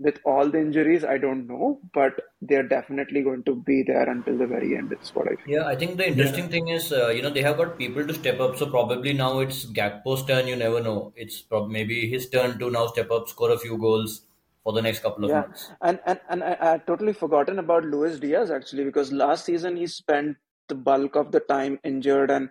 with 0.00 0.18
all 0.24 0.48
the 0.48 0.58
injuries, 0.58 1.04
I 1.04 1.18
don't 1.18 1.46
know, 1.46 1.78
but 1.92 2.12
they're 2.40 2.66
definitely 2.66 3.22
going 3.22 3.42
to 3.44 3.54
be 3.54 3.84
there 3.86 4.08
until 4.08 4.38
the 4.38 4.46
very 4.46 4.76
end. 4.76 4.92
It's 4.92 5.14
what 5.14 5.28
I 5.28 5.36
feel. 5.36 5.56
Yeah, 5.58 5.66
I 5.66 5.76
think 5.76 5.98
the 5.98 6.08
interesting 6.08 6.44
yeah. 6.44 6.50
thing 6.50 6.68
is, 6.68 6.90
uh, 6.90 7.08
you 7.08 7.20
know, 7.20 7.28
they 7.28 7.42
have 7.42 7.58
got 7.58 7.76
people 7.76 8.06
to 8.06 8.14
step 8.14 8.40
up. 8.40 8.56
So 8.56 8.66
probably 8.66 9.12
now 9.12 9.40
it's 9.40 9.66
Gakpo's 9.66 10.24
turn. 10.24 10.48
You 10.48 10.56
never 10.56 10.80
know. 10.80 11.12
It's 11.16 11.42
probably 11.42 11.74
maybe 11.74 12.08
his 12.08 12.30
turn 12.30 12.58
to 12.58 12.70
now 12.70 12.86
step 12.86 13.10
up, 13.10 13.28
score 13.28 13.50
a 13.52 13.58
few 13.58 13.76
goals 13.76 14.22
for 14.64 14.72
the 14.72 14.82
next 14.82 15.00
couple 15.00 15.24
of 15.24 15.30
yeah. 15.30 15.40
months. 15.40 15.70
And 15.82 16.00
and 16.06 16.20
and 16.30 16.42
I, 16.42 16.56
I 16.60 16.78
totally 16.78 17.12
forgotten 17.12 17.58
about 17.58 17.84
Luis 17.84 18.18
Diaz 18.18 18.50
actually 18.50 18.84
because 18.84 19.12
last 19.12 19.44
season 19.44 19.76
he 19.76 19.86
spent 19.86 20.36
the 20.68 20.74
bulk 20.74 21.16
of 21.16 21.32
the 21.32 21.40
time 21.40 21.78
injured 21.84 22.30
and 22.30 22.48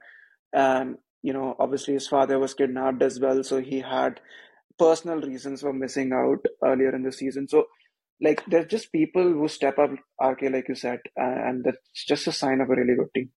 um 0.54 0.98
you 1.22 1.32
know 1.32 1.56
obviously 1.60 1.94
his 1.94 2.08
father 2.08 2.38
was 2.38 2.54
kidnapped 2.54 3.02
as 3.02 3.20
well 3.20 3.44
so 3.44 3.62
he 3.62 3.80
had 3.80 4.20
personal 4.80 5.22
reasons 5.22 5.62
for 5.62 5.74
missing 5.74 6.14
out 6.14 6.44
earlier 6.64 6.96
in 6.96 7.04
the 7.04 7.12
season. 7.12 7.48
So, 7.48 7.68
like, 8.22 8.44
there's 8.48 8.68
just 8.68 8.92
people 8.92 9.24
who 9.24 9.48
step 9.48 9.78
up, 9.78 9.92
RK, 10.22 10.44
like 10.52 10.70
you 10.70 10.76
said, 10.76 11.00
and 11.16 11.64
that's 11.64 12.06
just 12.08 12.28
a 12.28 12.32
sign 12.32 12.62
of 12.62 12.70
a 12.70 12.76
really 12.76 12.96
good 12.96 13.14
team. 13.14 13.32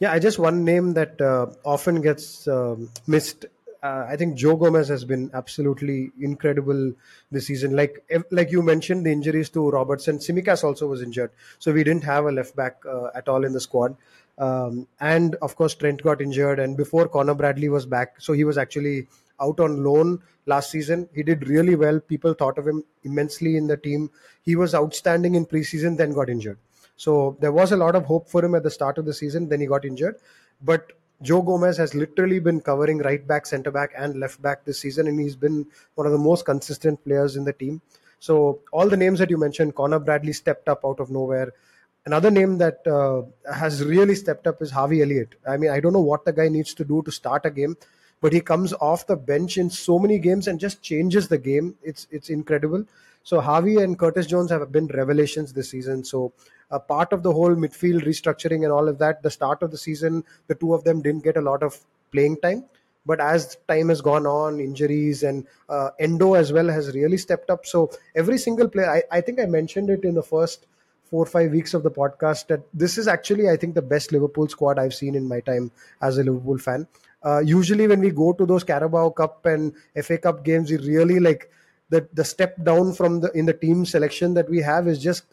Yeah, 0.00 0.12
I 0.12 0.18
just 0.18 0.38
one 0.38 0.64
name 0.64 0.94
that 0.94 1.20
uh, 1.20 1.46
often 1.64 2.00
gets 2.00 2.48
um, 2.48 2.90
missed. 3.06 3.46
Uh, 3.82 4.06
I 4.08 4.16
think 4.16 4.36
Joe 4.36 4.56
Gomez 4.56 4.88
has 4.88 5.04
been 5.04 5.30
absolutely 5.34 6.10
incredible 6.20 6.92
this 7.30 7.46
season. 7.46 7.76
Like 7.76 8.04
like 8.30 8.50
you 8.50 8.62
mentioned, 8.62 9.06
the 9.06 9.12
injuries 9.12 9.50
to 9.50 9.70
Robertson, 9.70 10.18
Tsimikas 10.18 10.64
also 10.64 10.88
was 10.88 11.00
injured, 11.00 11.30
so 11.58 11.72
we 11.72 11.84
didn't 11.84 12.04
have 12.04 12.24
a 12.24 12.32
left 12.32 12.56
back 12.56 12.82
uh, 12.88 13.08
at 13.14 13.28
all 13.28 13.44
in 13.44 13.52
the 13.52 13.60
squad. 13.60 13.96
Um, 14.36 14.88
and 14.98 15.36
of 15.36 15.54
course, 15.54 15.74
Trent 15.74 16.02
got 16.02 16.20
injured, 16.20 16.58
and 16.58 16.76
before 16.76 17.06
Conor 17.06 17.34
Bradley 17.34 17.68
was 17.68 17.86
back, 17.86 18.20
so 18.20 18.32
he 18.32 18.42
was 18.42 18.58
actually 18.58 19.06
out 19.40 19.60
on 19.60 19.82
loan 19.84 20.20
last 20.46 20.70
season. 20.70 21.08
He 21.14 21.22
did 21.22 21.48
really 21.48 21.76
well. 21.76 22.00
People 22.00 22.34
thought 22.34 22.58
of 22.58 22.66
him 22.66 22.84
immensely 23.02 23.56
in 23.56 23.66
the 23.66 23.76
team. 23.76 24.10
He 24.42 24.56
was 24.56 24.74
outstanding 24.74 25.34
in 25.34 25.46
preseason, 25.46 25.96
then 25.96 26.12
got 26.12 26.28
injured. 26.28 26.58
So 26.96 27.36
there 27.40 27.52
was 27.52 27.72
a 27.72 27.76
lot 27.76 27.96
of 27.96 28.04
hope 28.04 28.28
for 28.28 28.44
him 28.44 28.54
at 28.54 28.62
the 28.62 28.70
start 28.70 28.98
of 28.98 29.04
the 29.04 29.14
season. 29.14 29.48
Then 29.48 29.60
he 29.60 29.66
got 29.66 29.84
injured, 29.84 30.16
but 30.62 30.92
Joe 31.22 31.42
Gomez 31.42 31.76
has 31.78 31.94
literally 31.94 32.38
been 32.38 32.60
covering 32.60 32.98
right 32.98 33.26
back, 33.26 33.46
centre 33.46 33.70
back, 33.70 33.92
and 33.96 34.20
left 34.20 34.42
back 34.42 34.64
this 34.64 34.80
season, 34.80 35.06
and 35.06 35.18
he's 35.18 35.36
been 35.36 35.66
one 35.94 36.06
of 36.06 36.12
the 36.12 36.18
most 36.18 36.44
consistent 36.44 37.02
players 37.04 37.36
in 37.36 37.44
the 37.44 37.52
team. 37.52 37.80
So 38.20 38.60
all 38.72 38.88
the 38.88 38.96
names 38.96 39.18
that 39.18 39.30
you 39.30 39.38
mentioned, 39.38 39.74
Conor 39.74 39.98
Bradley 39.98 40.32
stepped 40.32 40.68
up 40.68 40.84
out 40.84 41.00
of 41.00 41.10
nowhere. 41.10 41.52
Another 42.06 42.30
name 42.30 42.58
that 42.58 42.86
uh, 42.86 43.22
has 43.50 43.82
really 43.82 44.14
stepped 44.14 44.46
up 44.46 44.60
is 44.60 44.70
Harvey 44.70 45.02
Elliott. 45.02 45.36
I 45.48 45.56
mean, 45.56 45.70
I 45.70 45.80
don't 45.80 45.92
know 45.92 46.00
what 46.00 46.24
the 46.24 46.32
guy 46.32 46.48
needs 46.48 46.74
to 46.74 46.84
do 46.84 47.02
to 47.02 47.10
start 47.10 47.46
a 47.46 47.50
game, 47.50 47.76
but 48.24 48.32
he 48.32 48.40
comes 48.40 48.72
off 48.80 49.06
the 49.06 49.16
bench 49.16 49.58
in 49.58 49.68
so 49.68 49.98
many 49.98 50.18
games 50.18 50.48
and 50.48 50.58
just 50.58 50.80
changes 50.80 51.28
the 51.28 51.36
game. 51.36 51.74
It's 51.82 52.06
it's 52.10 52.30
incredible. 52.30 52.86
So 53.22 53.38
Harvey 53.38 53.76
and 53.82 53.98
Curtis 53.98 54.26
Jones 54.26 54.50
have 54.50 54.72
been 54.72 54.86
revelations 54.86 55.52
this 55.52 55.68
season. 55.68 56.04
So 56.04 56.32
a 56.70 56.80
part 56.80 57.12
of 57.12 57.22
the 57.22 57.34
whole 57.34 57.54
midfield 57.54 58.06
restructuring 58.06 58.64
and 58.64 58.72
all 58.72 58.88
of 58.88 58.96
that, 59.00 59.22
the 59.22 59.30
start 59.30 59.62
of 59.62 59.70
the 59.70 59.76
season, 59.76 60.24
the 60.46 60.54
two 60.54 60.72
of 60.72 60.84
them 60.84 61.02
didn't 61.02 61.22
get 61.22 61.36
a 61.36 61.42
lot 61.42 61.62
of 61.62 61.78
playing 62.12 62.38
time. 62.38 62.64
But 63.04 63.20
as 63.20 63.58
time 63.68 63.90
has 63.90 64.00
gone 64.00 64.26
on, 64.26 64.58
injuries 64.58 65.22
and 65.22 65.46
uh, 65.68 65.90
Endo 65.98 66.32
as 66.32 66.50
well 66.50 66.70
has 66.70 66.94
really 66.94 67.18
stepped 67.18 67.50
up. 67.50 67.66
So 67.66 67.90
every 68.14 68.38
single 68.38 68.68
player, 68.68 68.90
I, 68.90 69.02
I 69.18 69.20
think 69.20 69.38
I 69.38 69.44
mentioned 69.44 69.90
it 69.90 70.02
in 70.02 70.14
the 70.14 70.22
first 70.22 70.66
four 71.10 71.24
or 71.24 71.26
five 71.26 71.50
weeks 71.50 71.74
of 71.74 71.82
the 71.82 71.90
podcast 71.90 72.46
that 72.46 72.62
this 72.72 72.96
is 72.96 73.06
actually, 73.06 73.50
I 73.50 73.58
think, 73.58 73.74
the 73.74 73.82
best 73.82 74.12
Liverpool 74.12 74.48
squad 74.48 74.78
I've 74.78 74.94
seen 74.94 75.14
in 75.14 75.28
my 75.28 75.40
time 75.40 75.70
as 76.00 76.16
a 76.16 76.24
Liverpool 76.24 76.56
fan. 76.56 76.88
Uh, 77.24 77.38
usually, 77.38 77.88
when 77.88 78.00
we 78.00 78.10
go 78.10 78.32
to 78.34 78.44
those 78.44 78.62
Carabao 78.62 79.10
Cup 79.10 79.46
and 79.46 79.72
FA 80.02 80.18
Cup 80.18 80.44
games, 80.44 80.70
we 80.70 80.76
really 80.76 81.18
like 81.18 81.50
the 81.88 82.06
the 82.12 82.24
step 82.24 82.62
down 82.64 82.92
from 82.92 83.20
the 83.20 83.30
in 83.32 83.46
the 83.46 83.52
team 83.52 83.86
selection 83.86 84.34
that 84.34 84.48
we 84.48 84.60
have 84.60 84.86
is 84.86 85.02
just 85.02 85.24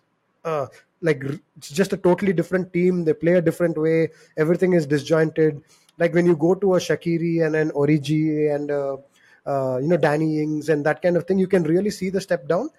uh, 0.45 0.67
like 1.01 1.23
it's 1.57 1.69
just 1.69 1.93
a 1.93 1.97
totally 1.97 2.33
different 2.33 2.71
team. 2.73 3.03
They 3.03 3.13
play 3.13 3.33
a 3.33 3.41
different 3.41 3.77
way. 3.77 4.09
Everything 4.37 4.73
is 4.73 4.85
disjointed. 4.85 5.61
Like 5.97 6.13
when 6.13 6.25
you 6.25 6.35
go 6.35 6.55
to 6.55 6.75
a 6.75 6.79
Shaqiri 6.79 7.45
and 7.45 7.55
an 7.55 7.71
Origi 7.71 8.55
and 8.55 8.71
uh, 8.71 8.97
uh, 9.45 9.77
you 9.77 9.87
know 9.87 9.97
Danny 9.97 10.41
Ings 10.41 10.69
and 10.69 10.85
that 10.85 11.01
kind 11.01 11.17
of 11.17 11.25
thing, 11.25 11.39
you 11.39 11.47
can 11.47 11.63
really 11.63 11.91
see 11.91 12.09
the 12.09 12.21
step 12.21 12.47
down. 12.47 12.69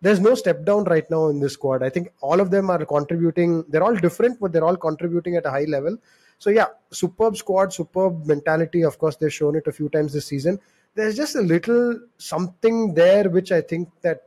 There's 0.00 0.20
no 0.20 0.34
step 0.34 0.64
down 0.64 0.84
right 0.84 1.10
now 1.10 1.26
in 1.26 1.40
this 1.40 1.54
squad. 1.54 1.82
I 1.82 1.90
think 1.90 2.12
all 2.20 2.40
of 2.40 2.50
them 2.50 2.70
are 2.70 2.84
contributing. 2.84 3.64
They're 3.68 3.82
all 3.82 3.96
different, 3.96 4.38
but 4.38 4.52
they're 4.52 4.64
all 4.64 4.76
contributing 4.76 5.34
at 5.36 5.46
a 5.46 5.50
high 5.50 5.64
level. 5.64 5.98
So 6.38 6.50
yeah, 6.50 6.66
superb 6.90 7.36
squad, 7.36 7.72
superb 7.72 8.26
mentality. 8.26 8.82
Of 8.82 8.98
course, 8.98 9.16
they've 9.16 9.32
shown 9.32 9.56
it 9.56 9.66
a 9.66 9.72
few 9.72 9.88
times 9.88 10.12
this 10.12 10.26
season. 10.26 10.60
There's 10.94 11.16
just 11.16 11.36
a 11.36 11.40
little 11.40 12.00
something 12.18 12.94
there 12.94 13.28
which 13.28 13.52
I 13.52 13.60
think 13.60 13.88
that 14.02 14.22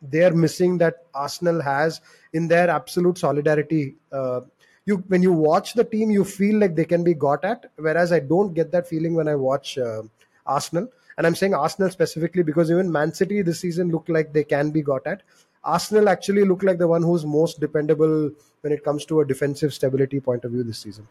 they're 0.00 0.34
missing 0.34 0.78
that 0.78 1.04
Arsenal 1.14 1.60
has 1.60 2.00
in 2.32 2.48
their 2.48 2.70
absolute 2.70 3.18
solidarity. 3.18 3.96
Uh, 4.12 4.40
you 4.84 4.98
when 5.08 5.22
you 5.22 5.32
watch 5.32 5.74
the 5.74 5.84
team, 5.84 6.10
you 6.10 6.24
feel 6.24 6.58
like 6.58 6.74
they 6.74 6.84
can 6.84 7.04
be 7.04 7.14
got 7.14 7.44
at, 7.44 7.70
whereas 7.76 8.12
I 8.12 8.20
don't 8.20 8.54
get 8.54 8.70
that 8.72 8.88
feeling 8.88 9.14
when 9.14 9.28
I 9.28 9.34
watch 9.34 9.76
uh, 9.78 10.02
Arsenal. 10.46 10.88
And 11.18 11.26
I'm 11.26 11.34
saying 11.34 11.52
Arsenal 11.54 11.90
specifically 11.90 12.44
because 12.44 12.70
even 12.70 12.90
Man 12.90 13.12
City 13.12 13.42
this 13.42 13.60
season 13.60 13.90
look 13.90 14.08
like 14.08 14.32
they 14.32 14.44
can 14.44 14.70
be 14.70 14.82
got 14.82 15.06
at. 15.06 15.22
Arsenal 15.64 16.08
actually 16.08 16.44
look 16.44 16.62
like 16.62 16.78
the 16.78 16.86
one 16.86 17.02
who's 17.02 17.26
most 17.26 17.58
dependable 17.60 18.30
when 18.60 18.72
it 18.72 18.84
comes 18.84 19.04
to 19.06 19.20
a 19.20 19.26
defensive 19.26 19.74
stability 19.74 20.20
point 20.20 20.44
of 20.44 20.52
view 20.52 20.62
this 20.62 20.78
season. 20.78 21.06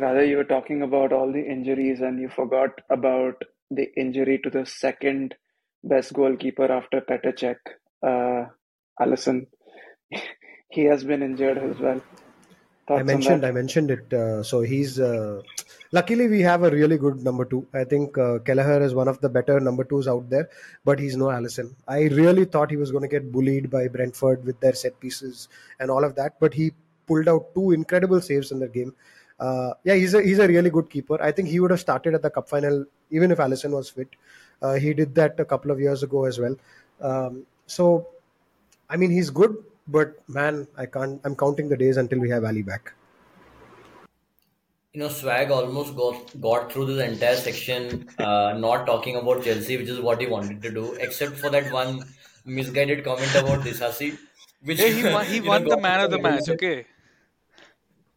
Rather, 0.00 0.24
you 0.24 0.36
were 0.38 0.44
talking 0.44 0.82
about 0.82 1.12
all 1.12 1.30
the 1.30 1.44
injuries 1.44 2.00
and 2.00 2.18
you 2.18 2.28
forgot 2.28 2.70
about 2.88 3.42
the 3.70 3.86
injury 3.96 4.38
to 4.42 4.50
the 4.50 4.64
second 4.64 5.34
best 5.84 6.12
goalkeeper 6.12 6.70
after 6.72 7.00
Petr 7.00 7.34
Cech, 7.40 7.56
uh, 8.02 8.48
Alisson. 9.00 9.46
he 10.70 10.84
has 10.84 11.04
been 11.04 11.22
injured 11.22 11.58
as 11.58 11.78
well. 11.78 12.00
I 12.88 13.02
mentioned 13.02 13.44
I 13.44 13.52
mentioned 13.52 13.90
it. 13.90 14.12
Uh, 14.12 14.42
so 14.42 14.62
he's 14.62 14.98
uh, 14.98 15.42
luckily 15.92 16.26
we 16.28 16.40
have 16.40 16.64
a 16.64 16.70
really 16.70 16.98
good 16.98 17.22
number 17.22 17.44
two. 17.44 17.66
I 17.72 17.84
think 17.84 18.18
uh, 18.18 18.38
Kelleher 18.40 18.82
is 18.82 18.94
one 18.94 19.06
of 19.06 19.20
the 19.20 19.28
better 19.28 19.60
number 19.60 19.84
twos 19.84 20.08
out 20.08 20.28
there, 20.28 20.48
but 20.84 20.98
he's 20.98 21.16
no 21.16 21.26
Alisson. 21.26 21.74
I 21.86 22.02
really 22.04 22.46
thought 22.46 22.70
he 22.70 22.76
was 22.76 22.90
going 22.90 23.02
to 23.02 23.08
get 23.08 23.30
bullied 23.30 23.70
by 23.70 23.86
Brentford 23.86 24.44
with 24.44 24.58
their 24.60 24.74
set 24.74 24.98
pieces 24.98 25.48
and 25.78 25.90
all 25.90 26.04
of 26.04 26.16
that, 26.16 26.40
but 26.40 26.54
he 26.54 26.72
pulled 27.06 27.28
out 27.28 27.54
two 27.54 27.70
incredible 27.70 28.20
saves 28.20 28.50
in 28.50 28.58
the 28.58 28.68
game. 28.68 28.94
Uh, 29.40 29.72
yeah, 29.84 29.94
he's 29.94 30.12
a 30.12 30.22
he's 30.22 30.38
a 30.38 30.46
really 30.46 30.70
good 30.70 30.90
keeper. 30.90 31.20
I 31.20 31.32
think 31.32 31.48
he 31.48 31.60
would 31.60 31.70
have 31.70 31.80
started 31.80 32.14
at 32.14 32.22
the 32.22 32.30
cup 32.30 32.48
final 32.48 32.84
even 33.10 33.30
if 33.30 33.38
Alisson 33.38 33.70
was 33.70 33.88
fit. 33.88 34.08
Uh, 34.62 34.74
he 34.74 34.92
did 34.92 35.14
that 35.14 35.40
a 35.40 35.44
couple 35.44 35.70
of 35.70 35.80
years 35.80 36.02
ago 36.02 36.24
as 36.26 36.38
well. 36.38 36.54
Um, 37.00 37.46
so, 37.66 38.08
I 38.90 38.96
mean, 38.96 39.10
he's 39.10 39.30
good, 39.30 39.56
but 39.88 40.16
man, 40.28 40.66
I 40.76 40.86
can't. 40.86 41.20
I'm 41.24 41.34
counting 41.34 41.68
the 41.68 41.76
days 41.76 41.96
until 41.96 42.18
we 42.18 42.28
have 42.30 42.44
Ali 42.44 42.62
back. 42.62 42.92
You 44.92 45.00
know, 45.00 45.08
Swag 45.08 45.50
almost 45.50 45.96
got 45.96 46.40
got 46.40 46.72
through 46.72 46.86
this 46.86 47.08
entire 47.08 47.36
section, 47.36 48.08
uh, 48.18 48.54
not 48.58 48.86
talking 48.86 49.16
about 49.16 49.44
Chelsea, 49.44 49.76
which 49.76 49.88
is 49.88 50.00
what 50.00 50.20
he 50.20 50.26
wanted 50.26 50.60
to 50.62 50.70
do, 50.70 50.92
except 50.94 51.36
for 51.36 51.48
that 51.48 51.72
one 51.72 52.04
misguided 52.44 53.04
comment 53.04 53.34
about 53.34 53.60
Disasi. 53.60 54.18
Which 54.62 54.78
hey, 54.78 54.92
he 54.92 55.04
won, 55.04 55.24
he 55.24 55.40
won 55.52 55.64
know, 55.64 55.76
the 55.76 55.80
man 55.80 56.00
of 56.00 56.10
the 56.10 56.18
match. 56.18 56.48
Okay. 56.48 56.84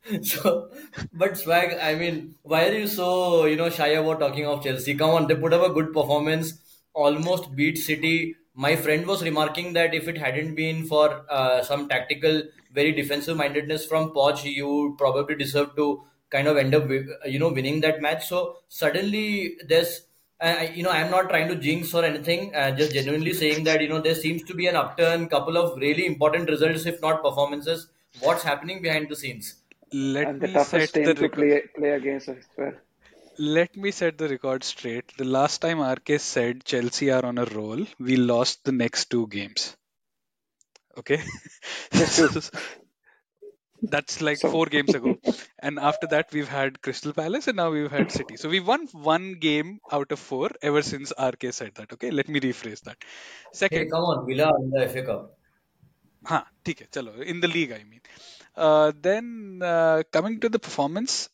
so, 0.21 0.69
but 1.13 1.37
swag, 1.37 1.77
I 1.81 1.95
mean, 1.95 2.35
why 2.43 2.67
are 2.67 2.73
you 2.73 2.87
so 2.87 3.45
you 3.45 3.55
know 3.55 3.69
shy 3.69 3.87
about 3.89 4.19
talking 4.19 4.45
of 4.45 4.63
Chelsea? 4.63 4.95
Come 4.95 5.11
on, 5.11 5.27
they 5.27 5.35
put 5.35 5.53
up 5.53 5.69
a 5.69 5.73
good 5.73 5.93
performance, 5.93 6.53
almost 6.93 7.55
beat 7.55 7.77
City. 7.77 8.35
My 8.53 8.75
friend 8.75 9.07
was 9.07 9.23
remarking 9.23 9.73
that 9.73 9.93
if 9.93 10.07
it 10.07 10.17
hadn't 10.17 10.55
been 10.55 10.85
for 10.85 11.25
uh, 11.29 11.63
some 11.63 11.87
tactical, 11.87 12.43
very 12.73 12.91
defensive 12.91 13.37
mindedness 13.37 13.85
from 13.85 14.09
Poch, 14.11 14.43
you 14.43 14.95
probably 14.97 15.35
deserve 15.35 15.75
to 15.77 16.03
kind 16.29 16.47
of 16.47 16.57
end 16.57 16.75
up 16.75 16.89
you 16.89 17.39
know 17.39 17.49
winning 17.49 17.79
that 17.81 18.01
match. 18.01 18.27
So 18.27 18.57
suddenly 18.67 19.55
there's 19.65 20.01
uh, 20.41 20.65
you 20.73 20.83
know 20.83 20.91
I'm 20.91 21.11
not 21.11 21.29
trying 21.29 21.47
to 21.47 21.55
jinx 21.55 21.93
or 21.93 22.03
anything, 22.03 22.53
uh, 22.53 22.71
just 22.71 22.91
genuinely 22.93 23.31
saying 23.33 23.63
that 23.65 23.79
you 23.81 23.87
know 23.87 24.01
there 24.01 24.15
seems 24.15 24.43
to 24.43 24.53
be 24.53 24.67
an 24.67 24.75
upturn, 24.75 25.29
couple 25.29 25.57
of 25.57 25.77
really 25.79 26.05
important 26.05 26.49
results, 26.49 26.85
if 26.85 27.01
not 27.01 27.23
performances. 27.23 27.87
What's 28.19 28.43
happening 28.43 28.81
behind 28.83 29.09
the 29.09 29.15
scenes? 29.15 29.55
let 29.92 30.28
and 30.28 30.40
the 30.40 30.48
me 30.48 30.52
toughest 30.52 30.94
set 30.94 31.04
the 31.04 31.14
to 31.14 31.28
play, 31.28 31.62
play 31.76 31.90
against 31.90 32.28
as 32.28 32.44
well. 32.56 32.72
Let 33.38 33.76
me 33.76 33.90
set 33.92 34.18
the 34.18 34.28
record 34.28 34.64
straight. 34.64 35.16
The 35.16 35.24
last 35.24 35.58
time 35.58 35.80
RK 35.80 36.18
said 36.18 36.64
Chelsea 36.64 37.10
are 37.10 37.24
on 37.24 37.38
a 37.38 37.44
roll, 37.44 37.86
we 38.00 38.16
lost 38.16 38.64
the 38.64 38.72
next 38.72 39.10
two 39.10 39.28
games. 39.28 39.76
Okay? 40.96 41.22
That's 43.80 44.20
like 44.20 44.38
so. 44.38 44.50
four 44.50 44.66
games 44.66 44.92
ago. 44.92 45.16
And 45.60 45.78
after 45.78 46.08
that, 46.08 46.32
we've 46.32 46.48
had 46.48 46.82
Crystal 46.82 47.12
Palace 47.12 47.46
and 47.46 47.56
now 47.56 47.70
we've 47.70 47.90
had 47.90 48.10
City. 48.10 48.36
So 48.36 48.48
we 48.48 48.58
won 48.58 48.88
one 48.92 49.34
game 49.34 49.78
out 49.92 50.10
of 50.10 50.18
four 50.18 50.50
ever 50.60 50.82
since 50.82 51.12
RK 51.16 51.52
said 51.52 51.76
that. 51.76 51.92
Okay, 51.92 52.10
let 52.10 52.28
me 52.28 52.40
rephrase 52.40 52.82
that. 52.82 52.96
Second. 53.52 53.78
Hey, 53.78 53.88
come 53.88 54.02
on, 54.02 54.26
Villa 54.26 54.52
in 54.60 54.70
the 54.70 54.88
FA 54.88 55.02
Cup. 55.04 55.34
हाँ 56.26 56.44
ठीक 56.66 56.80
है 56.80 56.86
चलो 56.92 57.12
in 57.32 57.40
the 57.40 57.48
league 57.48 57.72
I 57.72 57.84
mean 57.84 58.00
uh, 58.00 58.31
then 58.55 59.59
uh, 59.63 60.03
coming 60.11 60.39
to 60.41 60.49
the 60.49 60.59
performance, 60.59 61.29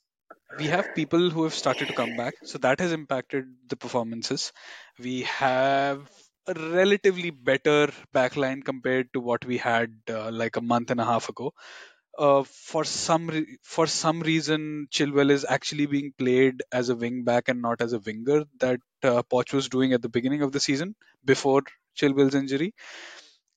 we 0.58 0.68
have 0.68 0.94
people 0.94 1.30
who 1.30 1.44
have 1.44 1.54
started 1.54 1.88
to 1.88 1.94
come 1.94 2.16
back, 2.16 2.36
so 2.44 2.58
that 2.60 2.80
has 2.80 2.92
impacted 2.94 3.46
the 3.68 3.78
performances. 3.78 4.54
We 5.00 5.24
have 5.24 6.10
a 6.48 6.54
relatively 6.54 7.30
better 7.32 7.90
backline 8.14 8.64
compared 8.66 9.14
to 9.14 9.20
what 9.20 9.46
we 9.46 9.58
had 9.58 9.94
uh, 10.10 10.32
like 10.32 10.56
a 10.58 10.62
month 10.62 10.92
and 10.92 11.00
a 11.02 11.06
half 11.06 11.30
ago. 11.30 11.54
Uh, 12.18 12.44
for 12.44 12.84
some 12.84 13.28
re- 13.28 13.58
for 13.64 13.88
some 13.88 14.22
reason, 14.22 14.88
Chilwell 14.92 15.32
is 15.32 15.46
actually 15.48 15.86
being 15.86 16.14
played 16.18 16.64
as 16.72 16.90
a 16.90 16.96
wing 16.96 17.24
back 17.24 17.50
and 17.50 17.62
not 17.62 17.82
as 17.82 17.94
a 17.94 18.00
winger 18.00 18.44
that 18.60 18.80
uh, 19.04 19.24
Poch 19.24 19.54
was 19.54 19.70
doing 19.70 19.94
at 19.94 20.02
the 20.02 20.10
beginning 20.10 20.42
of 20.44 20.52
the 20.52 20.60
season 20.60 20.96
before 21.26 21.64
Chilwell's 21.98 22.36
injury. 22.36 22.74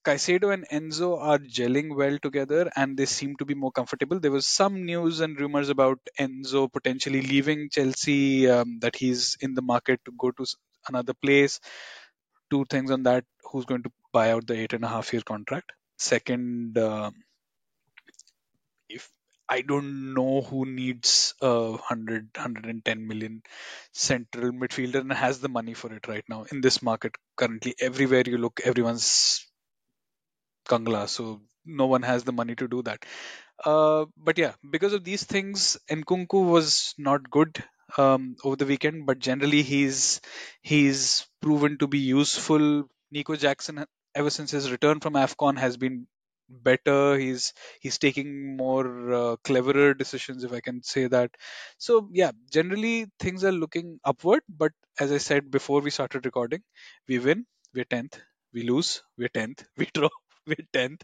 Caicedo 0.03 0.53
and 0.53 0.67
Enzo 0.69 1.19
are 1.21 1.39
gelling 1.39 1.95
well 1.95 2.17
together 2.19 2.69
and 2.75 2.97
they 2.97 3.05
seem 3.05 3.35
to 3.37 3.45
be 3.45 3.53
more 3.53 3.71
comfortable. 3.71 4.19
There 4.19 4.31
was 4.31 4.45
some 4.47 4.85
news 4.85 5.19
and 5.21 5.39
rumors 5.39 5.69
about 5.69 5.99
Enzo 6.19 6.71
potentially 6.71 7.21
leaving 7.21 7.69
Chelsea, 7.69 8.49
um, 8.49 8.79
that 8.81 8.95
he's 8.95 9.37
in 9.41 9.53
the 9.53 9.61
market 9.61 10.01
to 10.05 10.11
go 10.17 10.31
to 10.31 10.45
another 10.87 11.13
place. 11.13 11.59
Two 12.51 12.65
things 12.69 12.91
on 12.91 13.03
that 13.03 13.25
who's 13.43 13.65
going 13.65 13.83
to 13.83 13.91
buy 14.11 14.31
out 14.31 14.45
the 14.45 14.55
eight 14.55 14.73
and 14.73 14.83
a 14.83 14.87
half 14.89 15.13
year 15.13 15.21
contract? 15.21 15.71
Second, 15.97 16.77
uh, 16.77 17.11
if 18.89 19.09
I 19.49 19.61
don't 19.61 20.13
know 20.13 20.41
who 20.41 20.65
needs 20.65 21.33
a 21.41 21.71
100, 21.71 22.29
110 22.35 23.07
million 23.07 23.43
central 23.91 24.51
midfielder 24.51 25.01
and 25.01 25.13
has 25.13 25.39
the 25.39 25.49
money 25.49 25.73
for 25.73 25.93
it 25.93 26.07
right 26.07 26.23
now 26.27 26.43
in 26.51 26.61
this 26.61 26.81
market 26.81 27.15
currently. 27.35 27.75
Everywhere 27.79 28.23
you 28.25 28.37
look, 28.37 28.61
everyone's 28.63 29.45
Kangla, 30.65 31.07
so 31.09 31.41
no 31.65 31.87
one 31.87 32.03
has 32.03 32.23
the 32.23 32.33
money 32.33 32.55
to 32.55 32.67
do 32.67 32.81
that. 32.83 33.05
Uh, 33.65 34.05
but 34.17 34.37
yeah, 34.37 34.53
because 34.71 34.93
of 34.93 35.03
these 35.03 35.23
things, 35.23 35.77
Nkunku 35.89 36.45
was 36.45 36.95
not 36.97 37.29
good 37.29 37.63
um, 37.97 38.35
over 38.43 38.55
the 38.55 38.65
weekend, 38.65 39.05
but 39.05 39.19
generally 39.19 39.63
he's 39.63 40.21
he's 40.61 41.27
proven 41.41 41.77
to 41.79 41.87
be 41.87 41.99
useful. 41.99 42.89
Nico 43.11 43.35
Jackson, 43.35 43.85
ever 44.15 44.29
since 44.31 44.51
his 44.51 44.71
return 44.71 44.99
from 45.01 45.13
Afcon, 45.15 45.57
has 45.59 45.77
been 45.77 46.07
better. 46.49 47.17
He's 47.17 47.53
he's 47.81 47.99
taking 47.99 48.57
more 48.57 49.13
uh, 49.13 49.35
cleverer 49.43 49.93
decisions, 49.93 50.43
if 50.43 50.53
I 50.53 50.61
can 50.61 50.83
say 50.83 51.07
that. 51.07 51.31
So 51.77 52.09
yeah, 52.13 52.31
generally 52.51 53.07
things 53.19 53.43
are 53.43 53.51
looking 53.53 53.99
upward. 54.05 54.41
But 54.49 54.73
as 54.99 55.11
I 55.11 55.19
said 55.19 55.51
before 55.51 55.81
we 55.81 55.91
started 55.91 56.25
recording, 56.25 56.63
we 57.07 57.19
win, 57.19 57.45
we're 57.75 57.85
tenth. 57.85 58.19
We 58.53 58.63
lose, 58.63 59.03
we're 59.17 59.29
tenth. 59.29 59.63
We 59.77 59.87
draw, 59.93 60.09
we're 60.45 60.55
tenth. 60.73 61.03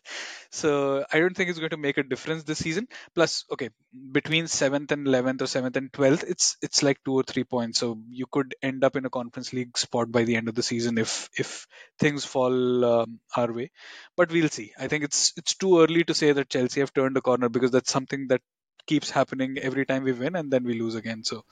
So 0.52 1.06
I 1.12 1.20
don't 1.20 1.36
think 1.36 1.50
it's 1.50 1.60
going 1.60 1.70
to 1.72 1.78
make 1.78 1.98
a 1.98 2.04
difference 2.04 2.44
this 2.44 2.60
season. 2.60 2.88
Plus, 3.16 3.46
okay, 3.52 3.70
between 4.12 4.48
seventh 4.48 4.92
and 4.92 5.08
eleventh 5.08 5.42
or 5.42 5.48
seventh 5.48 5.78
and 5.78 5.92
twelfth, 5.92 6.24
it's 6.28 6.58
it's 6.62 6.84
like 6.84 7.04
two 7.04 7.14
or 7.14 7.24
three 7.24 7.44
points. 7.44 7.80
So 7.80 8.00
you 8.10 8.26
could 8.30 8.56
end 8.62 8.84
up 8.84 8.96
in 8.96 9.06
a 9.06 9.10
conference 9.10 9.54
league 9.54 9.78
spot 9.78 10.12
by 10.12 10.24
the 10.24 10.36
end 10.36 10.50
of 10.50 10.56
the 10.56 10.64
season 10.64 10.98
if 10.98 11.30
if 11.38 11.68
things 12.00 12.26
fall 12.26 12.86
um, 12.86 13.20
our 13.36 13.52
way. 13.52 13.72
But 14.16 14.32
we'll 14.32 14.50
see. 14.50 14.74
I 14.78 14.88
think 14.88 15.04
it's 15.04 15.34
it's 15.38 15.56
too 15.56 15.82
early 15.82 16.04
to 16.06 16.14
say 16.14 16.32
that 16.32 16.50
Chelsea 16.50 16.82
have 16.82 16.94
turned 16.94 17.18
a 17.18 17.22
corner 17.22 17.50
because 17.50 17.72
that's 17.72 17.92
something 17.92 18.28
that 18.30 18.42
keeps 18.86 19.10
happening 19.10 19.58
every 19.60 19.86
time 19.86 20.04
we 20.04 20.12
win 20.12 20.36
and 20.36 20.52
then 20.52 20.64
we 20.64 20.80
lose 20.80 20.96
again. 20.96 21.24
So 21.24 21.46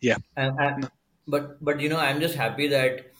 yeah, 0.00 0.18
And, 0.36 0.58
and 0.58 0.90
but 1.26 1.62
but 1.64 1.80
you 1.80 1.88
know, 1.88 1.98
I'm 1.98 2.20
just 2.20 2.34
happy 2.34 2.68
that 2.68 3.12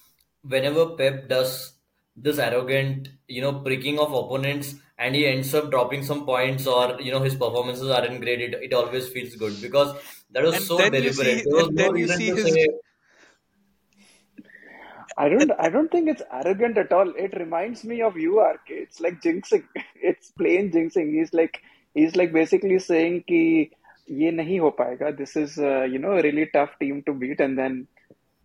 whenever 0.43 0.87
Pep 0.97 1.29
does 1.29 1.73
this 2.17 2.39
arrogant, 2.39 3.09
you 3.29 3.41
know, 3.41 3.61
pricking 3.61 3.99
of 3.99 4.13
opponents, 4.13 4.75
and 4.99 5.15
he 5.15 5.27
ends 5.27 5.55
up 5.55 5.71
dropping 5.71 6.05
some 6.05 6.27
points, 6.27 6.67
or 6.67 7.01
you 7.01 7.11
know, 7.11 7.21
his 7.21 7.35
performances 7.35 7.89
aren't 7.89 8.21
great. 8.21 8.41
It, 8.41 8.55
it 8.55 8.75
always 8.75 9.09
feels 9.09 9.35
good 9.37 9.61
because 9.61 9.97
that 10.31 10.43
was 10.43 10.57
and 10.57 10.65
so 10.65 10.79
deliberate. 10.79 11.45
His... 11.45 12.69
I 15.17 15.29
don't. 15.29 15.53
I 15.59 15.69
don't 15.69 15.91
think 15.91 16.09
it's 16.09 16.23
arrogant 16.33 16.79
at 16.79 16.93
all. 16.93 17.11
It 17.17 17.35
reminds 17.39 17.85
me 17.85 18.01
of 18.03 18.17
you, 18.17 18.41
RK. 18.41 18.69
It's 18.69 19.01
like 19.01 19.21
jinxing. 19.21 19.65
It's 20.03 20.31
plain 20.33 20.71
jinxing. 20.71 21.13
He's 21.13 21.33
like 21.35 21.61
he's 21.95 22.17
like 22.17 22.33
basically 22.33 22.79
saying 22.79 23.25
ki 23.27 23.71
ye 24.07 24.31
nahi 24.31 24.61
ho. 24.61 25.13
This 25.13 25.37
is 25.37 25.59
uh, 25.59 25.83
you 25.83 25.99
know 25.99 26.13
a 26.13 26.23
really 26.23 26.47
tough 26.53 26.71
team 26.81 27.03
to 27.07 27.13
beat, 27.13 27.41
and 27.41 27.59
then 27.59 27.87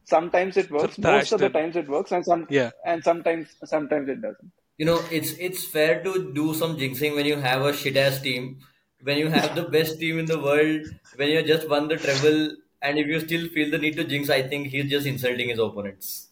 sometimes 0.06 0.58
it 0.58 0.70
works. 0.72 0.97
of 0.97 1.03
Most 1.03 1.32
of 1.32 1.39
the 1.39 1.49
times 1.49 1.76
it 1.76 1.88
works, 1.88 2.12
and 2.12 2.26
some 2.26 2.47
Yeah. 2.49 2.72
and 2.86 3.03
sometimes 3.03 3.47
sometimes 3.66 4.10
it 4.10 4.22
doesn't. 4.22 4.51
you 4.78 4.86
know, 4.86 4.99
it's 5.18 5.30
it's 5.47 5.64
fair 5.74 6.03
to 6.06 6.14
do 6.38 6.53
some 6.53 6.78
jinxing 6.80 7.16
when 7.16 7.26
you 7.26 7.36
have 7.38 7.62
a 7.62 7.74
shit 7.82 7.97
ass 7.97 8.22
team, 8.22 8.58
when 9.03 9.18
you 9.18 9.28
have 9.36 9.56
the 9.56 9.64
best 9.76 9.99
team 9.99 10.20
in 10.20 10.26
the 10.26 10.39
world, 10.39 10.88
when 11.16 11.30
you 11.30 11.43
just 11.43 11.70
won 11.70 11.88
the 11.88 11.97
treble, 12.06 12.39
and 12.82 12.99
if 13.03 13.08
you 13.08 13.20
still 13.22 13.47
feel 13.49 13.72
the 13.72 13.78
need 13.78 13.95
to 13.95 14.03
jinx, 14.03 14.30
I 14.30 14.41
think 14.53 14.68
he's 14.68 14.89
just 14.89 15.08
insulting 15.08 15.49
his 15.49 15.60
opponents. 15.60 16.30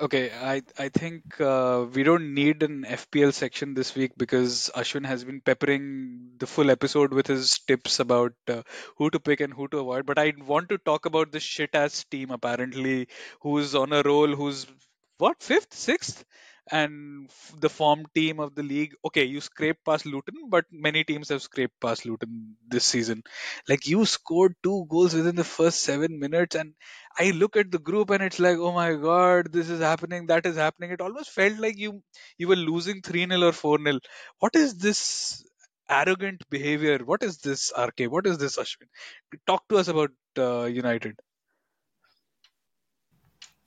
Okay, 0.00 0.30
I 0.32 0.62
I 0.78 0.88
think 0.88 1.38
uh, 1.40 1.84
we 1.94 2.02
don't 2.04 2.32
need 2.34 2.62
an 2.62 2.84
FPL 2.86 3.32
section 3.32 3.74
this 3.74 3.94
week 3.94 4.12
because 4.16 4.70
Ashwin 4.74 5.04
has 5.06 5.24
been 5.24 5.40
peppering 5.42 6.30
the 6.38 6.46
full 6.46 6.70
episode 6.70 7.12
with 7.12 7.26
his 7.26 7.58
tips 7.58 8.00
about 8.00 8.32
uh, 8.48 8.62
who 8.96 9.10
to 9.10 9.20
pick 9.20 9.40
and 9.40 9.52
who 9.52 9.68
to 9.68 9.78
avoid. 9.80 10.06
But 10.06 10.18
I 10.18 10.32
want 10.52 10.70
to 10.70 10.78
talk 10.78 11.04
about 11.04 11.32
this 11.32 11.42
shit 11.42 11.74
ass 11.74 12.04
team 12.04 12.30
apparently, 12.30 13.08
who's 13.42 13.74
on 13.74 13.92
a 13.92 14.02
roll, 14.02 14.34
who's 14.34 14.66
what 15.18 15.42
fifth, 15.42 15.74
sixth, 15.74 16.24
and 16.72 17.26
f- 17.28 17.54
the 17.60 17.68
form 17.68 18.06
team 18.14 18.40
of 18.40 18.54
the 18.54 18.62
league. 18.62 18.94
Okay, 19.04 19.24
you 19.24 19.40
scraped 19.40 19.84
past 19.84 20.06
Luton, 20.06 20.48
but 20.48 20.64
many 20.72 21.04
teams 21.04 21.28
have 21.28 21.42
scraped 21.42 21.78
past 21.80 22.06
Luton 22.06 22.56
this 22.66 22.84
season. 22.84 23.22
Like 23.68 23.86
you 23.86 24.04
scored 24.06 24.54
two 24.62 24.86
goals 24.88 25.14
within 25.14 25.36
the 25.36 25.44
first 25.44 25.80
seven 25.80 26.18
minutes, 26.18 26.56
and 26.56 26.74
I 27.18 27.30
look 27.32 27.56
at 27.56 27.70
the 27.70 27.78
group 27.78 28.10
and 28.10 28.22
it's 28.22 28.38
like, 28.38 28.56
oh 28.58 28.72
my 28.72 28.94
god, 28.94 29.52
this 29.52 29.68
is 29.68 29.80
happening, 29.80 30.26
that 30.26 30.46
is 30.46 30.56
happening. 30.56 30.90
It 30.90 31.00
almost 31.00 31.30
felt 31.30 31.58
like 31.58 31.78
you 31.78 32.02
you 32.38 32.48
were 32.48 32.56
losing 32.56 33.02
3 33.02 33.26
nil 33.26 33.44
or 33.44 33.52
4 33.52 33.78
nil. 33.78 34.00
What 34.38 34.56
is 34.56 34.76
this 34.78 35.44
arrogant 35.88 36.42
behavior? 36.50 36.98
What 37.04 37.22
is 37.22 37.38
this, 37.38 37.72
RK? 37.76 38.10
What 38.10 38.26
is 38.26 38.38
this, 38.38 38.56
Ashwin? 38.56 38.88
Talk 39.46 39.68
to 39.68 39.76
us 39.78 39.88
about 39.88 40.10
uh, 40.38 40.64
United. 40.64 41.16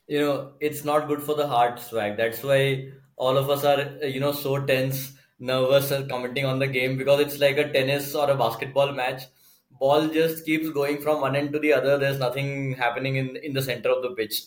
you 0.07 0.19
know 0.19 0.51
it's 0.59 0.83
not 0.83 1.07
good 1.07 1.21
for 1.21 1.35
the 1.35 1.47
heart 1.47 1.79
swag 1.79 2.17
that's 2.17 2.43
why 2.43 2.89
all 3.15 3.37
of 3.37 3.49
us 3.49 3.63
are 3.63 4.05
you 4.05 4.19
know 4.19 4.31
so 4.31 4.59
tense 4.65 5.13
nervous 5.39 5.91
commenting 6.09 6.45
on 6.45 6.59
the 6.59 6.67
game 6.67 6.97
because 6.97 7.19
it's 7.19 7.39
like 7.39 7.57
a 7.57 7.71
tennis 7.71 8.13
or 8.15 8.29
a 8.29 8.35
basketball 8.35 8.91
match 8.91 9.23
ball 9.83 10.07
just 10.17 10.45
keeps 10.45 10.69
going 10.79 11.01
from 11.05 11.21
one 11.21 11.35
end 11.35 11.53
to 11.53 11.59
the 11.59 11.73
other 11.79 11.97
there's 11.97 12.19
nothing 12.25 12.51
happening 12.83 13.15
in 13.23 13.35
in 13.37 13.53
the 13.53 13.65
center 13.69 13.89
of 13.95 14.01
the 14.07 14.11
pitch 14.21 14.41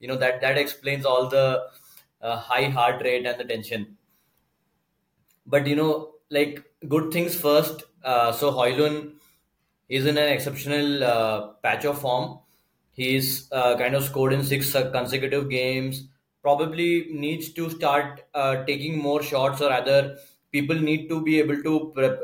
you 0.00 0.08
know 0.08 0.16
that 0.24 0.40
that 0.46 0.58
explains 0.64 1.04
all 1.04 1.28
the 1.36 1.46
uh, 2.22 2.36
high 2.36 2.64
heart 2.78 3.02
rate 3.08 3.26
and 3.26 3.40
the 3.40 3.50
tension 3.52 3.86
but 5.46 5.66
you 5.66 5.76
know, 5.76 6.14
like 6.30 6.64
good 6.88 7.12
things 7.12 7.38
first. 7.38 7.84
Uh, 8.02 8.32
so 8.32 8.50
Højlund 8.52 9.12
is 9.88 10.06
in 10.06 10.18
an 10.18 10.28
exceptional 10.28 11.04
uh, 11.04 11.48
patch 11.62 11.84
of 11.84 12.00
form. 12.00 12.38
He's 12.92 13.50
uh, 13.52 13.76
kind 13.76 13.94
of 13.94 14.04
scored 14.04 14.32
in 14.32 14.44
six 14.44 14.72
consecutive 14.72 15.50
games. 15.50 16.08
Probably 16.42 17.08
needs 17.10 17.52
to 17.54 17.70
start 17.70 18.24
uh, 18.34 18.64
taking 18.64 18.98
more 18.98 19.22
shots, 19.22 19.60
or 19.60 19.70
rather, 19.70 20.16
people 20.56 20.80
need 20.88 21.08
to 21.08 21.20
be 21.28 21.38
able 21.38 21.60
to 21.66 21.74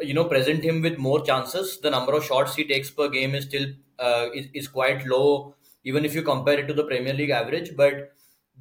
you 0.03 0.15
know 0.15 0.25
present 0.33 0.65
him 0.71 0.81
with 0.83 0.99
more 0.99 1.21
chances. 1.31 1.79
The 1.81 1.91
number 1.91 2.15
of 2.15 2.25
shots 2.25 2.55
he 2.55 2.65
takes 2.65 2.91
per 2.91 3.09
game 3.09 3.35
is 3.35 3.45
still 3.45 3.67
uh, 3.99 4.27
is, 4.35 4.49
is 4.55 4.69
quite 4.69 5.07
low, 5.07 5.55
even 5.85 6.05
if 6.05 6.15
you 6.15 6.23
compare 6.23 6.59
it 6.61 6.69
to 6.69 6.75
the 6.75 6.85
Premier 6.85 7.15
League 7.15 7.37
average. 7.43 7.77
But 7.77 8.13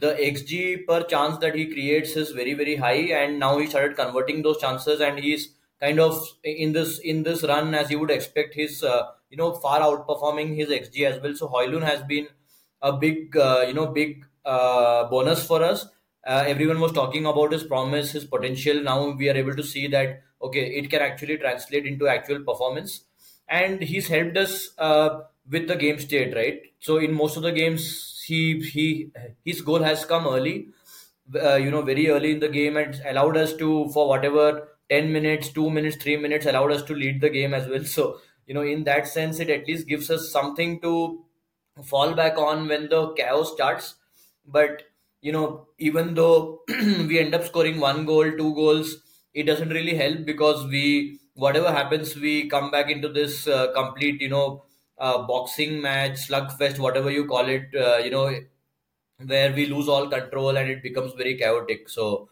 the 0.01 0.13
xg 0.25 0.87
per 0.87 1.03
chance 1.03 1.37
that 1.39 1.55
he 1.55 1.65
creates 1.71 2.15
is 2.15 2.31
very 2.31 2.53
very 2.53 2.75
high 2.75 3.01
and 3.21 3.39
now 3.39 3.57
he 3.57 3.67
started 3.67 3.95
converting 3.95 4.41
those 4.41 4.59
chances 4.59 5.01
and 5.01 5.19
he's 5.19 5.49
kind 5.81 5.99
of 5.99 6.25
in 6.43 6.71
this 6.73 6.99
in 6.99 7.23
this 7.23 7.43
run 7.43 7.73
as 7.75 7.91
you 7.91 7.99
would 7.99 8.11
expect 8.11 8.53
he's 8.53 8.83
uh, 8.83 9.01
you 9.29 9.37
know 9.37 9.51
far 9.53 9.79
outperforming 9.87 10.55
his 10.55 10.69
xg 10.69 11.05
as 11.09 11.21
well 11.21 11.35
so 11.35 11.49
Højlund 11.55 11.83
has 11.83 12.01
been 12.03 12.27
a 12.81 12.93
big 12.93 13.35
uh, 13.35 13.65
you 13.67 13.73
know 13.73 13.87
big 13.87 14.25
uh, 14.45 15.09
bonus 15.09 15.45
for 15.45 15.63
us 15.63 15.87
uh, 16.27 16.43
everyone 16.47 16.79
was 16.79 16.91
talking 16.91 17.25
about 17.25 17.51
his 17.51 17.63
promise 17.63 18.11
his 18.11 18.25
potential. 18.25 18.81
Now 18.81 19.11
we 19.11 19.29
are 19.29 19.35
able 19.37 19.55
to 19.55 19.63
see 19.63 19.87
that 19.87 20.21
okay 20.41 20.65
it 20.81 20.89
can 20.89 21.01
actually 21.01 21.37
translate 21.37 21.85
into 21.85 22.07
actual 22.07 22.39
performance. 22.43 23.05
And 23.47 23.81
he's 23.81 24.07
helped 24.07 24.37
us 24.37 24.69
uh, 24.77 25.21
with 25.49 25.67
the 25.67 25.75
game 25.75 25.99
state 25.99 26.35
right? 26.35 26.61
So 26.79 26.97
in 26.97 27.13
most 27.13 27.37
of 27.37 27.43
the 27.43 27.51
games 27.51 28.23
he 28.25 28.59
he 28.61 29.11
his 29.43 29.61
goal 29.61 29.81
has 29.83 30.05
come 30.05 30.27
early 30.27 30.67
uh, 31.41 31.55
you 31.55 31.71
know 31.71 31.81
very 31.81 32.09
early 32.09 32.31
in 32.31 32.39
the 32.39 32.49
game 32.49 32.77
and 32.77 33.01
allowed 33.05 33.37
us 33.37 33.55
to 33.57 33.89
for 33.89 34.07
whatever 34.07 34.69
10 34.89 35.11
minutes 35.11 35.49
2 35.49 35.69
minutes 35.69 35.97
3 36.01 36.17
minutes 36.17 36.45
allowed 36.45 36.71
us 36.71 36.83
to 36.83 36.93
lead 36.95 37.21
the 37.21 37.29
game 37.29 37.53
as 37.53 37.67
well. 37.67 37.83
So 37.95 38.19
you 38.47 38.53
know 38.53 38.61
in 38.63 38.83
that 38.85 39.07
sense 39.07 39.39
it 39.39 39.49
at 39.49 39.67
least 39.67 39.87
gives 39.87 40.09
us 40.09 40.31
something 40.31 40.79
to 40.81 41.23
fall 41.85 42.13
back 42.13 42.37
on 42.37 42.67
when 42.67 42.89
the 42.89 43.13
chaos 43.13 43.53
starts. 43.53 43.95
But 44.45 44.83
you 45.21 45.31
know 45.31 45.67
even 45.77 46.13
though 46.15 46.61
we 47.09 47.19
end 47.19 47.35
up 47.35 47.43
scoring 47.45 47.79
one 47.79 48.05
goal 48.05 48.29
two 48.41 48.53
goals 48.55 48.97
it 49.33 49.43
doesn't 49.43 49.69
really 49.69 49.95
help 49.95 50.25
because 50.25 50.65
we 50.67 51.19
whatever 51.33 51.71
happens 51.71 52.15
we 52.15 52.49
come 52.49 52.71
back 52.71 52.89
into 52.89 53.09
this 53.09 53.47
uh, 53.47 53.71
complete 53.73 54.21
you 54.21 54.29
know 54.29 54.63
uh, 54.97 55.17
boxing 55.27 55.81
match 55.81 56.27
slugfest 56.27 56.79
whatever 56.79 57.11
you 57.11 57.25
call 57.25 57.47
it 57.47 57.67
uh, 57.75 57.97
you 57.97 58.09
know 58.11 58.27
where 59.25 59.53
we 59.53 59.65
lose 59.65 59.87
all 59.87 60.07
control 60.09 60.57
and 60.57 60.69
it 60.69 60.81
becomes 60.83 61.13
very 61.13 61.35
chaotic. 61.37 61.89
So 61.89 62.29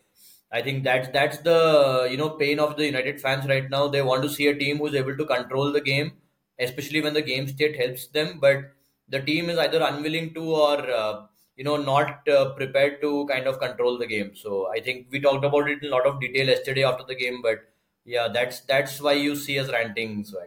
i 0.49 0.61
think 0.61 0.85
that's 0.85 1.09
that's 1.09 1.39
the 1.39 2.07
you 2.09 2.15
know 2.15 2.29
pain 2.41 2.57
of 2.65 2.77
the 2.77 2.85
united 2.85 3.19
fans 3.21 3.45
right 3.47 3.69
now. 3.69 3.87
They 3.87 4.01
want 4.01 4.23
to 4.23 4.29
see 4.29 4.47
a 4.47 4.57
team 4.57 4.77
who's 4.77 4.95
able 4.95 5.17
to 5.17 5.25
control 5.25 5.71
the 5.71 5.81
game 5.81 6.13
especially 6.59 7.01
when 7.01 7.13
the 7.13 7.21
game 7.21 7.47
state 7.47 7.75
helps 7.75 8.07
them. 8.07 8.39
But 8.39 8.71
the 9.07 9.21
team 9.21 9.49
is 9.49 9.57
either 9.59 9.81
unwilling 9.81 10.33
to 10.33 10.43
or 10.55 10.89
uh, 10.89 11.25
you 11.57 11.63
know 11.63 11.77
not 11.77 12.27
uh, 12.29 12.53
prepared 12.55 13.01
to 13.01 13.25
kind 13.27 13.47
of 13.47 13.59
control 13.59 13.97
the 13.97 14.07
game 14.07 14.35
so 14.35 14.67
i 14.75 14.79
think 14.79 15.07
we 15.11 15.19
talked 15.19 15.45
about 15.45 15.69
it 15.69 15.81
in 15.83 15.89
a 15.91 15.95
lot 15.95 16.05
of 16.05 16.19
detail 16.21 16.47
yesterday 16.47 16.83
after 16.83 17.03
the 17.11 17.15
game 17.23 17.41
but 17.41 17.69
yeah 18.05 18.27
that's 18.27 18.61
that's 18.61 19.01
why 19.01 19.13
you 19.13 19.35
see 19.35 19.59
us 19.59 19.71
ranting 19.71 20.23
so 20.23 20.39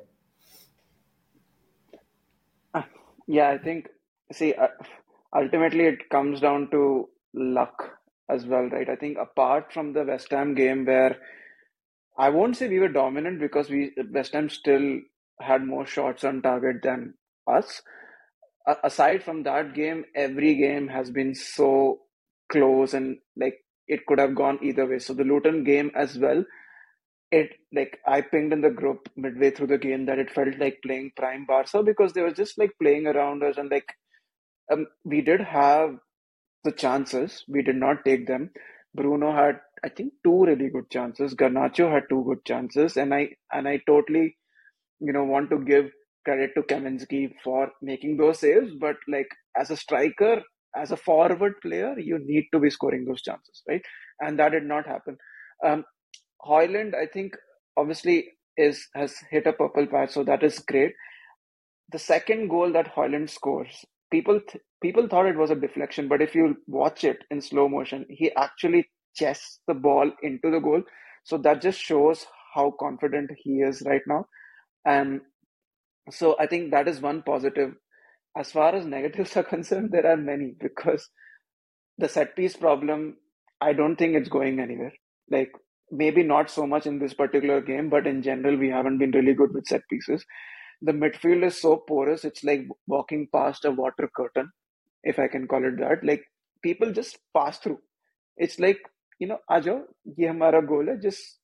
Ah, 2.74 2.88
Yeah, 3.26 3.48
I 3.50 3.58
think, 3.58 3.88
see, 4.32 4.54
uh, 4.54 4.68
ultimately 5.34 5.84
it 5.84 6.08
comes 6.11 6.40
down 6.40 6.70
to 6.70 7.11
luck 7.34 8.00
as 8.28 8.46
well, 8.46 8.68
right? 8.68 8.88
I 8.88 8.96
think 8.96 9.18
apart 9.18 9.72
from 9.72 9.92
the 9.92 10.04
West 10.04 10.30
Ham 10.30 10.54
game 10.54 10.84
where 10.84 11.20
I 12.18 12.28
won't 12.30 12.56
say 12.56 12.68
we 12.68 12.78
were 12.78 12.88
dominant 12.88 13.40
because 13.40 13.70
we 13.70 13.92
West 14.12 14.32
Ham 14.34 14.48
still 14.48 15.00
had 15.40 15.64
more 15.64 15.86
shots 15.86 16.24
on 16.24 16.42
target 16.42 16.82
than 16.82 17.14
us. 17.46 17.82
Aside 18.84 19.22
from 19.22 19.42
that 19.44 19.74
game, 19.74 20.04
every 20.14 20.56
game 20.56 20.88
has 20.88 21.10
been 21.10 21.34
so 21.34 22.00
close 22.50 22.94
and 22.94 23.18
like 23.36 23.58
it 23.86 24.06
could 24.06 24.18
have 24.18 24.34
gone 24.34 24.58
either 24.62 24.86
way. 24.86 24.98
So 24.98 25.14
the 25.14 25.24
Luton 25.24 25.64
game 25.64 25.90
as 25.94 26.18
well, 26.18 26.44
it 27.30 27.50
like 27.72 27.98
I 28.06 28.20
pinged 28.22 28.52
in 28.52 28.60
the 28.60 28.70
group 28.70 29.08
midway 29.16 29.50
through 29.50 29.68
the 29.68 29.78
game 29.78 30.06
that 30.06 30.18
it 30.18 30.30
felt 30.30 30.58
like 30.58 30.80
playing 30.84 31.12
prime 31.16 31.46
Barca 31.46 31.82
because 31.82 32.12
they 32.12 32.22
were 32.22 32.32
just 32.32 32.58
like 32.58 32.72
playing 32.80 33.06
around 33.06 33.42
us 33.42 33.56
and 33.56 33.70
like 33.70 33.86
um, 34.72 34.86
we 35.04 35.20
did 35.20 35.40
have 35.40 35.96
the 36.64 36.72
chances, 36.72 37.44
we 37.48 37.62
did 37.62 37.76
not 37.76 38.04
take 38.04 38.26
them. 38.26 38.50
Bruno 38.94 39.32
had, 39.32 39.60
I 39.84 39.88
think, 39.88 40.12
two 40.24 40.44
really 40.44 40.68
good 40.68 40.90
chances. 40.90 41.34
Garnacho 41.34 41.92
had 41.92 42.04
two 42.08 42.24
good 42.26 42.44
chances, 42.44 42.96
and 42.96 43.14
I 43.14 43.30
and 43.52 43.68
I 43.68 43.80
totally, 43.86 44.36
you 45.00 45.12
know, 45.12 45.24
want 45.24 45.50
to 45.50 45.58
give 45.58 45.90
credit 46.24 46.50
to 46.54 46.62
Kaminski 46.62 47.32
for 47.42 47.70
making 47.82 48.16
those 48.16 48.40
saves. 48.40 48.72
But 48.78 48.96
like 49.08 49.28
as 49.56 49.70
a 49.70 49.76
striker, 49.76 50.42
as 50.76 50.92
a 50.92 50.96
forward 50.96 51.54
player, 51.62 51.98
you 51.98 52.18
need 52.18 52.46
to 52.52 52.60
be 52.60 52.70
scoring 52.70 53.04
those 53.04 53.22
chances, 53.22 53.62
right? 53.68 53.82
And 54.20 54.38
that 54.38 54.50
did 54.50 54.64
not 54.64 54.86
happen. 54.86 55.16
Um, 55.64 55.84
Højlund, 56.44 56.94
I 56.94 57.06
think, 57.06 57.36
obviously 57.76 58.32
is 58.56 58.86
has 58.94 59.16
hit 59.30 59.46
a 59.46 59.52
purple 59.52 59.86
patch, 59.86 60.10
so 60.10 60.24
that 60.24 60.42
is 60.42 60.58
great. 60.60 60.92
The 61.92 61.98
second 61.98 62.48
goal 62.48 62.72
that 62.72 62.94
Højlund 62.94 63.30
scores, 63.30 63.84
people 64.10 64.40
th- 64.40 64.62
people 64.82 65.08
thought 65.08 65.26
it 65.26 65.36
was 65.36 65.50
a 65.50 65.56
deflection, 65.56 66.08
but 66.08 66.22
if 66.22 66.34
you 66.34 66.56
watch 66.66 67.04
it 67.04 67.18
in 67.30 67.40
slow 67.40 67.68
motion, 67.68 68.06
he 68.08 68.32
actually 68.36 68.88
chests 69.14 69.60
the 69.66 69.74
ball 69.74 70.10
into 70.22 70.50
the 70.50 70.60
goal. 70.60 70.82
So 71.24 71.36
that 71.38 71.62
just 71.62 71.78
shows 71.78 72.26
how 72.54 72.72
confident 72.80 73.30
he 73.36 73.60
is 73.60 73.82
right 73.86 74.02
now. 74.06 74.26
And 74.84 75.20
so 76.11 76.36
I 76.38 76.46
think 76.46 76.70
that 76.70 76.88
is 76.88 77.00
one 77.00 77.22
positive. 77.22 77.74
As 78.36 78.50
far 78.52 78.74
as 78.74 78.86
negatives 78.86 79.36
are 79.38 79.42
concerned, 79.44 79.90
there 79.92 80.06
are 80.06 80.16
many 80.16 80.54
because 80.58 81.08
the 81.98 82.08
set 82.08 82.36
piece 82.36 82.56
problem, 82.56 83.16
I 83.61 83.72
don't 83.72 83.96
think 83.96 84.14
it's 84.16 84.28
going 84.28 84.61
anywhere. 84.61 84.92
Like 85.30 85.52
maybe 85.90 86.22
not 86.22 86.50
so 86.50 86.66
much 86.66 86.86
in 86.86 86.98
this 86.98 87.14
particular 87.14 87.61
game, 87.61 87.90
but 87.90 88.06
in 88.06 88.22
general, 88.22 88.56
we 88.56 88.70
haven't 88.70 88.98
been 88.98 89.11
really 89.11 89.34
good 89.34 89.52
with 89.52 89.66
set 89.66 89.82
pieces. 89.90 90.24
The 90.82 90.92
midfield 90.92 91.44
is 91.44 91.61
so 91.61 91.76
porous, 91.76 92.24
it's 92.24 92.42
like 92.42 92.66
walking 92.86 93.28
past 93.34 93.64
a 93.66 93.70
water 93.70 94.08
curtain, 94.16 94.50
if 95.02 95.18
I 95.18 95.28
can 95.28 95.46
call 95.46 95.64
it 95.64 95.78
that. 95.78 96.02
Like 96.02 96.24
people 96.62 96.92
just 96.92 97.18
pass 97.36 97.58
through. 97.58 97.78
It's 98.36 98.58
like, 98.58 98.80
you 99.18 99.26
know, 99.26 99.38
Ajo, 99.50 99.84
ye 100.16 100.26
goal 100.28 100.86
just 101.02 101.38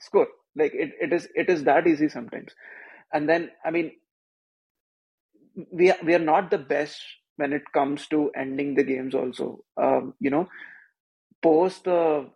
score. 0.00 0.28
Like 0.56 0.72
it, 0.74 0.92
it 1.00 1.12
is 1.12 1.28
it 1.34 1.50
is 1.50 1.64
that 1.64 1.86
easy 1.86 2.08
sometimes. 2.08 2.52
And 3.12 3.28
then 3.28 3.50
I 3.64 3.70
mean 3.70 3.92
we 5.70 5.90
are, 5.90 5.98
we 6.04 6.14
are 6.14 6.20
not 6.20 6.50
the 6.50 6.58
best 6.58 7.00
when 7.36 7.52
it 7.52 7.62
comes 7.72 8.06
to 8.08 8.30
ending 8.36 8.74
the 8.74 8.82
games 8.82 9.14
also. 9.14 9.60
Um, 9.76 10.14
you 10.20 10.30
know, 10.30 10.48
post 11.42 11.84
the 11.84 12.30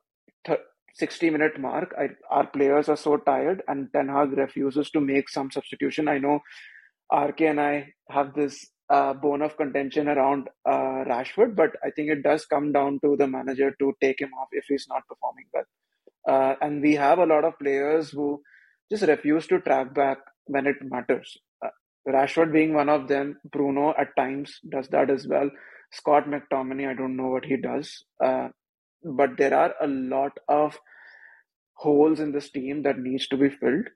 60 0.94 1.30
minute 1.30 1.58
mark, 1.58 1.94
I, 1.98 2.10
our 2.30 2.46
players 2.46 2.88
are 2.88 2.96
so 2.96 3.16
tired, 3.16 3.62
and 3.66 3.88
Ten 3.94 4.08
Hag 4.08 4.32
refuses 4.32 4.90
to 4.90 5.00
make 5.00 5.28
some 5.28 5.50
substitution. 5.50 6.08
I 6.08 6.18
know 6.18 6.40
RK 7.12 7.40
and 7.42 7.60
I 7.60 7.94
have 8.10 8.34
this 8.34 8.66
uh, 8.90 9.14
bone 9.14 9.42
of 9.42 9.56
contention 9.56 10.08
around 10.08 10.48
uh, 10.68 11.04
Rashford, 11.08 11.56
but 11.56 11.70
I 11.82 11.90
think 11.90 12.10
it 12.10 12.22
does 12.22 12.44
come 12.44 12.72
down 12.72 13.00
to 13.04 13.16
the 13.16 13.26
manager 13.26 13.74
to 13.78 13.94
take 14.00 14.20
him 14.20 14.32
off 14.38 14.48
if 14.52 14.66
he's 14.68 14.86
not 14.88 15.06
performing 15.08 15.46
well. 15.54 15.64
Uh, 16.28 16.54
and 16.60 16.82
we 16.82 16.94
have 16.94 17.18
a 17.18 17.26
lot 17.26 17.44
of 17.44 17.58
players 17.58 18.10
who 18.10 18.42
just 18.90 19.04
refuse 19.04 19.46
to 19.46 19.60
track 19.60 19.94
back 19.94 20.18
when 20.46 20.66
it 20.66 20.76
matters. 20.82 21.38
Rashford 22.06 22.52
being 22.52 22.74
one 22.74 22.88
of 22.88 23.08
them, 23.08 23.38
Bruno 23.50 23.94
at 23.98 24.16
times 24.16 24.58
does 24.68 24.88
that 24.88 25.10
as 25.10 25.26
well. 25.26 25.50
Scott 25.92 26.24
McTominay, 26.26 26.88
I 26.88 26.94
don't 26.94 27.16
know 27.16 27.28
what 27.28 27.44
he 27.44 27.56
does. 27.56 28.04
Uh, 28.22 28.48
but 29.04 29.36
there 29.36 29.54
are 29.54 29.74
a 29.80 29.86
lot 29.86 30.38
of 30.48 30.78
holes 31.74 32.20
in 32.20 32.32
this 32.32 32.50
team 32.50 32.82
that 32.82 32.98
needs 32.98 33.26
to 33.28 33.36
be 33.36 33.48
filled 33.48 33.88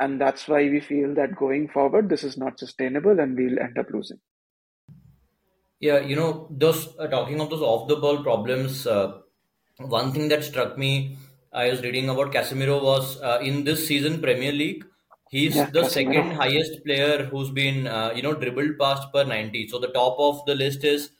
and 0.00 0.20
that's 0.20 0.48
why 0.48 0.62
we 0.74 0.80
feel 0.80 1.14
that 1.14 1.36
going 1.36 1.68
forward 1.68 2.08
this 2.08 2.24
is 2.24 2.36
not 2.36 2.58
sustainable 2.58 3.20
and 3.20 3.36
we'll 3.36 3.58
end 3.58 3.78
up 3.78 3.86
losing 3.92 4.18
yeah 5.80 5.98
you 6.00 6.16
know 6.16 6.48
those 6.50 6.88
uh, 6.98 7.06
talking 7.06 7.40
of 7.40 7.50
those 7.50 7.62
off 7.62 7.88
the 7.88 7.96
ball 7.96 8.22
problems 8.22 8.86
uh, 8.86 9.18
one 9.78 10.12
thing 10.12 10.28
that 10.28 10.44
struck 10.44 10.76
me 10.76 11.16
i 11.52 11.68
was 11.70 11.82
reading 11.82 12.08
about 12.08 12.32
casemiro 12.32 12.82
was 12.82 13.20
uh, 13.22 13.38
in 13.42 13.64
this 13.64 13.86
season 13.86 14.20
premier 14.20 14.52
league 14.52 14.84
he's 15.30 15.56
yeah, 15.56 15.70
the 15.70 15.84
second 15.84 16.32
highest 16.32 16.84
player 16.84 17.24
who's 17.24 17.50
been 17.50 17.86
uh, 17.86 18.10
you 18.14 18.22
know 18.22 18.34
dribbled 18.34 18.78
past 18.78 19.12
per 19.12 19.24
90 19.24 19.68
so 19.68 19.78
the 19.78 19.88
top 19.88 20.16
of 20.18 20.44
the 20.46 20.54
list 20.54 20.84
is 20.84 21.10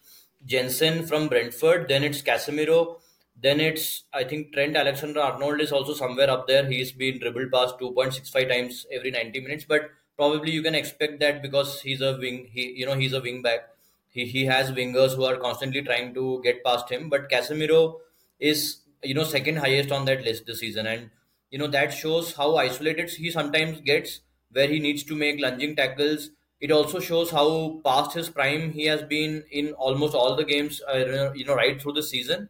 jensen 0.45 1.07
from 1.07 1.29
brentford 1.29 1.89
then 1.89 2.05
it's 2.05 2.23
casemiro 2.23 2.97
then 3.41 3.61
it's 3.61 4.03
I 4.13 4.25
think 4.25 4.53
Trent 4.53 4.77
Alexander 4.77 5.21
Arnold 5.21 5.61
is 5.61 5.71
also 5.71 5.95
somewhere 5.95 6.29
up 6.29 6.49
there. 6.49 6.67
He's 6.67 6.91
been 6.91 7.21
dribbled 7.21 7.53
past 7.53 7.79
2.65 7.79 8.49
times 8.49 8.85
every 8.91 9.13
90 9.13 9.39
minutes, 9.39 9.65
but 9.65 9.83
probably 10.17 10.51
you 10.51 10.61
can 10.61 10.75
expect 10.75 11.21
that 11.21 11.41
because 11.41 11.81
he's 11.81 12.01
a 12.01 12.17
wing. 12.19 12.49
He 12.53 12.73
you 12.73 12.85
know 12.85 12.95
he's 12.97 13.13
a 13.13 13.21
wing 13.21 13.41
back. 13.43 13.69
He 14.09 14.25
he 14.27 14.45
has 14.47 14.73
wingers 14.73 15.15
who 15.15 15.25
are 15.25 15.37
constantly 15.37 15.83
trying 15.83 16.15
to 16.15 16.41
get 16.43 16.65
past 16.65 16.91
him. 16.91 17.09
But 17.09 17.31
Casemiro 17.31 18.01
is 18.41 18.81
you 19.05 19.15
know 19.15 19.23
second 19.23 19.59
highest 19.59 19.93
on 19.93 20.05
that 20.07 20.23
list 20.25 20.47
this 20.47 20.59
season, 20.59 20.89
and 20.89 21.11
you 21.51 21.59
know 21.59 21.67
that 21.69 21.93
shows 21.93 22.35
how 22.35 22.57
isolated 22.57 23.11
he 23.11 23.31
sometimes 23.31 23.81
gets 23.81 24.21
where 24.53 24.69
he 24.69 24.79
needs 24.81 25.05
to 25.05 25.15
make 25.15 25.41
lunging 25.41 25.77
tackles. 25.77 26.31
It 26.61 26.71
also 26.73 26.99
shows 26.99 27.31
how 27.31 27.81
past 27.85 28.15
his 28.15 28.29
prime 28.31 28.73
he 28.73 28.85
has 28.87 29.03
been 29.03 29.45
in 29.51 29.73
almost 29.75 30.15
all 30.15 30.35
the 30.37 30.45
games, 30.45 30.81
uh, 30.93 31.33
you 31.35 31.45
know, 31.45 31.55
right 31.55 31.81
through 31.81 31.93
the 31.93 32.03
season 32.03 32.49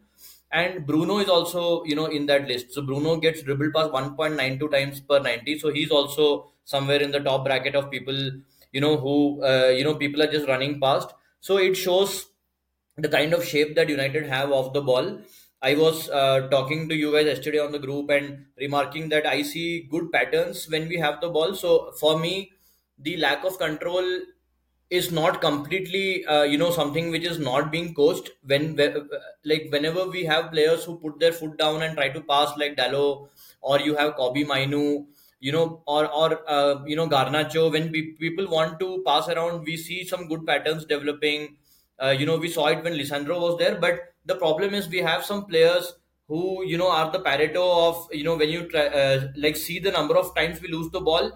and 0.51 0.87
Bruno 0.87 1.19
is 1.19 1.29
also, 1.29 1.85
you 1.85 1.95
know, 1.95 2.07
in 2.07 2.27
that 2.27 2.49
list. 2.49 2.73
So 2.73 2.83
Bruno 2.83 3.17
gets 3.17 3.43
dribbled 3.43 3.75
past 3.75 3.93
1.92 3.93 4.69
times 4.69 5.01
per 5.01 5.19
90. 5.21 5.59
So 5.59 5.71
he's 5.71 5.91
also 5.91 6.51
somewhere 6.65 7.01
in 7.03 7.11
the 7.11 7.21
top 7.21 7.45
bracket 7.45 7.75
of 7.75 7.91
people, 7.91 8.31
you 8.73 8.81
know, 8.81 8.97
who, 8.97 9.43
uh, 9.45 9.69
you 9.69 9.85
know, 9.85 9.95
people 9.95 10.23
are 10.23 10.31
just 10.31 10.49
running 10.49 10.81
past. 10.81 11.13
So 11.41 11.59
it 11.59 11.75
shows 11.77 12.27
the 12.97 13.09
kind 13.09 13.33
of 13.35 13.45
shape 13.45 13.77
that 13.77 13.89
United 13.89 14.27
have 14.27 14.51
off 14.51 14.73
the 14.73 14.81
ball. 14.83 15.21
I 15.61 15.75
was 15.75 16.09
uh, 16.09 16.49
talking 16.49 16.89
to 16.89 16.95
you 16.95 17.13
guys 17.13 17.27
yesterday 17.27 17.59
on 17.59 17.73
the 17.73 17.79
group 17.79 18.11
and 18.11 18.47
remarking 18.59 19.09
that 19.09 19.27
I 19.27 19.43
see 19.43 19.83
good 19.83 20.13
patterns 20.13 20.69
when 20.71 20.89
we 20.89 20.97
have 20.99 21.21
the 21.21 21.29
ball. 21.29 21.55
So 21.55 21.93
for 21.99 22.19
me, 22.19 22.53
the 22.99 23.17
lack 23.17 23.45
of 23.45 23.59
control 23.59 24.05
is 24.91 25.11
not 25.13 25.41
completely 25.41 26.25
uh, 26.25 26.45
you 26.45 26.57
know 26.57 26.71
something 26.71 27.11
which 27.11 27.25
is 27.25 27.39
not 27.39 27.71
being 27.71 27.93
coached 27.95 28.31
when 28.47 28.75
like 29.45 29.67
whenever 29.71 30.07
we 30.07 30.25
have 30.25 30.51
players 30.51 30.85
who 30.85 30.97
put 30.99 31.19
their 31.21 31.33
foot 31.33 31.59
down 31.59 31.83
and 31.83 31.95
try 31.97 32.09
to 32.09 32.23
pass 32.23 32.57
like 32.57 32.77
Dalot 32.77 33.29
or 33.61 33.81
you 33.81 33.95
have 33.97 34.15
Kobbie 34.17 34.45
Mainoo 34.45 35.07
you 35.41 35.53
know 35.53 35.83
or 35.87 36.07
or 36.11 36.41
uh, 36.49 36.83
you 36.87 36.97
know 36.97 37.07
Garnacho 37.07 37.71
when 37.71 37.91
people 37.93 38.49
want 38.49 38.81
to 38.81 39.03
pass 39.07 39.29
around 39.29 39.65
we 39.65 39.77
see 39.77 40.05
some 40.05 40.27
good 40.27 40.47
patterns 40.47 40.87
developing 40.87 41.57
uh, 42.03 42.15
you 42.19 42.25
know 42.27 42.39
we 42.39 42.49
saw 42.49 42.67
it 42.69 42.83
when 42.83 42.95
Lisandro 42.95 43.41
was 43.41 43.59
there 43.59 43.77
but 43.79 44.15
the 44.29 44.37
problem 44.37 44.75
is 44.75 44.89
we 44.89 44.99
have 44.99 45.25
some 45.25 45.45
players 45.47 45.95
who 46.29 46.65
you 46.65 46.77
know 46.79 46.91
are 46.91 47.11
the 47.11 47.21
Pareto 47.21 47.65
of 47.89 48.09
you 48.13 48.25
know 48.25 48.37
when 48.37 48.49
you 48.51 48.69
try, 48.69 48.87
uh, 48.87 49.29
like 49.37 49.57
see 49.57 49.79
the 49.79 49.91
number 49.91 50.17
of 50.17 50.35
times 50.35 50.61
we 50.61 50.69
lose 50.69 50.91
the 50.91 51.01
ball 51.01 51.33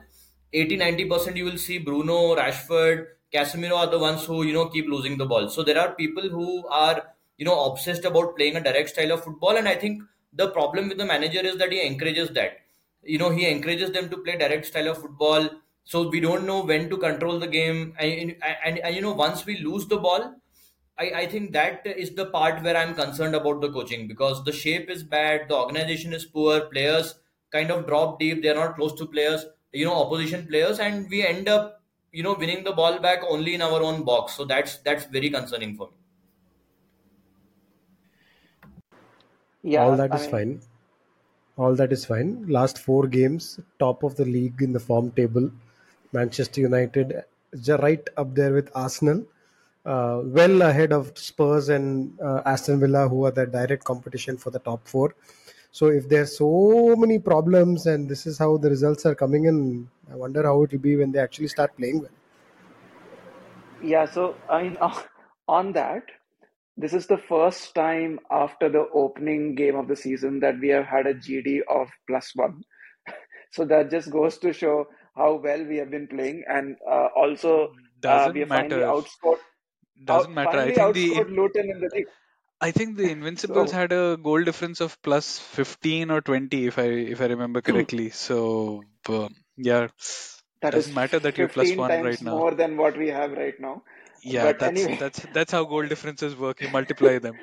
80 0.52 0.76
90% 0.76 1.36
you 1.36 1.44
will 1.44 1.58
see 1.58 1.78
Bruno 1.78 2.36
Rashford 2.36 3.06
Casemiro 3.34 3.76
are 3.76 3.90
the 3.90 3.98
ones 3.98 4.24
who 4.24 4.42
you 4.42 4.52
know 4.52 4.68
keep 4.68 4.86
losing 4.86 5.16
the 5.16 5.24
ball. 5.26 5.48
So 5.48 5.62
there 5.62 5.78
are 5.80 5.94
people 5.94 6.28
who 6.28 6.66
are 6.68 7.14
you 7.38 7.46
know 7.46 7.64
obsessed 7.64 8.04
about 8.04 8.36
playing 8.36 8.56
a 8.56 8.60
direct 8.62 8.90
style 8.90 9.12
of 9.12 9.24
football, 9.24 9.56
and 9.56 9.66
I 9.68 9.74
think 9.76 10.02
the 10.32 10.50
problem 10.50 10.88
with 10.88 10.98
the 10.98 11.06
manager 11.06 11.40
is 11.40 11.56
that 11.58 11.72
he 11.72 11.80
encourages 11.86 12.28
that. 12.30 12.58
You 13.02 13.18
know, 13.18 13.30
he 13.30 13.48
encourages 13.48 13.90
them 13.90 14.08
to 14.10 14.18
play 14.18 14.36
direct 14.36 14.66
style 14.66 14.88
of 14.88 14.98
football. 14.98 15.48
So 15.84 16.08
we 16.08 16.20
don't 16.20 16.46
know 16.46 16.62
when 16.62 16.88
to 16.90 16.96
control 16.98 17.38
the 17.40 17.48
game, 17.48 17.94
and 17.98 18.12
and, 18.12 18.36
and, 18.64 18.78
and 18.78 18.94
you 18.94 19.02
know 19.02 19.12
once 19.12 19.44
we 19.46 19.56
lose 19.58 19.86
the 19.88 19.96
ball, 19.98 20.34
I, 21.02 21.20
I 21.22 21.26
think 21.26 21.52
that 21.52 21.86
is 21.86 22.14
the 22.14 22.26
part 22.26 22.62
where 22.62 22.76
I'm 22.76 22.94
concerned 22.94 23.34
about 23.34 23.60
the 23.60 23.72
coaching 23.72 24.06
because 24.08 24.44
the 24.44 24.52
shape 24.52 24.88
is 24.90 25.02
bad, 25.02 25.48
the 25.48 25.56
organization 25.56 26.12
is 26.12 26.24
poor, 26.24 26.60
players 26.66 27.14
kind 27.50 27.70
of 27.70 27.86
drop 27.86 28.18
deep, 28.18 28.42
they're 28.42 28.54
not 28.54 28.76
close 28.76 28.94
to 28.98 29.06
players, 29.06 29.44
you 29.72 29.84
know, 29.84 29.94
opposition 30.04 30.46
players, 30.46 30.78
and 30.78 31.08
we 31.10 31.26
end 31.26 31.48
up 31.48 31.82
you 32.12 32.22
know 32.22 32.34
winning 32.34 32.62
the 32.64 32.72
ball 32.72 32.98
back 32.98 33.22
only 33.28 33.54
in 33.54 33.62
our 33.62 33.82
own 33.82 34.04
box. 34.04 34.34
So 34.34 34.44
that's 34.44 34.78
that's 34.78 35.04
very 35.06 35.30
concerning 35.30 35.76
for 35.76 35.88
me. 35.88 35.96
Yeah 39.62 39.84
all 39.84 39.96
that 39.96 40.12
I 40.12 40.16
is 40.16 40.22
mean, 40.22 40.30
fine. 40.30 40.60
All 41.56 41.74
that 41.76 41.92
is 41.92 42.04
fine. 42.04 42.46
Last 42.48 42.78
four 42.78 43.06
games 43.06 43.60
top 43.78 44.02
of 44.02 44.16
the 44.16 44.24
league 44.24 44.62
in 44.62 44.72
the 44.72 44.80
form 44.80 45.10
table 45.12 45.50
manchester 46.12 46.60
united 46.60 47.24
is 47.52 47.68
right 47.84 48.08
up 48.16 48.34
there 48.34 48.52
with 48.54 48.70
arsenal 48.74 49.24
uh, 49.84 50.20
well 50.24 50.62
ahead 50.62 50.92
of 50.92 51.16
spurs 51.18 51.68
and 51.68 52.18
uh, 52.20 52.42
aston 52.46 52.80
villa 52.80 53.08
who 53.08 53.24
are 53.24 53.30
the 53.30 53.46
direct 53.46 53.84
competition 53.84 54.36
for 54.36 54.50
the 54.50 54.58
top 54.60 54.86
four 54.86 55.14
so 55.70 55.86
if 55.86 56.08
there's 56.08 56.36
so 56.36 56.94
many 56.96 57.18
problems 57.18 57.86
and 57.86 58.08
this 58.08 58.26
is 58.26 58.38
how 58.38 58.56
the 58.58 58.68
results 58.68 59.06
are 59.06 59.14
coming 59.14 59.46
in, 59.46 59.88
I 60.10 60.16
wonder 60.16 60.42
how 60.42 60.62
it 60.64 60.72
will 60.72 60.78
be 60.80 60.96
when 60.96 61.12
they 61.12 61.18
actually 61.18 61.48
start 61.48 61.74
playing 61.78 62.00
well. 62.02 62.10
yeah 63.82 64.04
so 64.06 64.36
I 64.48 64.62
mean 64.62 64.76
on 65.48 65.72
that 65.72 66.02
this 66.76 66.94
is 66.94 67.06
the 67.06 67.18
first 67.18 67.74
time 67.74 68.18
after 68.30 68.68
the 68.68 68.86
opening 68.94 69.54
game 69.54 69.76
of 69.76 69.88
the 69.88 69.96
season 69.96 70.40
that 70.40 70.58
we 70.60 70.68
have 70.70 70.86
had 70.86 71.06
a 71.06 71.14
GD 71.14 71.60
of 71.68 71.88
plus 72.08 72.32
one. 72.34 72.62
so 73.52 73.64
that 73.66 73.90
just 73.90 74.10
goes 74.10 74.38
to 74.38 74.52
show 74.52 74.86
how 75.16 75.34
well 75.36 75.64
we 75.66 75.76
have 75.76 75.90
been 75.90 76.08
playing, 76.08 76.42
and 76.48 76.76
uh, 76.90 77.08
also 77.16 77.72
uh, 78.08 78.30
Doesn't 78.30 78.34
we 78.34 78.40
have 78.40 78.48
finally 78.48 78.80
matter. 78.80 78.82
outscored 78.82 79.38
Doesn't 80.04 80.34
matter. 80.34 80.58
I 80.58 80.72
think 80.72 80.94
the 80.94 81.24
Luton 81.24 81.70
in 81.70 81.80
the 81.80 81.90
league. 81.94 82.06
I 82.60 82.70
think 82.70 82.96
the 82.96 83.10
Invincibles 83.10 83.70
So 83.70 83.76
had 83.76 83.92
a 83.92 84.16
goal 84.16 84.42
difference 84.44 84.80
of 84.80 85.00
plus 85.02 85.38
15 85.38 86.10
or 86.10 86.20
20 86.20 86.66
if 86.66 86.78
I 86.78 86.84
if 86.84 87.20
I 87.20 87.26
remember 87.26 87.60
correctly. 87.60 88.10
So 88.10 88.86
um, 89.08 89.34
yeah, 89.56 89.88
that 90.62 90.74
is 90.74 90.86
doesn't 90.86 90.94
matter 90.94 91.18
that 91.20 91.38
you're 91.38 91.48
plus 91.48 91.72
15 91.72 91.78
1 91.78 92.00
right 92.00 92.20
times 92.20 92.22
now. 92.22 92.36
more 92.36 92.54
than 92.54 92.76
what 92.76 92.96
we 92.96 93.08
have 93.08 93.32
right 93.32 93.58
now. 93.60 93.82
Yeah, 94.22 94.52
But 94.52 94.58
that's 94.58 94.86
anyway, 94.86 94.96
that's 94.96 95.26
that's 95.32 95.52
how 95.52 95.64
goal 95.64 95.86
differences 95.86 96.36
work. 96.36 96.60
You 96.60 96.68
multiply 96.68 97.18
them. 97.18 97.40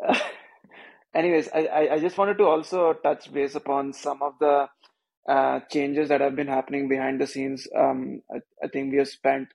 anyways, 1.14 1.48
I, 1.54 1.66
I, 1.66 1.94
I 1.94 1.98
just 2.00 2.18
wanted 2.18 2.38
to 2.38 2.44
also 2.44 2.94
touch 2.94 3.32
base 3.32 3.54
upon 3.54 3.92
some 3.92 4.22
of 4.22 4.34
the 4.40 4.68
uh, 5.28 5.60
changes 5.70 6.08
that 6.08 6.20
have 6.20 6.36
been 6.36 6.48
happening 6.48 6.88
behind 6.88 7.20
the 7.20 7.26
scenes. 7.26 7.66
Um, 7.76 8.22
I, 8.34 8.40
I 8.64 8.68
think 8.68 8.92
we 8.92 8.98
have 8.98 9.08
spent 9.08 9.48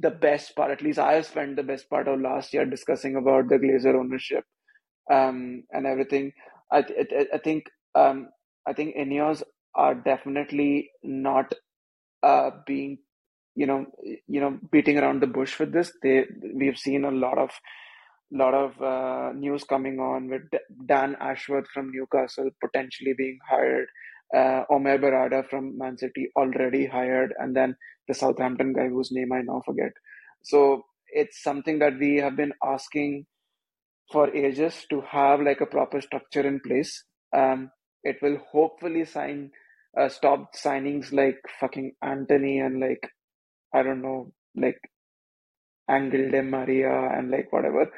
the 0.00 0.10
best 0.10 0.54
part, 0.56 0.70
at 0.70 0.82
least 0.82 0.98
I 0.98 1.14
have 1.14 1.26
spent 1.26 1.56
the 1.56 1.62
best 1.62 1.88
part 1.90 2.08
of 2.08 2.20
last 2.20 2.54
year 2.54 2.64
discussing 2.66 3.16
about 3.16 3.48
the 3.48 3.56
Glazer 3.56 3.98
ownership 3.98 4.44
um, 5.10 5.64
and 5.72 5.86
everything. 5.86 6.32
I, 6.72 6.78
I, 6.78 7.26
I 7.34 7.38
think 7.38 7.64
um, 7.94 8.28
I 8.66 8.72
think 8.72 8.96
Ineos 8.96 9.42
are 9.74 9.94
definitely 9.94 10.90
not 11.02 11.52
uh, 12.22 12.50
being 12.66 12.98
you 13.54 13.66
know 13.66 13.86
you 14.26 14.40
know 14.40 14.58
beating 14.70 14.98
around 14.98 15.22
the 15.22 15.26
bush 15.26 15.58
with 15.58 15.72
this. 15.72 15.92
They 16.02 16.26
we've 16.54 16.78
seen 16.78 17.04
a 17.04 17.10
lot 17.10 17.38
of 17.38 17.50
lot 18.32 18.54
of 18.54 18.80
uh, 18.82 19.32
news 19.34 19.64
coming 19.64 19.98
on 19.98 20.28
with 20.28 20.42
Dan 20.86 21.16
Ashworth 21.20 21.66
from 21.72 21.90
Newcastle 21.92 22.50
potentially 22.62 23.14
being 23.16 23.38
hired, 23.48 23.88
uh, 24.36 24.64
Omar 24.70 24.98
Berrada 24.98 25.48
from 25.48 25.78
Man 25.78 25.96
City 25.98 26.30
already 26.36 26.86
hired, 26.86 27.34
and 27.38 27.56
then 27.56 27.76
the 28.08 28.14
Southampton 28.14 28.72
guy 28.72 28.88
whose 28.88 29.10
name 29.12 29.32
I 29.32 29.42
now 29.42 29.62
forget. 29.64 29.92
So 30.42 30.84
it's 31.08 31.42
something 31.42 31.78
that 31.80 31.98
we 31.98 32.16
have 32.16 32.36
been 32.36 32.52
asking 32.64 33.26
for 34.12 34.34
ages 34.34 34.86
to 34.90 35.00
have 35.02 35.40
like 35.40 35.60
a 35.60 35.66
proper 35.66 36.00
structure 36.00 36.46
in 36.46 36.60
place. 36.60 37.04
Um, 37.34 37.70
it 38.02 38.16
will 38.22 38.38
hopefully 38.50 39.04
sign 39.04 39.50
uh, 39.98 40.08
stop 40.08 40.54
signings 40.54 41.12
like 41.12 41.38
fucking 41.60 41.92
Antony 42.02 42.60
and 42.60 42.80
like 42.80 43.08
I 43.74 43.82
don't 43.82 44.02
know 44.02 44.32
like 44.56 44.80
Angel 45.90 46.30
Di 46.30 46.40
Maria 46.42 46.92
and 47.16 47.30
like 47.30 47.52
whatever. 47.52 47.90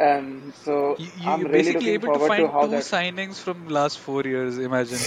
Um, 0.00 0.52
so 0.64 0.98
You, 0.98 1.10
you 1.16 1.32
I'm 1.32 1.40
you're 1.40 1.48
really 1.48 1.72
basically 1.72 1.74
looking 1.74 1.94
able 1.94 2.10
to 2.12 2.18
to 2.36 2.48
how 2.48 2.66
two 2.66 2.68
that. 2.68 2.84
signings 2.84 3.36
from 3.40 3.68
last 3.68 3.98
four 3.98 4.22
years. 4.24 4.58
Imagine. 4.58 5.06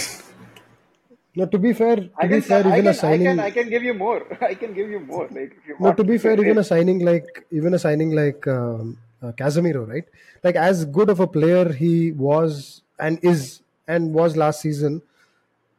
No, 1.36 1.46
to 1.46 1.58
be 1.58 1.72
fair, 1.72 1.96
to 1.96 2.10
I 2.18 2.26
be 2.26 2.34
can, 2.34 2.42
fair, 2.42 2.66
I 2.66 2.78
even 2.78 2.86
a 2.86 2.94
can, 2.94 3.08
I 3.08 3.18
can. 3.18 3.40
I 3.40 3.50
can 3.50 3.68
give 3.68 3.82
you 3.82 3.94
more. 3.94 4.22
I 4.40 4.54
can 4.54 4.72
give 4.72 4.88
you 4.88 5.00
more. 5.00 5.26
Like 5.30 5.56
you 5.66 5.76
No, 5.80 5.92
to 5.92 6.04
be 6.04 6.16
fair, 6.18 6.40
even 6.40 6.58
a 6.58 6.64
signing 6.64 7.00
like 7.00 7.44
even 7.50 7.74
a 7.74 7.78
signing 7.78 8.12
like 8.12 8.46
um, 8.46 8.98
uh, 9.20 9.32
Casemiro, 9.32 9.88
right? 9.88 10.04
Like 10.44 10.54
as 10.54 10.84
good 10.84 11.10
of 11.10 11.18
a 11.18 11.26
player 11.26 11.72
he 11.72 12.12
was 12.12 12.82
and 13.00 13.18
is 13.22 13.62
and 13.88 14.14
was 14.14 14.36
last 14.36 14.60
season, 14.60 15.02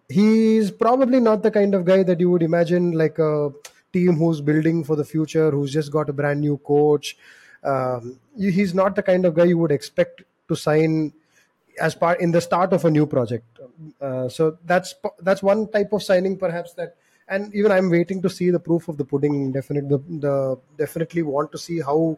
he's 0.10 0.72
probably 0.72 1.22
not 1.22 1.42
the 1.42 1.52
kind 1.52 1.74
of 1.74 1.86
guy 1.86 2.04
that 2.04 2.20
you 2.20 2.30
would 2.30 2.44
imagine 2.44 2.92
like 2.92 3.18
a 3.18 3.52
team 3.94 4.18
who's 4.18 4.42
building 4.42 4.84
for 4.84 4.98
the 4.98 5.06
future, 5.06 5.52
who's 5.52 5.72
just 5.72 5.92
got 5.92 6.10
a 6.10 6.14
brand 6.14 6.42
new 6.42 6.58
coach. 6.58 7.18
Um, 7.64 8.20
he's 8.38 8.76
not 8.76 8.96
the 8.96 9.04
kind 9.04 9.26
of 9.26 9.34
guy 9.34 9.46
you 9.46 9.58
would 9.58 9.72
expect 9.72 10.24
to 10.50 10.56
sign 10.56 11.14
as 11.80 11.96
part 11.96 12.20
in 12.20 12.32
the 12.32 12.42
start 12.42 12.74
of 12.74 12.86
a 12.86 12.92
new 12.92 13.06
project. 13.06 13.55
Uh, 14.02 14.30
so 14.30 14.58
that's 14.66 14.96
that's 15.20 15.44
one 15.44 15.68
type 15.68 15.94
of 15.94 16.04
signing, 16.04 16.38
perhaps 16.38 16.74
that. 16.74 16.96
And 17.28 17.54
even 17.56 17.72
I'm 17.72 17.90
waiting 17.90 18.22
to 18.22 18.30
see 18.30 18.52
the 18.52 18.60
proof 18.60 18.88
of 18.88 18.98
the 18.98 19.04
pudding. 19.06 19.52
Definitely, 19.52 19.90
the, 19.90 20.04
the 20.20 20.58
definitely 20.78 21.24
want 21.24 21.52
to 21.54 21.58
see 21.58 21.82
how 21.82 22.18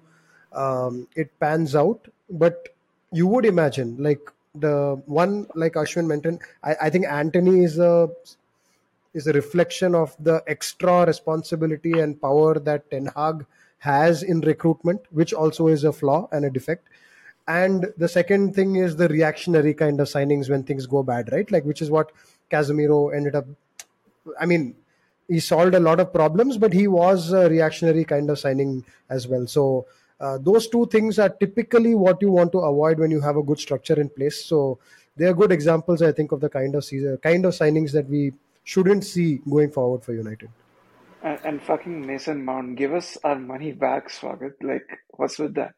um, 0.54 1.08
it 1.16 1.32
pans 1.40 1.76
out. 1.76 2.08
But 2.30 2.70
you 3.12 3.28
would 3.28 3.46
imagine, 3.46 3.96
like 3.98 4.20
the 4.54 5.02
one 5.06 5.48
like 5.56 5.74
Ashwin 5.74 6.08
mentioned, 6.08 6.42
I, 6.64 6.76
I 6.84 6.90
think 6.90 7.06
Antony 7.06 7.64
is 7.64 7.80
a 7.80 8.10
is 9.14 9.28
a 9.28 9.34
reflection 9.34 9.96
of 9.96 10.16
the 10.20 10.44
extra 10.48 11.06
responsibility 11.06 12.00
and 12.00 12.22
power 12.22 12.60
that 12.60 12.90
Ten 12.92 13.10
Hag 13.16 13.46
has 13.80 14.24
in 14.24 14.42
recruitment, 14.42 15.02
which 15.12 15.34
also 15.34 15.68
is 15.68 15.84
a 15.84 15.94
flaw 15.94 16.28
and 16.32 16.46
a 16.46 16.50
defect. 16.50 16.88
And 17.48 17.94
the 17.98 18.10
second 18.10 18.56
thing 18.56 18.76
is 18.76 18.96
the 18.96 19.08
reactionary 19.08 19.74
kind 19.74 20.02
of 20.02 20.08
signings 20.08 20.50
when 20.50 20.64
things 20.64 20.86
go 20.86 21.02
bad, 21.02 21.32
right? 21.32 21.50
Like, 21.50 21.64
which 21.64 21.82
is 21.82 21.90
what 21.90 22.12
Casemiro 22.52 23.16
ended 23.16 23.36
up. 23.36 23.46
I 24.40 24.46
mean, 24.46 24.76
he 25.30 25.40
solved 25.40 25.74
a 25.76 25.80
lot 25.80 26.00
of 26.00 26.14
problems, 26.14 26.58
but 26.58 26.74
he 26.74 26.88
was 26.88 27.32
a 27.32 27.50
reactionary 27.50 28.04
kind 28.04 28.30
of 28.30 28.40
signing 28.40 28.84
as 29.10 29.28
well. 29.28 29.48
So, 29.48 29.86
uh, 30.20 30.40
those 30.40 30.68
two 30.68 30.88
things 30.88 31.20
are 31.20 31.30
typically 31.30 31.96
what 31.96 32.22
you 32.22 32.32
want 32.32 32.52
to 32.54 32.60
avoid 32.60 33.00
when 33.00 33.12
you 33.12 33.22
have 33.22 33.38
a 33.38 33.44
good 33.44 33.60
structure 33.60 34.00
in 34.00 34.10
place. 34.10 34.44
So, 34.44 34.80
they 35.16 35.26
are 35.26 35.34
good 35.34 35.52
examples, 35.52 36.02
I 36.02 36.12
think, 36.12 36.32
of 36.32 36.42
the 36.42 36.50
kind 36.50 36.76
of 36.76 36.84
season, 36.84 37.18
kind 37.18 37.46
of 37.46 37.54
signings 37.54 37.92
that 37.94 38.10
we 38.10 38.34
shouldn't 38.64 39.06
see 39.06 39.42
going 39.50 39.72
forward 39.72 40.04
for 40.04 40.14
United. 40.14 40.50
and, 41.24 41.40
and 41.44 41.64
fucking 41.64 42.06
Mason 42.06 42.44
Mount, 42.44 42.76
give 42.76 42.94
us 42.94 43.18
our 43.24 43.40
money 43.40 43.72
back, 43.72 44.10
Swagat. 44.10 44.54
Like, 44.62 44.88
what's 45.12 45.40
with 45.40 45.56
that? 45.56 45.76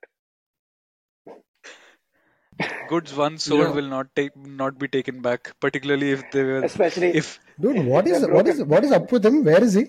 Goods 2.90 3.14
once 3.16 3.46
sold 3.46 3.62
know, 3.62 3.72
will 3.74 3.88
not 3.88 4.08
take 4.16 4.36
not 4.36 4.80
be 4.84 4.88
taken 4.88 5.22
back, 5.22 5.54
particularly 5.60 6.12
if 6.12 6.24
they 6.32 6.44
were 6.44 6.60
Especially 6.64 7.10
if 7.22 7.40
Dude, 7.62 7.78
if 7.78 7.86
what 7.86 8.08
is 8.08 8.26
what 8.28 8.48
is 8.48 8.62
what 8.64 8.84
is 8.84 8.92
up 8.92 9.12
with 9.12 9.26
him? 9.26 9.44
Where 9.44 9.64
is 9.64 9.74
he? 9.76 9.88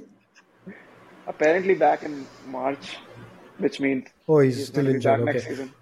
Apparently 1.26 1.74
back 1.74 2.02
in 2.02 2.26
March, 2.46 2.96
which 3.58 3.80
means 3.80 4.08
Oh, 4.28 4.40
he's 4.40 4.56
he's 4.56 4.66
still 4.68 4.84
going 4.84 5.00
to 5.00 5.08
be 5.08 5.12
injured. 5.12 5.28
Okay. 5.28 5.48
season. 5.48 5.72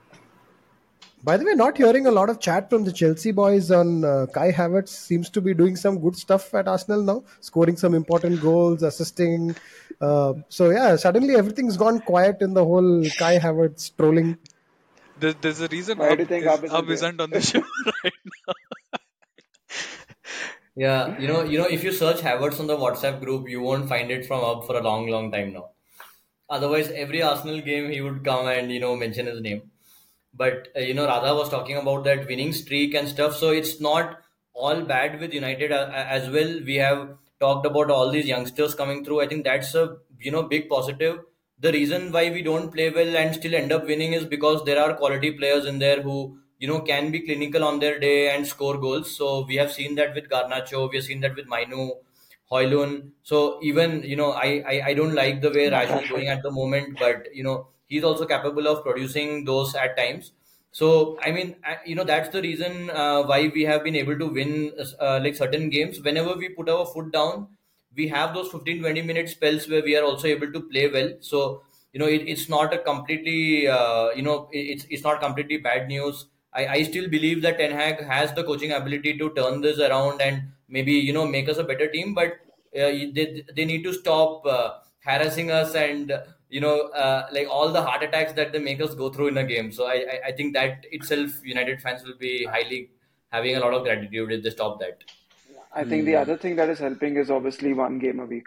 By 1.25 1.37
the 1.37 1.45
way, 1.45 1.55
not 1.55 1.77
hearing 1.77 2.07
a 2.07 2.11
lot 2.13 2.31
of 2.31 2.39
chat 2.39 2.71
from 2.71 2.85
the 2.85 2.93
Chelsea 2.93 3.33
boys 3.33 3.71
on 3.73 4.05
uh, 4.05 4.27
Kai 4.33 4.53
Havertz 4.53 4.91
seems 4.91 5.29
to 5.31 5.41
be 5.41 5.53
doing 5.53 5.75
some 5.75 5.99
good 5.99 6.15
stuff 6.17 6.55
at 6.55 6.69
Arsenal 6.69 7.03
now, 7.03 7.25
scoring 7.41 7.77
some 7.77 7.95
important 7.95 8.41
goals, 8.41 8.85
assisting. 8.85 9.57
Uh, 10.01 10.35
so 10.49 10.71
yeah, 10.71 10.95
suddenly 10.95 11.35
everything's 11.35 11.77
gone 11.77 11.99
quiet 12.01 12.41
in 12.41 12.55
the 12.55 12.65
whole 12.65 13.05
Kai 13.19 13.39
Havertz 13.39 13.91
trolling. 13.97 14.39
There's, 15.21 15.35
there's 15.37 15.61
a 15.61 15.69
reason 15.69 15.99
Why 15.99 16.15
do 16.15 16.23
you 16.23 16.27
think 16.27 16.47
is 16.47 16.47
Ab 16.47 16.65
isn't 16.65 16.73
Ab 16.73 16.87
there? 16.87 16.97
isn't 16.97 17.21
on 17.21 17.33
the 17.33 17.41
show 17.41 17.63
right 18.05 18.13
now. 18.47 18.55
yeah, 20.77 21.19
you 21.19 21.27
know, 21.27 21.43
you 21.43 21.59
know, 21.59 21.67
if 21.67 21.83
you 21.83 21.93
search 21.93 22.19
Havertz 22.21 22.61
on 22.61 22.67
the 22.67 22.77
WhatsApp 22.77 23.21
group, 23.21 23.49
you 23.49 23.61
won't 23.61 23.89
find 23.89 24.11
it 24.11 24.27
from 24.27 24.45
up 24.45 24.67
for 24.67 24.77
a 24.77 24.83
long, 24.83 25.09
long 25.09 25.33
time 25.33 25.53
now. 25.53 25.71
Otherwise, 26.51 26.91
every 26.91 27.23
Arsenal 27.23 27.61
game 27.61 27.91
he 27.91 28.01
would 28.01 28.25
come 28.25 28.47
and 28.49 28.73
you 28.73 28.81
know 28.81 28.97
mention 28.97 29.27
his 29.27 29.41
name. 29.41 29.71
But 30.35 30.69
uh, 30.77 30.81
you 30.81 30.95
know, 30.95 31.07
Radha 31.07 31.35
was 31.35 31.51
talking 31.51 31.77
about 31.77 32.05
that 32.05 32.27
winning 32.29 32.53
streak 32.53 32.95
and 32.95 33.09
stuff. 33.09 33.37
So 33.37 33.51
it's 33.51 33.81
not 33.81 34.21
all 34.55 34.83
bad 34.83 35.21
with 35.21 35.35
United 35.35 35.73
a- 35.73 35.89
a- 35.91 36.07
as 36.19 36.31
well. 36.31 36.61
We 36.67 36.77
have 36.77 37.17
talked 37.41 37.67
about 37.67 37.91
all 37.91 38.11
these 38.11 38.27
youngsters 38.27 38.75
coming 38.75 39.05
through. 39.05 39.23
I 39.23 39.29
think 39.29 39.45
that's 39.45 39.75
a 39.75 39.99
you 40.21 40.31
know 40.33 40.45
big 40.45 40.69
positive. 40.69 41.21
The 41.61 41.73
reason 41.73 42.13
why 42.13 42.31
we 42.31 42.43
don't 42.43 42.73
play 42.73 42.91
well 42.91 43.17
and 43.17 43.35
still 43.35 43.55
end 43.55 43.73
up 43.73 43.85
winning 43.87 44.13
is 44.13 44.25
because 44.25 44.65
there 44.65 44.81
are 44.83 44.95
quality 44.95 45.33
players 45.33 45.65
in 45.67 45.79
there 45.79 46.03
who 46.03 46.39
you 46.59 46.69
know 46.69 46.81
can 46.81 47.11
be 47.11 47.21
clinical 47.21 47.65
on 47.65 47.79
their 47.81 47.99
day 47.99 48.35
and 48.35 48.47
score 48.47 48.79
goals. 48.79 49.17
So 49.17 49.45
we 49.47 49.57
have 49.57 49.73
seen 49.73 49.95
that 49.97 50.15
with 50.15 50.29
Garnacho. 50.29 50.89
We 50.91 50.97
have 50.97 51.05
seen 51.05 51.21
that 51.21 51.35
with 51.37 51.47
Mainoo. 51.49 51.91
Højlund. 52.51 53.11
So 53.23 53.59
even 53.63 54.03
you 54.03 54.17
know, 54.17 54.31
I, 54.33 54.63
I 54.73 54.75
I 54.91 54.95
don't 54.95 55.15
like 55.15 55.41
the 55.43 55.51
way 55.51 55.69
Raju 55.71 56.03
is 56.03 56.09
going 56.11 56.29
at 56.29 56.43
the 56.43 56.51
moment, 56.51 56.99
but 56.99 57.27
you 57.35 57.45
know 57.45 57.69
he's 57.89 58.05
also 58.05 58.25
capable 58.27 58.67
of 58.69 58.83
producing 58.85 59.45
those 59.45 59.75
at 59.75 59.97
times. 59.99 60.33
So 60.71 61.19
I 61.21 61.31
mean, 61.31 61.57
you 61.85 61.95
know 61.95 62.05
that's 62.05 62.31
the 62.31 62.41
reason 62.41 62.89
uh, 62.91 63.23
why 63.25 63.49
we 63.55 63.65
have 63.65 63.85
been 63.85 63.97
able 63.97 64.19
to 64.19 64.27
win 64.39 64.73
uh, 64.99 65.21
like 65.23 65.35
certain 65.37 65.69
games. 65.69 66.01
Whenever 66.01 66.35
we 66.37 66.49
put 66.49 66.71
our 66.71 66.87
foot 66.87 67.13
down, 67.13 67.49
we 68.01 68.09
have 68.09 68.35
those 68.35 68.51
15 68.53 68.81
20 68.81 69.03
minute 69.03 69.29
spells 69.29 69.69
where 69.69 69.83
we 69.83 69.97
are 69.97 70.05
also 70.05 70.29
able 70.29 70.53
to 70.53 70.61
play 70.73 70.89
well. 70.89 71.11
So 71.21 71.63
you 71.93 72.01
know 72.01 72.07
it, 72.07 72.23
it's 72.35 72.49
not 72.49 72.75
a 72.75 72.79
completely 72.79 73.69
uh, 73.69 74.11
you 74.11 74.23
know 74.23 74.49
it- 74.53 74.67
it's 74.75 74.85
it's 74.91 75.05
not 75.05 75.21
completely 75.21 75.59
bad 75.59 75.89
news. 75.89 76.27
I, 76.53 76.67
I 76.77 76.83
still 76.85 77.09
believe 77.09 77.43
that 77.43 77.59
Ten 77.59 77.73
Hag 77.73 78.03
has 78.03 78.33
the 78.35 78.45
coaching 78.45 78.73
ability 78.73 79.19
to 79.19 79.31
turn 79.35 79.61
this 79.61 79.79
around 79.79 80.21
and 80.23 80.43
maybe 80.69 80.93
you 80.93 81.13
know 81.13 81.27
make 81.27 81.49
us 81.49 81.59
a 81.59 81.65
better 81.65 81.89
team 81.91 82.15
but 82.15 82.33
uh, 82.77 82.93
they, 83.17 83.45
they 83.55 83.65
need 83.65 83.83
to 83.85 83.93
stop 83.93 84.45
uh, 84.47 84.79
harassing 85.05 85.51
us 85.51 85.75
and 85.75 86.13
you 86.49 86.61
know 86.61 86.89
uh, 86.89 87.29
like 87.33 87.49
all 87.49 87.71
the 87.73 87.83
heart 87.83 88.03
attacks 88.03 88.33
that 88.35 88.53
they 88.53 88.59
make 88.59 88.81
us 88.81 88.95
go 88.95 89.11
through 89.11 89.29
in 89.29 89.37
a 89.39 89.45
game 89.45 89.71
so 89.73 89.87
I, 89.87 89.95
I 90.13 90.21
i 90.29 90.33
think 90.33 90.55
that 90.55 90.87
itself 90.91 91.45
united 91.45 91.81
fans 91.83 92.03
will 92.05 92.17
be 92.17 92.45
highly 92.47 92.91
having 93.31 93.57
a 93.57 93.61
lot 93.61 93.75
of 93.75 93.83
gratitude 93.85 94.33
if 94.33 94.43
they 94.43 94.51
stop 94.51 94.81
that 94.81 95.05
I 95.73 95.85
think 95.85 96.05
the 96.07 96.17
other 96.17 96.37
thing 96.37 96.57
that 96.57 96.69
is 96.71 96.79
helping 96.79 97.17
is 97.17 97.31
obviously 97.31 97.73
one 97.75 97.99
game 97.99 98.21
a 98.21 98.27
week. 98.27 98.47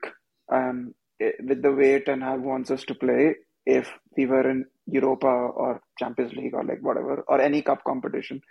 Um, 0.51 0.93
i- 1.21 1.33
with 1.39 1.61
the 1.61 1.71
way 1.71 1.99
Ten 2.01 2.21
Hag 2.21 2.41
wants 2.41 2.71
us 2.71 2.83
to 2.85 2.95
play, 2.95 3.35
if 3.65 3.89
we 4.17 4.25
were 4.25 4.49
in 4.49 4.65
Europa 4.87 5.27
or 5.27 5.81
Champions 5.99 6.33
League 6.33 6.53
or 6.53 6.63
like 6.63 6.79
whatever, 6.81 7.23
or 7.27 7.39
any 7.39 7.61
cup 7.61 7.83
competition, 7.83 8.41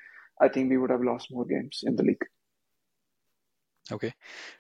I 0.40 0.48
think 0.48 0.70
we 0.70 0.78
would 0.78 0.90
have 0.90 1.02
lost 1.02 1.28
more 1.30 1.44
games 1.44 1.80
in 1.82 1.96
the 1.96 2.02
league. 2.04 2.24
Okay. 3.92 4.14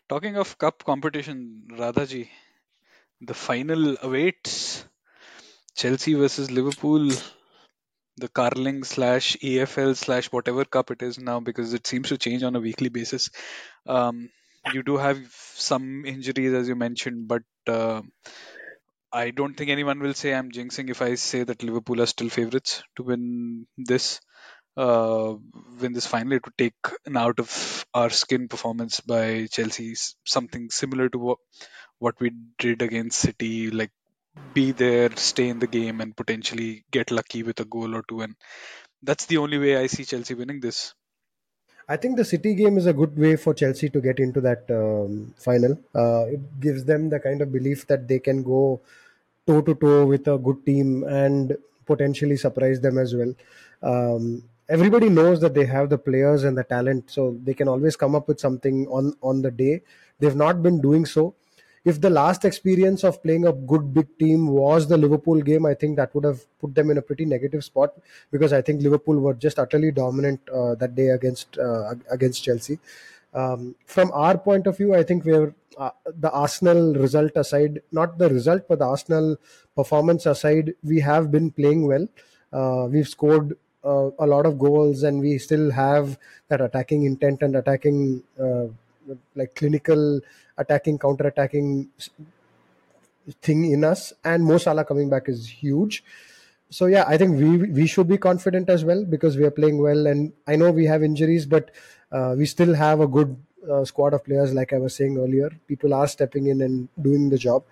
Talking 0.08 0.36
of 0.36 0.58
cup 0.58 0.84
competition, 0.84 1.68
Radhaji, 1.70 2.28
the 3.20 3.34
final 3.34 3.96
awaits 4.02 4.84
Chelsea 5.74 6.14
versus 6.14 6.50
Liverpool. 6.50 7.10
The 8.20 8.28
Carling 8.28 8.84
slash 8.84 9.36
EFL 9.42 9.96
slash 9.96 10.26
whatever 10.32 10.64
cup 10.64 10.90
it 10.90 11.02
is 11.02 11.18
now 11.18 11.40
because 11.40 11.74
it 11.74 11.86
seems 11.86 12.08
to 12.08 12.18
change 12.18 12.42
on 12.42 12.56
a 12.56 12.60
weekly 12.60 12.88
basis. 12.88 13.30
Um, 13.86 14.30
you 14.72 14.82
do 14.82 14.96
have 14.96 15.18
some 15.54 16.04
injuries 16.04 16.52
as 16.52 16.68
you 16.68 16.76
mentioned, 16.76 17.28
but 17.28 17.42
uh, 17.66 18.02
I 19.12 19.30
don't 19.30 19.54
think 19.54 19.70
anyone 19.70 20.00
will 20.00 20.14
say 20.14 20.34
I'm 20.34 20.50
jinxing 20.50 20.90
if 20.90 21.02
I 21.02 21.14
say 21.14 21.42
that 21.42 21.62
Liverpool 21.62 22.00
are 22.00 22.06
still 22.06 22.28
favourites 22.28 22.82
to 22.96 23.02
win 23.02 23.66
this. 23.76 24.20
Uh, 24.76 25.34
win 25.80 25.92
this 25.92 26.06
final, 26.06 26.32
it 26.34 26.44
would 26.44 26.56
take 26.56 26.74
an 27.04 27.16
out 27.16 27.40
of 27.40 27.84
our 27.92 28.08
skin 28.08 28.48
performance 28.48 29.00
by 29.00 29.46
Chelsea, 29.50 29.94
something 30.24 30.70
similar 30.70 31.08
to 31.08 31.18
what 31.18 31.38
what 31.98 32.20
we 32.20 32.30
did 32.58 32.82
against 32.82 33.18
City, 33.18 33.70
like 33.70 33.90
be 34.54 34.72
there, 34.72 35.10
stay 35.16 35.48
in 35.48 35.58
the 35.58 35.66
game, 35.66 36.00
and 36.00 36.16
potentially 36.16 36.84
get 36.90 37.10
lucky 37.10 37.42
with 37.42 37.60
a 37.60 37.64
goal 37.64 37.94
or 37.94 38.02
two. 38.08 38.20
And 38.20 38.34
that's 39.02 39.26
the 39.26 39.38
only 39.38 39.58
way 39.58 39.76
I 39.76 39.86
see 39.86 40.04
Chelsea 40.04 40.34
winning 40.34 40.60
this. 40.60 40.94
I 41.88 41.96
think 41.96 42.16
the 42.16 42.24
City 42.24 42.54
game 42.54 42.78
is 42.78 42.86
a 42.86 42.92
good 42.92 43.18
way 43.18 43.34
for 43.36 43.52
Chelsea 43.52 43.88
to 43.90 44.00
get 44.00 44.20
into 44.20 44.40
that 44.42 44.70
um, 44.70 45.34
final. 45.36 45.72
Uh, 45.94 46.26
it 46.26 46.60
gives 46.60 46.84
them 46.84 47.08
the 47.08 47.18
kind 47.18 47.42
of 47.42 47.52
belief 47.52 47.86
that 47.88 48.06
they 48.06 48.20
can 48.20 48.44
go 48.44 48.80
toe 49.46 49.60
to 49.60 49.74
toe 49.74 50.06
with 50.06 50.28
a 50.28 50.38
good 50.38 50.64
team 50.64 51.02
and 51.04 51.56
potentially 51.86 52.36
surprise 52.36 52.80
them 52.80 52.96
as 52.98 53.14
well. 53.14 53.34
Um, 53.82 54.44
everybody 54.68 55.08
knows 55.08 55.40
that 55.40 55.54
they 55.54 55.66
have 55.66 55.90
the 55.90 55.98
players 55.98 56.44
and 56.44 56.56
the 56.56 56.62
talent, 56.62 57.10
so 57.10 57.36
they 57.42 57.54
can 57.54 57.66
always 57.66 57.96
come 57.96 58.14
up 58.14 58.28
with 58.28 58.38
something 58.38 58.86
on 58.86 59.14
on 59.20 59.42
the 59.42 59.50
day. 59.50 59.82
They've 60.20 60.36
not 60.36 60.62
been 60.62 60.80
doing 60.80 61.06
so 61.06 61.34
if 61.84 62.00
the 62.00 62.10
last 62.10 62.44
experience 62.44 63.04
of 63.04 63.22
playing 63.22 63.46
a 63.46 63.52
good 63.52 63.94
big 63.94 64.06
team 64.18 64.48
was 64.48 64.86
the 64.86 64.98
Liverpool 64.98 65.40
game, 65.40 65.64
I 65.64 65.74
think 65.74 65.96
that 65.96 66.14
would 66.14 66.24
have 66.24 66.40
put 66.58 66.74
them 66.74 66.90
in 66.90 66.98
a 66.98 67.02
pretty 67.02 67.24
negative 67.24 67.64
spot 67.64 67.94
because 68.30 68.52
I 68.52 68.60
think 68.60 68.82
Liverpool 68.82 69.18
were 69.18 69.34
just 69.34 69.58
utterly 69.58 69.90
dominant 69.90 70.40
uh, 70.50 70.74
that 70.74 70.94
day 70.94 71.08
against 71.08 71.58
uh, 71.58 71.94
against 72.10 72.44
Chelsea. 72.44 72.78
Um, 73.32 73.76
from 73.86 74.10
our 74.12 74.36
point 74.36 74.66
of 74.66 74.76
view, 74.76 74.94
I 74.94 75.02
think 75.02 75.24
we're 75.24 75.54
uh, 75.78 75.90
the 76.18 76.30
Arsenal 76.30 76.94
result 76.94 77.32
aside, 77.36 77.80
not 77.92 78.18
the 78.18 78.28
result, 78.28 78.68
but 78.68 78.80
the 78.80 78.84
Arsenal 78.84 79.36
performance 79.74 80.26
aside, 80.26 80.74
we 80.82 81.00
have 81.00 81.30
been 81.30 81.50
playing 81.50 81.86
well. 81.86 82.06
Uh, 82.52 82.88
we've 82.90 83.08
scored 83.08 83.56
uh, 83.84 84.10
a 84.18 84.26
lot 84.26 84.44
of 84.44 84.58
goals, 84.58 85.04
and 85.04 85.20
we 85.20 85.38
still 85.38 85.70
have 85.70 86.18
that 86.48 86.60
attacking 86.60 87.04
intent 87.04 87.42
and 87.42 87.56
attacking 87.56 88.22
uh, 88.38 88.66
like 89.34 89.54
clinical 89.54 90.20
attacking, 90.60 90.98
counter 90.98 91.26
attacking 91.26 91.88
thing 93.42 93.70
in 93.70 93.84
us. 93.84 94.12
And 94.24 94.44
Mo 94.44 94.58
Salah 94.58 94.84
coming 94.84 95.10
back 95.10 95.28
is 95.28 95.48
huge. 95.48 96.04
So 96.70 96.86
yeah, 96.86 97.04
I 97.06 97.18
think 97.18 97.36
we 97.36 97.56
we 97.78 97.86
should 97.86 98.08
be 98.08 98.16
confident 98.16 98.70
as 98.70 98.84
well 98.84 99.04
because 99.04 99.36
we 99.36 99.44
are 99.44 99.50
playing 99.50 99.82
well. 99.82 100.06
And 100.06 100.32
I 100.46 100.56
know 100.56 100.70
we 100.70 100.86
have 100.86 101.02
injuries, 101.02 101.46
but 101.46 101.70
uh, 102.12 102.34
we 102.38 102.46
still 102.46 102.74
have 102.74 103.00
a 103.00 103.08
good 103.08 103.36
uh, 103.68 103.84
squad 103.84 104.14
of 104.14 104.24
players. 104.24 104.54
Like 104.54 104.72
I 104.72 104.78
was 104.78 104.94
saying 104.94 105.18
earlier, 105.18 105.50
people 105.66 105.94
are 105.94 106.06
stepping 106.06 106.46
in 106.46 106.60
and 106.60 106.88
doing 107.00 107.28
the 107.28 107.38
job. 107.38 107.64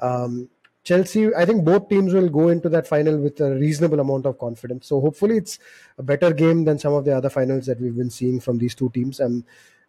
Um, 0.00 0.48
Chelsea, 0.82 1.34
I 1.34 1.44
think 1.44 1.64
both 1.64 1.90
teams 1.90 2.14
will 2.14 2.30
go 2.30 2.48
into 2.48 2.70
that 2.70 2.86
final 2.86 3.18
with 3.18 3.38
a 3.40 3.54
reasonable 3.54 4.00
amount 4.00 4.24
of 4.24 4.38
confidence. 4.38 4.86
So 4.86 5.00
hopefully, 5.00 5.36
it's 5.36 5.58
a 5.98 6.02
better 6.02 6.32
game 6.32 6.64
than 6.64 6.78
some 6.78 6.94
of 6.94 7.04
the 7.04 7.14
other 7.14 7.28
finals 7.28 7.66
that 7.66 7.78
we've 7.78 7.96
been 7.96 8.08
seeing 8.08 8.40
from 8.40 8.56
these 8.56 8.74
two 8.74 8.88
teams. 8.94 9.20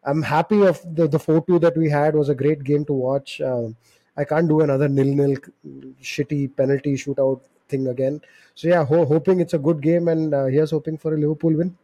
I'm 0.04 0.22
happy 0.22 0.66
of 0.66 0.82
the 0.96 1.08
the 1.08 1.20
four 1.20 1.44
two 1.46 1.60
that 1.60 1.78
we 1.78 1.90
had 1.90 2.16
was 2.16 2.30
a 2.30 2.36
great 2.36 2.64
game 2.64 2.86
to 2.86 2.94
watch. 2.94 3.42
Uh, 3.42 3.70
I 4.16 4.24
can't 4.24 4.48
do 4.48 4.62
another 4.62 4.88
nil 4.88 5.14
nil 5.14 5.38
shitty 6.02 6.56
penalty 6.56 6.96
shootout 6.96 7.42
thing 7.68 7.88
again. 7.88 8.22
So 8.56 8.68
yeah, 8.68 8.86
ho- 8.86 9.06
hoping 9.06 9.40
it's 9.40 9.54
a 9.54 9.60
good 9.60 9.82
game, 9.82 10.08
and 10.08 10.34
uh, 10.34 10.46
here's 10.46 10.72
hoping 10.72 10.98
for 10.98 11.14
a 11.14 11.18
Liverpool 11.18 11.56
win. 11.56 11.78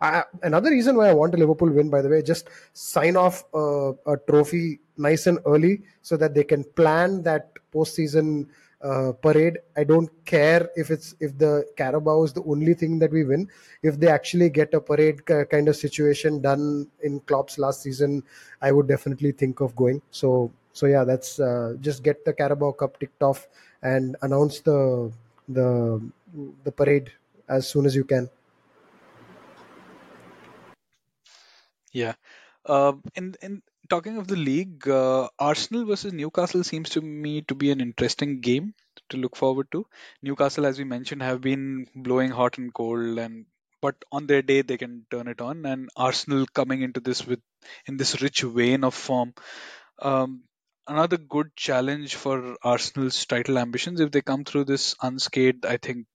I, 0.00 0.24
another 0.42 0.70
reason 0.70 0.96
why 0.96 1.08
I 1.08 1.14
want 1.14 1.34
a 1.34 1.36
Liverpool 1.36 1.70
win, 1.70 1.90
by 1.90 2.00
the 2.02 2.08
way, 2.08 2.22
just 2.22 2.48
sign 2.72 3.16
off 3.16 3.44
uh, 3.54 3.92
a 4.06 4.16
trophy 4.28 4.80
nice 4.96 5.26
and 5.26 5.38
early 5.46 5.82
so 6.02 6.16
that 6.16 6.34
they 6.34 6.44
can 6.44 6.64
plan 6.64 7.22
that 7.22 7.50
postseason 7.74 8.46
uh, 8.84 9.12
parade. 9.12 9.58
I 9.76 9.84
don't 9.84 10.10
care 10.24 10.68
if 10.76 10.90
it's 10.90 11.14
if 11.20 11.36
the 11.38 11.66
Carabao 11.76 12.24
is 12.24 12.32
the 12.32 12.42
only 12.44 12.74
thing 12.74 12.98
that 12.98 13.10
we 13.10 13.24
win. 13.24 13.48
If 13.82 13.98
they 13.98 14.08
actually 14.08 14.50
get 14.50 14.74
a 14.74 14.80
parade 14.80 15.24
kind 15.26 15.68
of 15.68 15.76
situation 15.76 16.40
done 16.42 16.88
in 17.02 17.20
Klopp's 17.20 17.58
last 17.58 17.82
season, 17.82 18.22
I 18.60 18.72
would 18.72 18.86
definitely 18.86 19.32
think 19.32 19.60
of 19.60 19.74
going. 19.74 20.02
So 20.10 20.52
so 20.72 20.86
yeah, 20.86 21.04
that's 21.04 21.40
uh, 21.40 21.74
just 21.80 22.02
get 22.02 22.24
the 22.24 22.32
Carabao 22.32 22.72
Cup 22.72 23.00
ticked 23.00 23.22
off 23.22 23.48
and 23.82 24.16
announce 24.22 24.60
the 24.60 25.10
the 25.48 26.00
the 26.64 26.72
parade 26.72 27.10
as 27.48 27.68
soon 27.68 27.86
as 27.86 27.94
you 27.94 28.04
can. 28.04 28.28
Yeah. 31.92 32.14
Uh, 32.66 32.94
in 33.14 33.34
in 33.40 33.62
talking 33.88 34.16
of 34.16 34.28
the 34.28 34.36
league, 34.36 34.88
uh, 34.88 35.28
Arsenal 35.38 35.84
versus 35.86 36.12
Newcastle 36.12 36.64
seems 36.64 36.90
to 36.90 37.00
me 37.00 37.42
to 37.42 37.54
be 37.54 37.70
an 37.70 37.80
interesting 37.80 38.40
game 38.40 38.74
to 39.10 39.16
look 39.16 39.36
forward 39.36 39.68
to. 39.72 39.86
Newcastle, 40.22 40.66
as 40.66 40.78
we 40.78 40.84
mentioned, 40.84 41.22
have 41.22 41.40
been 41.40 41.86
blowing 41.94 42.30
hot 42.30 42.58
and 42.58 42.72
cold, 42.72 43.18
and 43.18 43.46
but 43.80 43.96
on 44.10 44.26
their 44.26 44.42
day 44.42 44.62
they 44.62 44.78
can 44.78 45.06
turn 45.10 45.28
it 45.28 45.40
on. 45.40 45.66
And 45.66 45.90
Arsenal 45.96 46.46
coming 46.46 46.82
into 46.82 47.00
this 47.00 47.26
with 47.26 47.40
in 47.86 47.96
this 47.96 48.22
rich 48.22 48.42
vein 48.42 48.84
of 48.84 48.94
form. 48.94 49.34
Um, 50.00 50.44
another 50.86 51.16
good 51.16 51.54
challenge 51.56 52.14
for 52.16 52.56
Arsenal's 52.62 53.24
title 53.26 53.58
ambitions. 53.58 54.00
If 54.00 54.10
they 54.10 54.22
come 54.22 54.44
through 54.44 54.64
this 54.66 54.94
unscathed, 55.02 55.66
I 55.66 55.76
think 55.78 56.06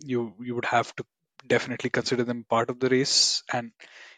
you 0.00 0.34
you 0.40 0.54
would 0.54 0.66
have 0.66 0.94
to 0.96 1.04
definitely 1.46 1.90
consider 1.90 2.24
them 2.24 2.44
part 2.48 2.70
of 2.70 2.80
the 2.80 2.88
race 2.88 3.42
and 3.52 3.72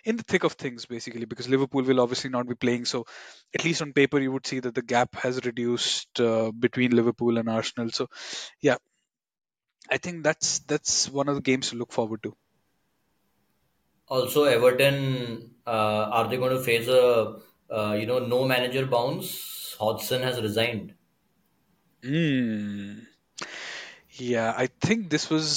in 0.04 0.16
the 0.16 0.22
thick 0.22 0.44
of 0.44 0.52
things 0.52 0.86
basically 0.86 1.24
because 1.24 1.48
liverpool 1.48 1.82
will 1.82 2.00
obviously 2.00 2.30
not 2.30 2.48
be 2.48 2.54
playing. 2.54 2.84
So 2.84 3.06
at 3.54 3.64
least 3.64 3.82
on 3.82 3.92
paper 3.92 4.18
you 4.20 4.32
would 4.32 4.46
see 4.46 4.60
that 4.60 4.74
the 4.74 4.82
gap 4.82 5.14
has 5.16 5.44
reduced 5.44 6.20
uh, 6.20 6.50
between 6.50 6.96
liverpool 6.96 7.38
and 7.38 7.48
arsenal. 7.48 7.90
So 7.90 8.08
yeah. 8.60 8.76
I 9.90 9.96
think 9.96 10.22
that's 10.22 10.58
that's 10.60 11.08
one 11.08 11.28
of 11.28 11.34
the 11.34 11.40
games 11.40 11.70
to 11.70 11.76
look 11.76 11.92
forward 11.92 12.22
to. 12.24 12.36
Also 14.06 14.44
everton 14.44 15.50
uh, 15.66 16.10
are 16.12 16.28
they 16.28 16.36
going 16.36 16.56
to 16.56 16.62
face 16.62 16.88
a 16.88 17.36
uh, 17.70 17.92
you 17.92 18.06
know 18.06 18.18
no 18.18 18.44
manager 18.44 18.86
bounce? 18.86 19.76
Hodgson 19.78 20.22
has 20.22 20.42
resigned. 20.42 20.94
Mm. 22.02 23.06
Yeah, 24.10 24.52
I 24.56 24.66
think 24.66 25.10
this 25.10 25.30
was 25.30 25.48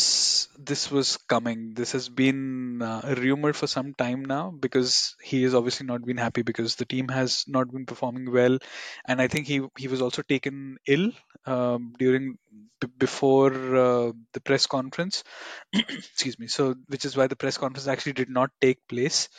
this 0.58 0.92
was 0.92 1.18
coming. 1.18 1.74
This 1.74 1.94
has 1.94 2.10
been 2.10 2.82
uh, 2.82 3.16
rumored 3.18 3.56
for 3.56 3.68
some 3.68 3.94
time 3.94 4.24
now 4.26 4.52
because 4.52 5.16
he 5.24 5.44
has 5.44 5.56
obviously 5.56 5.86
not 5.86 6.04
been 6.06 6.18
happy 6.18 6.42
because 6.44 6.76
the 6.76 6.86
team 6.86 7.08
has 7.10 7.44
not 7.48 7.72
been 7.72 7.86
performing 7.86 8.32
well, 8.32 8.58
and 9.06 9.22
I 9.22 9.28
think 9.28 9.48
he 9.48 9.62
he 9.78 9.88
was 9.88 10.02
also 10.02 10.22
taken 10.22 10.78
ill 10.88 11.12
um, 11.46 11.94
during 11.98 12.38
b- 12.80 12.88
before 12.98 13.54
uh, 13.76 14.12
the 14.34 14.42
press 14.42 14.68
conference. 14.68 15.24
Excuse 15.74 16.40
me. 16.40 16.48
So, 16.48 16.76
which 16.88 17.06
is 17.06 17.16
why 17.18 17.28
the 17.28 17.36
press 17.36 17.58
conference 17.58 17.88
actually 17.88 18.14
did 18.14 18.30
not 18.30 18.52
take 18.62 18.80
place. 18.88 19.30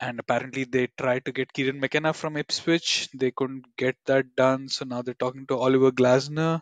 And 0.00 0.18
apparently, 0.20 0.64
they 0.64 0.88
tried 0.98 1.24
to 1.24 1.32
get 1.32 1.52
Kieran 1.52 1.80
McKenna 1.80 2.12
from 2.12 2.36
Ipswich. 2.36 3.08
They 3.14 3.30
couldn't 3.32 3.64
get 3.76 3.96
that 4.06 4.34
done. 4.36 4.68
So 4.68 4.84
now 4.84 5.02
they're 5.02 5.14
talking 5.14 5.46
to 5.48 5.58
Oliver 5.58 5.90
Glasner, 5.92 6.60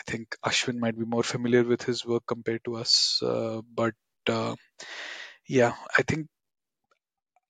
I 0.00 0.10
think 0.10 0.36
Ashwin 0.44 0.78
might 0.80 0.98
be 0.98 1.04
more 1.04 1.22
familiar 1.22 1.64
with 1.64 1.82
his 1.82 2.04
work 2.06 2.24
compared 2.26 2.64
to 2.64 2.76
us. 2.76 3.22
Uh, 3.22 3.62
but 3.74 3.94
uh, 4.28 4.56
yeah, 5.48 5.74
I 5.98 6.02
think 6.02 6.28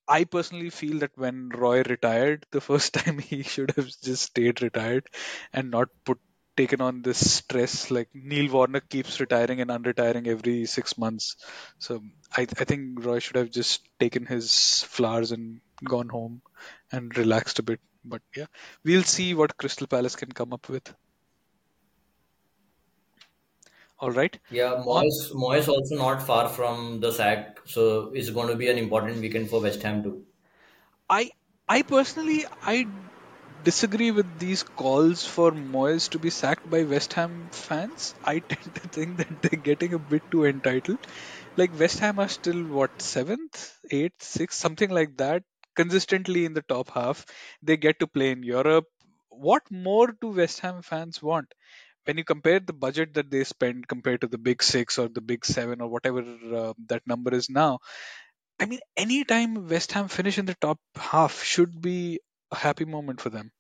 I 0.09 0.25
personally 0.25 0.69
feel 0.69 0.99
that 0.99 1.17
when 1.17 1.49
Roy 1.49 1.83
retired 1.83 2.45
the 2.51 2.61
first 2.61 2.93
time, 2.95 3.19
he 3.19 3.43
should 3.43 3.71
have 3.77 3.89
just 4.03 4.25
stayed 4.25 4.61
retired 4.61 5.09
and 5.55 5.71
not 5.71 5.89
put 6.05 6.19
taken 6.57 6.83
on 6.83 7.01
this 7.01 7.37
stress. 7.37 7.91
Like 7.91 8.11
Neil 8.13 8.53
Warnock 8.53 8.91
keeps 8.91 9.21
retiring 9.21 9.63
and 9.63 9.71
unretiring 9.71 10.27
every 10.27 10.67
six 10.67 10.99
months. 10.99 11.37
So 11.79 12.03
I, 12.37 12.43
I 12.43 12.65
think 12.65 13.03
Roy 13.05 13.21
should 13.21 13.37
have 13.37 13.51
just 13.51 13.89
taken 13.99 14.27
his 14.27 14.83
flowers 14.83 15.33
and 15.33 15.61
gone 15.85 16.11
home 16.11 16.43
and 16.93 17.17
relaxed 17.17 17.59
a 17.61 17.63
bit. 17.63 17.81
But 18.05 18.21
yeah, 18.37 18.47
we'll 18.85 19.05
see 19.05 19.33
what 19.35 19.57
Crystal 19.57 19.87
Palace 19.87 20.17
can 20.17 20.33
come 20.33 20.53
up 20.53 20.69
with. 20.69 20.93
All 24.01 24.11
right. 24.11 24.39
Yeah, 24.51 24.83
Moyes, 24.87 25.33
Moyes 25.33 25.67
also 25.69 25.97
not 25.97 26.23
far 26.27 26.49
from 26.49 27.01
the 27.01 27.13
sack, 27.13 27.61
so 27.67 28.13
it's 28.13 28.31
going 28.31 28.49
to 28.49 28.57
be 28.57 28.69
an 28.69 28.79
important 28.79 29.21
weekend 29.21 29.49
for 29.49 29.61
West 29.63 29.83
Ham 29.83 30.03
too. 30.03 30.27
I 31.11 31.31
I 31.69 31.83
personally 31.83 32.47
I 32.63 32.87
disagree 33.65 34.11
with 34.11 34.39
these 34.39 34.63
calls 34.63 35.27
for 35.27 35.51
Moyes 35.53 36.09
to 36.11 36.19
be 36.19 36.31
sacked 36.31 36.71
by 36.71 36.85
West 36.85 37.13
Ham 37.15 37.51
fans. 37.53 38.15
I 38.25 38.39
tend 38.53 38.75
to 38.77 38.89
think 38.89 39.19
that 39.19 39.43
they're 39.43 39.61
getting 39.61 39.93
a 39.95 39.99
bit 39.99 40.23
too 40.31 40.47
entitled. 40.47 41.07
Like 41.57 41.79
West 41.79 41.99
Ham 41.99 42.19
are 42.19 42.29
still 42.29 42.65
what 42.65 43.03
seventh, 43.03 43.79
eighth, 43.91 44.23
sixth, 44.23 44.59
something 44.59 44.91
like 44.91 45.19
that, 45.19 45.45
consistently 45.77 46.47
in 46.47 46.55
the 46.55 46.63
top 46.63 46.91
half. 46.91 47.27
They 47.63 47.77
get 47.77 48.01
to 48.01 48.07
play 48.07 48.31
in 48.31 48.43
Europe. 48.43 48.87
What 49.29 49.71
more 49.71 50.09
do 50.09 50.29
West 50.29 50.61
Ham 50.61 50.83
fans 50.83 51.23
want? 51.23 51.53
When 52.11 52.19
you 52.19 52.25
compare 52.25 52.59
the 52.59 52.73
budget 52.73 53.15
that 53.15 53.31
they 53.31 53.45
spend 53.45 53.87
compared 53.87 54.23
to 54.23 54.27
the 54.27 54.37
big 54.37 54.65
six 54.65 54.99
or 54.99 55.09
the 55.09 55.21
big 55.21 55.45
seven 55.47 55.81
or 55.81 55.87
whatever 55.89 56.23
uh, 56.61 56.73
that 56.89 57.07
number 57.07 57.33
is 57.33 57.49
now, 57.49 57.79
I 58.59 58.67
mean, 58.67 58.81
any 58.97 59.23
time 59.23 59.69
West 59.69 59.93
Ham 59.93 60.09
finish 60.09 60.37
in 60.37 60.45
the 60.45 60.57
top 60.61 60.81
half 60.97 61.45
should 61.45 61.81
be 61.81 62.19
a 62.51 62.57
happy 62.57 62.85
moment 62.85 63.21
for 63.21 63.31
them. 63.31 63.53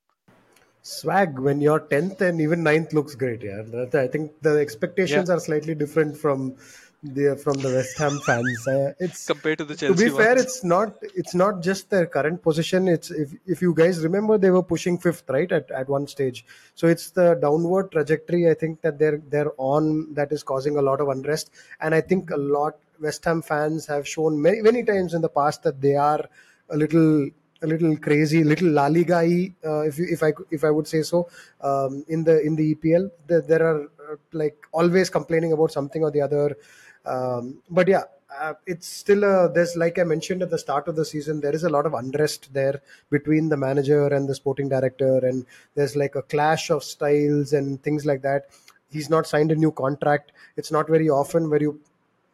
Swag 0.82 1.38
when 1.38 1.61
you're 1.61 1.78
tenth 1.78 2.20
and 2.22 2.40
even 2.40 2.64
9th 2.64 2.92
looks 2.92 3.14
great. 3.14 3.44
Yeah, 3.44 3.62
I 3.94 4.09
think 4.09 4.42
the 4.42 4.59
expectations 4.59 5.30
are 5.30 5.38
slightly 5.38 5.76
different 5.76 6.16
from 6.16 6.57
the 7.03 7.36
from 7.42 7.55
the 7.55 7.68
West 7.68 7.98
Ham 7.98 8.18
fans. 8.26 8.66
Uh, 8.66 8.92
it's 8.98 9.26
Compared 9.26 9.59
to 9.59 9.64
the 9.64 9.74
Chelsea. 9.74 9.94
to 10.05 10.11
be 10.11 10.16
fair, 10.16 10.34
ones. 10.34 10.42
it's 10.42 10.64
not 10.64 10.94
it's 11.14 11.34
not 11.34 11.62
just 11.62 11.90
their 11.90 12.07
current 12.07 12.42
position. 12.42 12.88
It's 12.88 13.11
if 13.11 13.32
if 13.46 13.62
you 13.62 13.74
guys 13.74 14.03
remember, 14.03 14.38
they 14.38 14.51
were 14.51 14.62
pushing 14.62 14.98
fifth 14.98 15.24
right 15.28 15.51
at, 15.51 15.70
at 15.70 15.88
one 15.88 16.07
stage. 16.07 16.44
So 16.74 16.86
it's 16.86 17.11
the 17.11 17.34
downward 17.34 17.92
trajectory. 17.92 18.51
I 18.51 18.55
think 18.55 18.82
that 18.82 18.98
they're 18.98 19.20
they're 19.28 19.53
on 19.57 20.12
that 20.14 20.32
is 20.32 20.42
causing 20.42 20.76
a 20.76 20.82
lot 20.82 21.01
of 21.01 21.09
unrest, 21.09 21.51
and 21.80 21.94
I 21.94 22.01
think 22.01 22.30
a 22.30 22.36
lot 22.36 22.76
West 23.01 23.24
Ham 23.24 23.40
fans 23.42 23.86
have 23.86 24.07
shown 24.07 24.40
many 24.40 24.61
many 24.61 24.84
times 24.84 25.14
in 25.14 25.22
the 25.22 25.28
past 25.28 25.62
that 25.62 25.80
they 25.80 25.96
are 25.96 26.28
a 26.68 26.76
little 26.76 27.30
a 27.62 27.66
little 27.66 27.96
crazy, 27.96 28.42
little 28.42 28.68
La 28.70 28.86
Liga 28.86 29.18
uh, 29.18 29.80
if 29.80 29.98
you, 29.98 30.07
if 30.11 30.22
I 30.22 30.32
if 30.51 30.64
I 30.64 30.70
would 30.70 30.88
say 30.88 31.03
so. 31.03 31.28
Um, 31.61 32.05
in 32.09 32.24
the 32.24 32.40
in 32.40 32.57
the 32.57 32.74
EPL, 32.74 33.11
there, 33.26 33.40
there 33.42 33.62
are 33.62 33.82
uh, 33.84 34.16
like 34.32 34.66
always 34.72 35.11
complaining 35.11 35.53
about 35.53 35.72
something 35.72 36.03
or 36.03 36.11
the 36.11 36.20
other. 36.22 36.57
Um, 37.05 37.62
but 37.70 37.88
yeah, 37.88 38.03
uh, 38.38 38.55
it's 38.66 38.86
still 38.86 39.24
a, 39.24 39.53
there's 39.53 39.76
like 39.76 39.98
I 39.98 40.05
mentioned 40.05 40.42
at 40.42 40.51
the 40.51 40.59
start 40.59 40.88
of 40.88 40.96
the 40.96 41.05
season, 41.05 41.40
there 41.40 41.55
is 41.55 41.64
a 41.64 41.68
lot 41.68 41.86
of 41.86 41.94
unrest 41.94 42.53
there 42.53 42.80
between 43.11 43.48
the 43.48 43.57
manager 43.57 44.07
and 44.09 44.28
the 44.28 44.34
sporting 44.34 44.68
director, 44.68 45.18
and 45.18 45.44
there's 45.74 45.96
like 45.96 46.14
a 46.14 46.22
clash 46.22 46.70
of 46.70 46.84
styles 46.84 47.53
and 47.53 47.82
things 47.82 48.07
like 48.07 48.22
that. 48.22 48.46
He's 48.90 49.11
not 49.11 49.26
signed 49.26 49.53
a 49.53 49.57
new 49.57 49.72
contract. 49.72 50.32
It's 50.57 50.72
not 50.72 50.88
very 50.88 51.09
often 51.09 51.48
where 51.51 51.61
you 51.61 51.80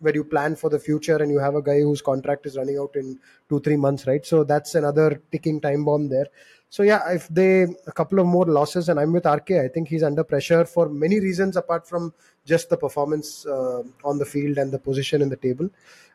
where 0.00 0.14
you 0.14 0.24
plan 0.24 0.56
for 0.56 0.68
the 0.68 0.78
future 0.78 1.16
and 1.16 1.30
you 1.30 1.38
have 1.38 1.54
a 1.54 1.62
guy 1.62 1.80
whose 1.80 2.02
contract 2.02 2.46
is 2.46 2.56
running 2.56 2.78
out 2.78 2.94
in 2.96 3.18
two 3.48 3.60
three 3.60 3.76
months 3.76 4.06
right 4.06 4.26
so 4.26 4.44
that's 4.44 4.74
another 4.74 5.22
ticking 5.32 5.60
time 5.60 5.84
bomb 5.84 6.08
there 6.08 6.26
so 6.68 6.82
yeah 6.82 7.02
if 7.10 7.28
they 7.28 7.66
a 7.86 7.92
couple 7.92 8.18
of 8.18 8.26
more 8.26 8.46
losses 8.46 8.88
and 8.88 8.98
i'm 8.98 9.12
with 9.12 9.24
rk 9.24 9.50
i 9.64 9.68
think 9.68 9.88
he's 9.88 10.02
under 10.02 10.24
pressure 10.24 10.64
for 10.64 10.88
many 10.88 11.20
reasons 11.20 11.56
apart 11.56 11.86
from 11.88 12.12
just 12.44 12.68
the 12.70 12.76
performance 12.76 13.46
uh, 13.46 13.82
on 14.04 14.18
the 14.18 14.24
field 14.24 14.58
and 14.58 14.72
the 14.72 14.78
position 14.78 15.22
in 15.22 15.28
the 15.28 15.36
table 15.36 15.68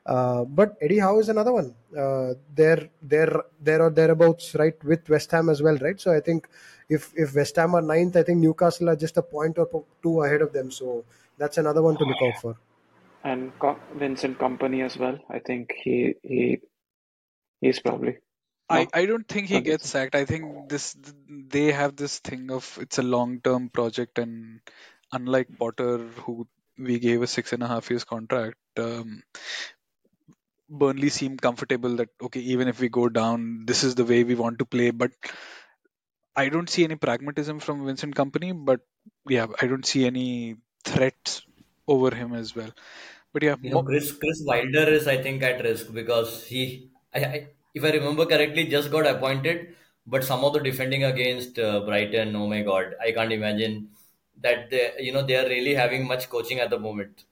uh, 0.06 0.44
but 0.44 0.76
eddie 0.82 1.00
howe 1.00 1.20
is 1.20 1.30
another 1.30 1.54
one 1.54 1.74
uh, 1.98 2.34
they're 2.54 2.90
they're 3.02 3.44
they're 3.62 3.82
or 3.82 3.90
thereabouts 3.90 4.56
right 4.56 4.84
with 4.84 5.08
west 5.10 5.32
ham 5.32 5.50
as 5.50 5.62
well 5.62 5.78
right 5.78 6.00
so 6.02 6.14
i 6.14 6.20
think 6.20 6.48
if 6.90 7.14
if 7.16 7.36
west 7.36 7.56
ham 7.56 7.76
are 7.76 7.82
ninth 7.82 8.16
i 8.18 8.24
think 8.24 8.40
newcastle 8.40 8.90
are 8.90 8.96
just 8.96 9.18
a 9.18 9.22
point 9.22 9.58
or 9.58 9.68
two 10.04 10.22
ahead 10.22 10.42
of 10.42 10.52
them 10.54 10.70
so 10.70 11.04
that's 11.38 11.58
another 11.58 11.82
one 11.82 11.98
to 11.98 12.04
look 12.04 12.22
out 12.28 12.42
for 12.42 12.56
and 13.24 13.52
Vincent 13.96 14.38
Kompany 14.38 14.84
as 14.84 14.98
well. 14.98 15.18
I 15.30 15.40
think 15.40 15.74
he 15.84 16.16
he 16.24 16.60
he's 17.60 17.80
probably. 17.80 18.18
I, 18.72 18.84
No? 18.84 18.90
I 18.94 19.06
don't 19.06 19.28
think 19.28 19.48
he 19.48 19.56
Not 19.56 19.64
gets 19.66 19.90
sacked. 19.90 20.16
I 20.16 20.26
think 20.26 20.70
this 20.70 20.96
they 21.28 21.72
have 21.72 21.96
this 21.96 22.20
thing 22.20 22.52
of 22.52 22.78
it's 22.82 22.98
a 22.98 23.04
long 23.04 23.42
term 23.42 23.70
project, 23.70 24.20
and 24.20 24.62
unlike 25.12 25.58
Potter, 25.58 25.98
who 26.26 26.48
we 26.78 27.00
gave 27.00 27.22
a 27.22 27.28
six 27.28 27.54
and 27.54 27.64
a 27.64 27.68
half 27.68 27.90
years 27.90 28.04
contract, 28.04 28.58
um, 28.78 29.24
Burnley 30.70 31.10
seemed 31.10 31.42
comfortable 31.42 31.98
that 31.98 32.10
okay, 32.22 32.40
even 32.40 32.68
if 32.68 32.80
we 32.80 32.90
go 32.90 33.10
down, 33.10 33.66
this 33.66 33.84
is 33.84 33.96
the 33.96 34.06
way 34.06 34.24
we 34.24 34.36
want 34.36 34.60
to 34.60 34.66
play. 34.66 34.92
But 34.92 35.12
I 36.36 36.50
don't 36.50 36.70
see 36.70 36.84
any 36.84 36.96
pragmatism 36.96 37.60
from 37.60 37.86
Vincent 37.86 38.16
Kompany. 38.16 38.54
But 38.54 38.82
yeah, 39.28 39.48
I 39.62 39.68
don't 39.68 39.86
see 39.86 40.06
any 40.06 40.58
threats 40.84 41.42
over 41.88 42.14
him 42.16 42.34
as 42.34 42.56
well. 42.56 42.72
But 43.34 43.44
yeah, 43.44 43.56
You 43.62 43.72
know, 43.72 43.84
Chris 43.84 44.12
Chris 44.14 44.44
Wilder 44.46 44.90
is, 44.90 45.08
I 45.08 45.22
think, 45.22 45.44
at 45.44 45.64
risk 45.64 45.94
because 45.94 46.46
he, 46.46 46.92
I, 47.14 47.20
I, 47.26 47.48
if 47.74 47.84
I 47.84 47.92
remember 47.92 48.26
correctly, 48.26 48.66
just 48.68 48.92
got 48.92 49.08
appointed, 49.08 49.76
but 50.08 50.24
some 50.24 50.44
of 50.44 50.54
the 50.54 50.60
defending 50.60 51.04
against 51.04 51.60
uh, 51.60 51.82
Brighton, 51.82 52.36
oh 52.36 52.48
my 52.48 52.62
God, 52.62 52.96
I 53.02 53.12
can't 53.12 53.32
imagine 53.32 53.90
that 54.42 54.70
they, 54.70 54.94
you 55.00 55.12
know, 55.12 55.24
they 55.24 55.36
are 55.36 55.48
really 55.48 55.76
having 55.76 56.08
much 56.08 56.30
coaching 56.30 56.60
at 56.60 56.70
the 56.70 56.80
moment. 56.80 57.26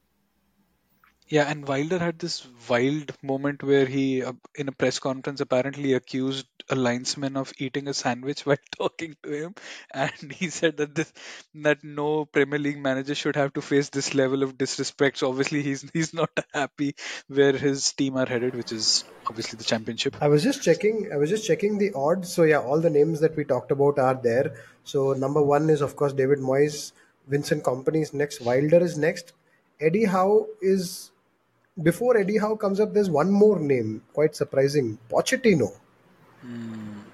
Yeah, 1.30 1.48
and 1.48 1.68
Wilder 1.68 2.00
had 2.00 2.18
this 2.18 2.48
wild 2.68 3.12
moment 3.22 3.62
where 3.62 3.86
he, 3.86 4.24
uh, 4.24 4.34
in 4.56 4.68
a 4.68 4.72
press 4.72 4.98
conference, 4.98 5.42
apparently 5.42 5.94
accused 5.94 6.48
a 6.70 6.76
linesman 6.76 7.38
of 7.38 7.54
eating 7.60 7.88
a 7.88 7.94
sandwich 7.94 8.42
while 8.48 8.58
talking 8.76 9.16
to 9.22 9.32
him, 9.32 9.56
and 9.94 10.32
he 10.32 10.50
said 10.50 10.78
that 10.78 10.96
this 10.96 11.14
that 11.54 11.84
no 11.84 12.26
Premier 12.26 12.58
League 12.58 12.80
manager 12.80 13.14
should 13.14 13.36
have 13.36 13.54
to 13.54 13.62
face 13.62 13.90
this 13.90 14.16
level 14.16 14.42
of 14.42 14.58
disrespect. 14.58 15.20
So 15.20 15.30
obviously, 15.30 15.62
he's 15.62 15.88
he's 15.94 16.16
not 16.16 16.32
happy 16.52 16.96
where 17.28 17.54
his 17.54 17.94
team 17.94 18.18
are 18.18 18.26
headed, 18.26 18.56
which 18.56 18.72
is 18.72 19.04
obviously 19.28 19.58
the 19.58 19.64
championship. 19.66 20.16
I 20.22 20.30
was 20.30 20.42
just 20.42 20.64
checking. 20.64 21.12
I 21.14 21.18
was 21.18 21.30
just 21.30 21.46
checking 21.46 21.78
the 21.78 21.92
odds. 21.94 22.34
So 22.34 22.42
yeah, 22.42 22.60
all 22.60 22.82
the 22.82 22.90
names 22.90 23.20
that 23.20 23.36
we 23.36 23.44
talked 23.44 23.70
about 23.70 24.00
are 24.00 24.16
there. 24.16 24.56
So 24.84 25.14
number 25.14 25.44
one 25.44 25.70
is 25.70 25.82
of 25.82 25.96
course 25.96 26.14
David 26.14 26.40
Moyes. 26.40 26.92
Vincent 27.28 27.64
Kompany 27.64 28.02
is 28.02 28.16
next. 28.16 28.42
Wilder 28.42 28.80
is 28.80 28.98
next. 28.98 29.34
Eddie 29.80 30.06
Howe 30.06 30.48
is 30.62 31.12
before 31.82 32.18
Eddie 32.18 32.38
Howe 32.38 32.56
comes 32.56 32.80
up. 32.80 32.94
There's 32.94 33.10
one 33.10 33.32
more 33.32 33.60
name, 33.60 34.04
quite 34.14 34.36
surprising. 34.36 34.98
Pochettino. 35.10 35.72
Comes 36.42 37.06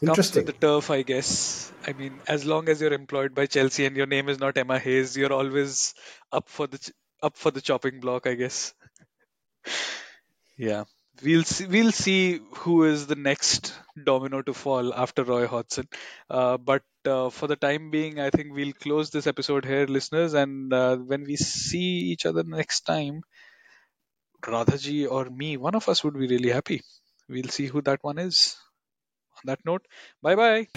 Interesting. 0.00 0.44
with 0.46 0.60
the 0.60 0.66
turf, 0.66 0.90
I 0.90 1.02
guess. 1.02 1.72
I 1.86 1.92
mean, 1.92 2.18
as 2.26 2.44
long 2.44 2.68
as 2.68 2.80
you're 2.80 2.92
employed 2.92 3.34
by 3.34 3.46
Chelsea 3.46 3.86
and 3.86 3.96
your 3.96 4.06
name 4.06 4.28
is 4.28 4.38
not 4.40 4.56
Emma 4.58 4.78
Hayes, 4.78 5.16
you're 5.16 5.32
always 5.32 5.94
up 6.32 6.48
for 6.48 6.66
the 6.66 6.78
ch- 6.78 6.92
up 7.22 7.36
for 7.36 7.50
the 7.52 7.60
chopping 7.60 8.00
block, 8.00 8.26
I 8.26 8.34
guess. 8.34 8.74
Yeah, 10.58 10.84
we'll 11.24 11.44
see. 11.44 11.66
We'll 11.66 11.92
see 11.92 12.40
who 12.56 12.84
is 12.84 13.06
the 13.06 13.16
next 13.16 13.72
domino 14.04 14.42
to 14.42 14.52
fall 14.54 14.92
after 14.94 15.24
Roy 15.24 15.46
Hodgson. 15.46 15.88
Uh, 16.28 16.58
but 16.58 16.82
uh, 17.06 17.30
for 17.30 17.46
the 17.48 17.56
time 17.56 17.90
being, 17.90 18.20
I 18.20 18.30
think 18.30 18.52
we'll 18.54 18.74
close 18.74 19.10
this 19.10 19.26
episode 19.26 19.64
here, 19.64 19.86
listeners. 19.86 20.34
And 20.34 20.72
uh, 20.72 20.96
when 20.96 21.24
we 21.24 21.36
see 21.36 22.12
each 22.12 22.26
other 22.26 22.44
next 22.44 22.82
time, 22.82 23.22
Radhaji 24.42 25.10
or 25.10 25.26
me, 25.26 25.56
one 25.56 25.74
of 25.74 25.88
us 25.88 26.04
would 26.04 26.14
be 26.14 26.26
really 26.26 26.50
happy. 26.50 26.82
We'll 27.28 27.48
see 27.48 27.66
who 27.66 27.82
that 27.82 28.02
one 28.02 28.18
is. 28.18 28.56
On 29.36 29.42
that 29.46 29.60
note, 29.64 29.86
bye 30.22 30.36
bye. 30.36 30.68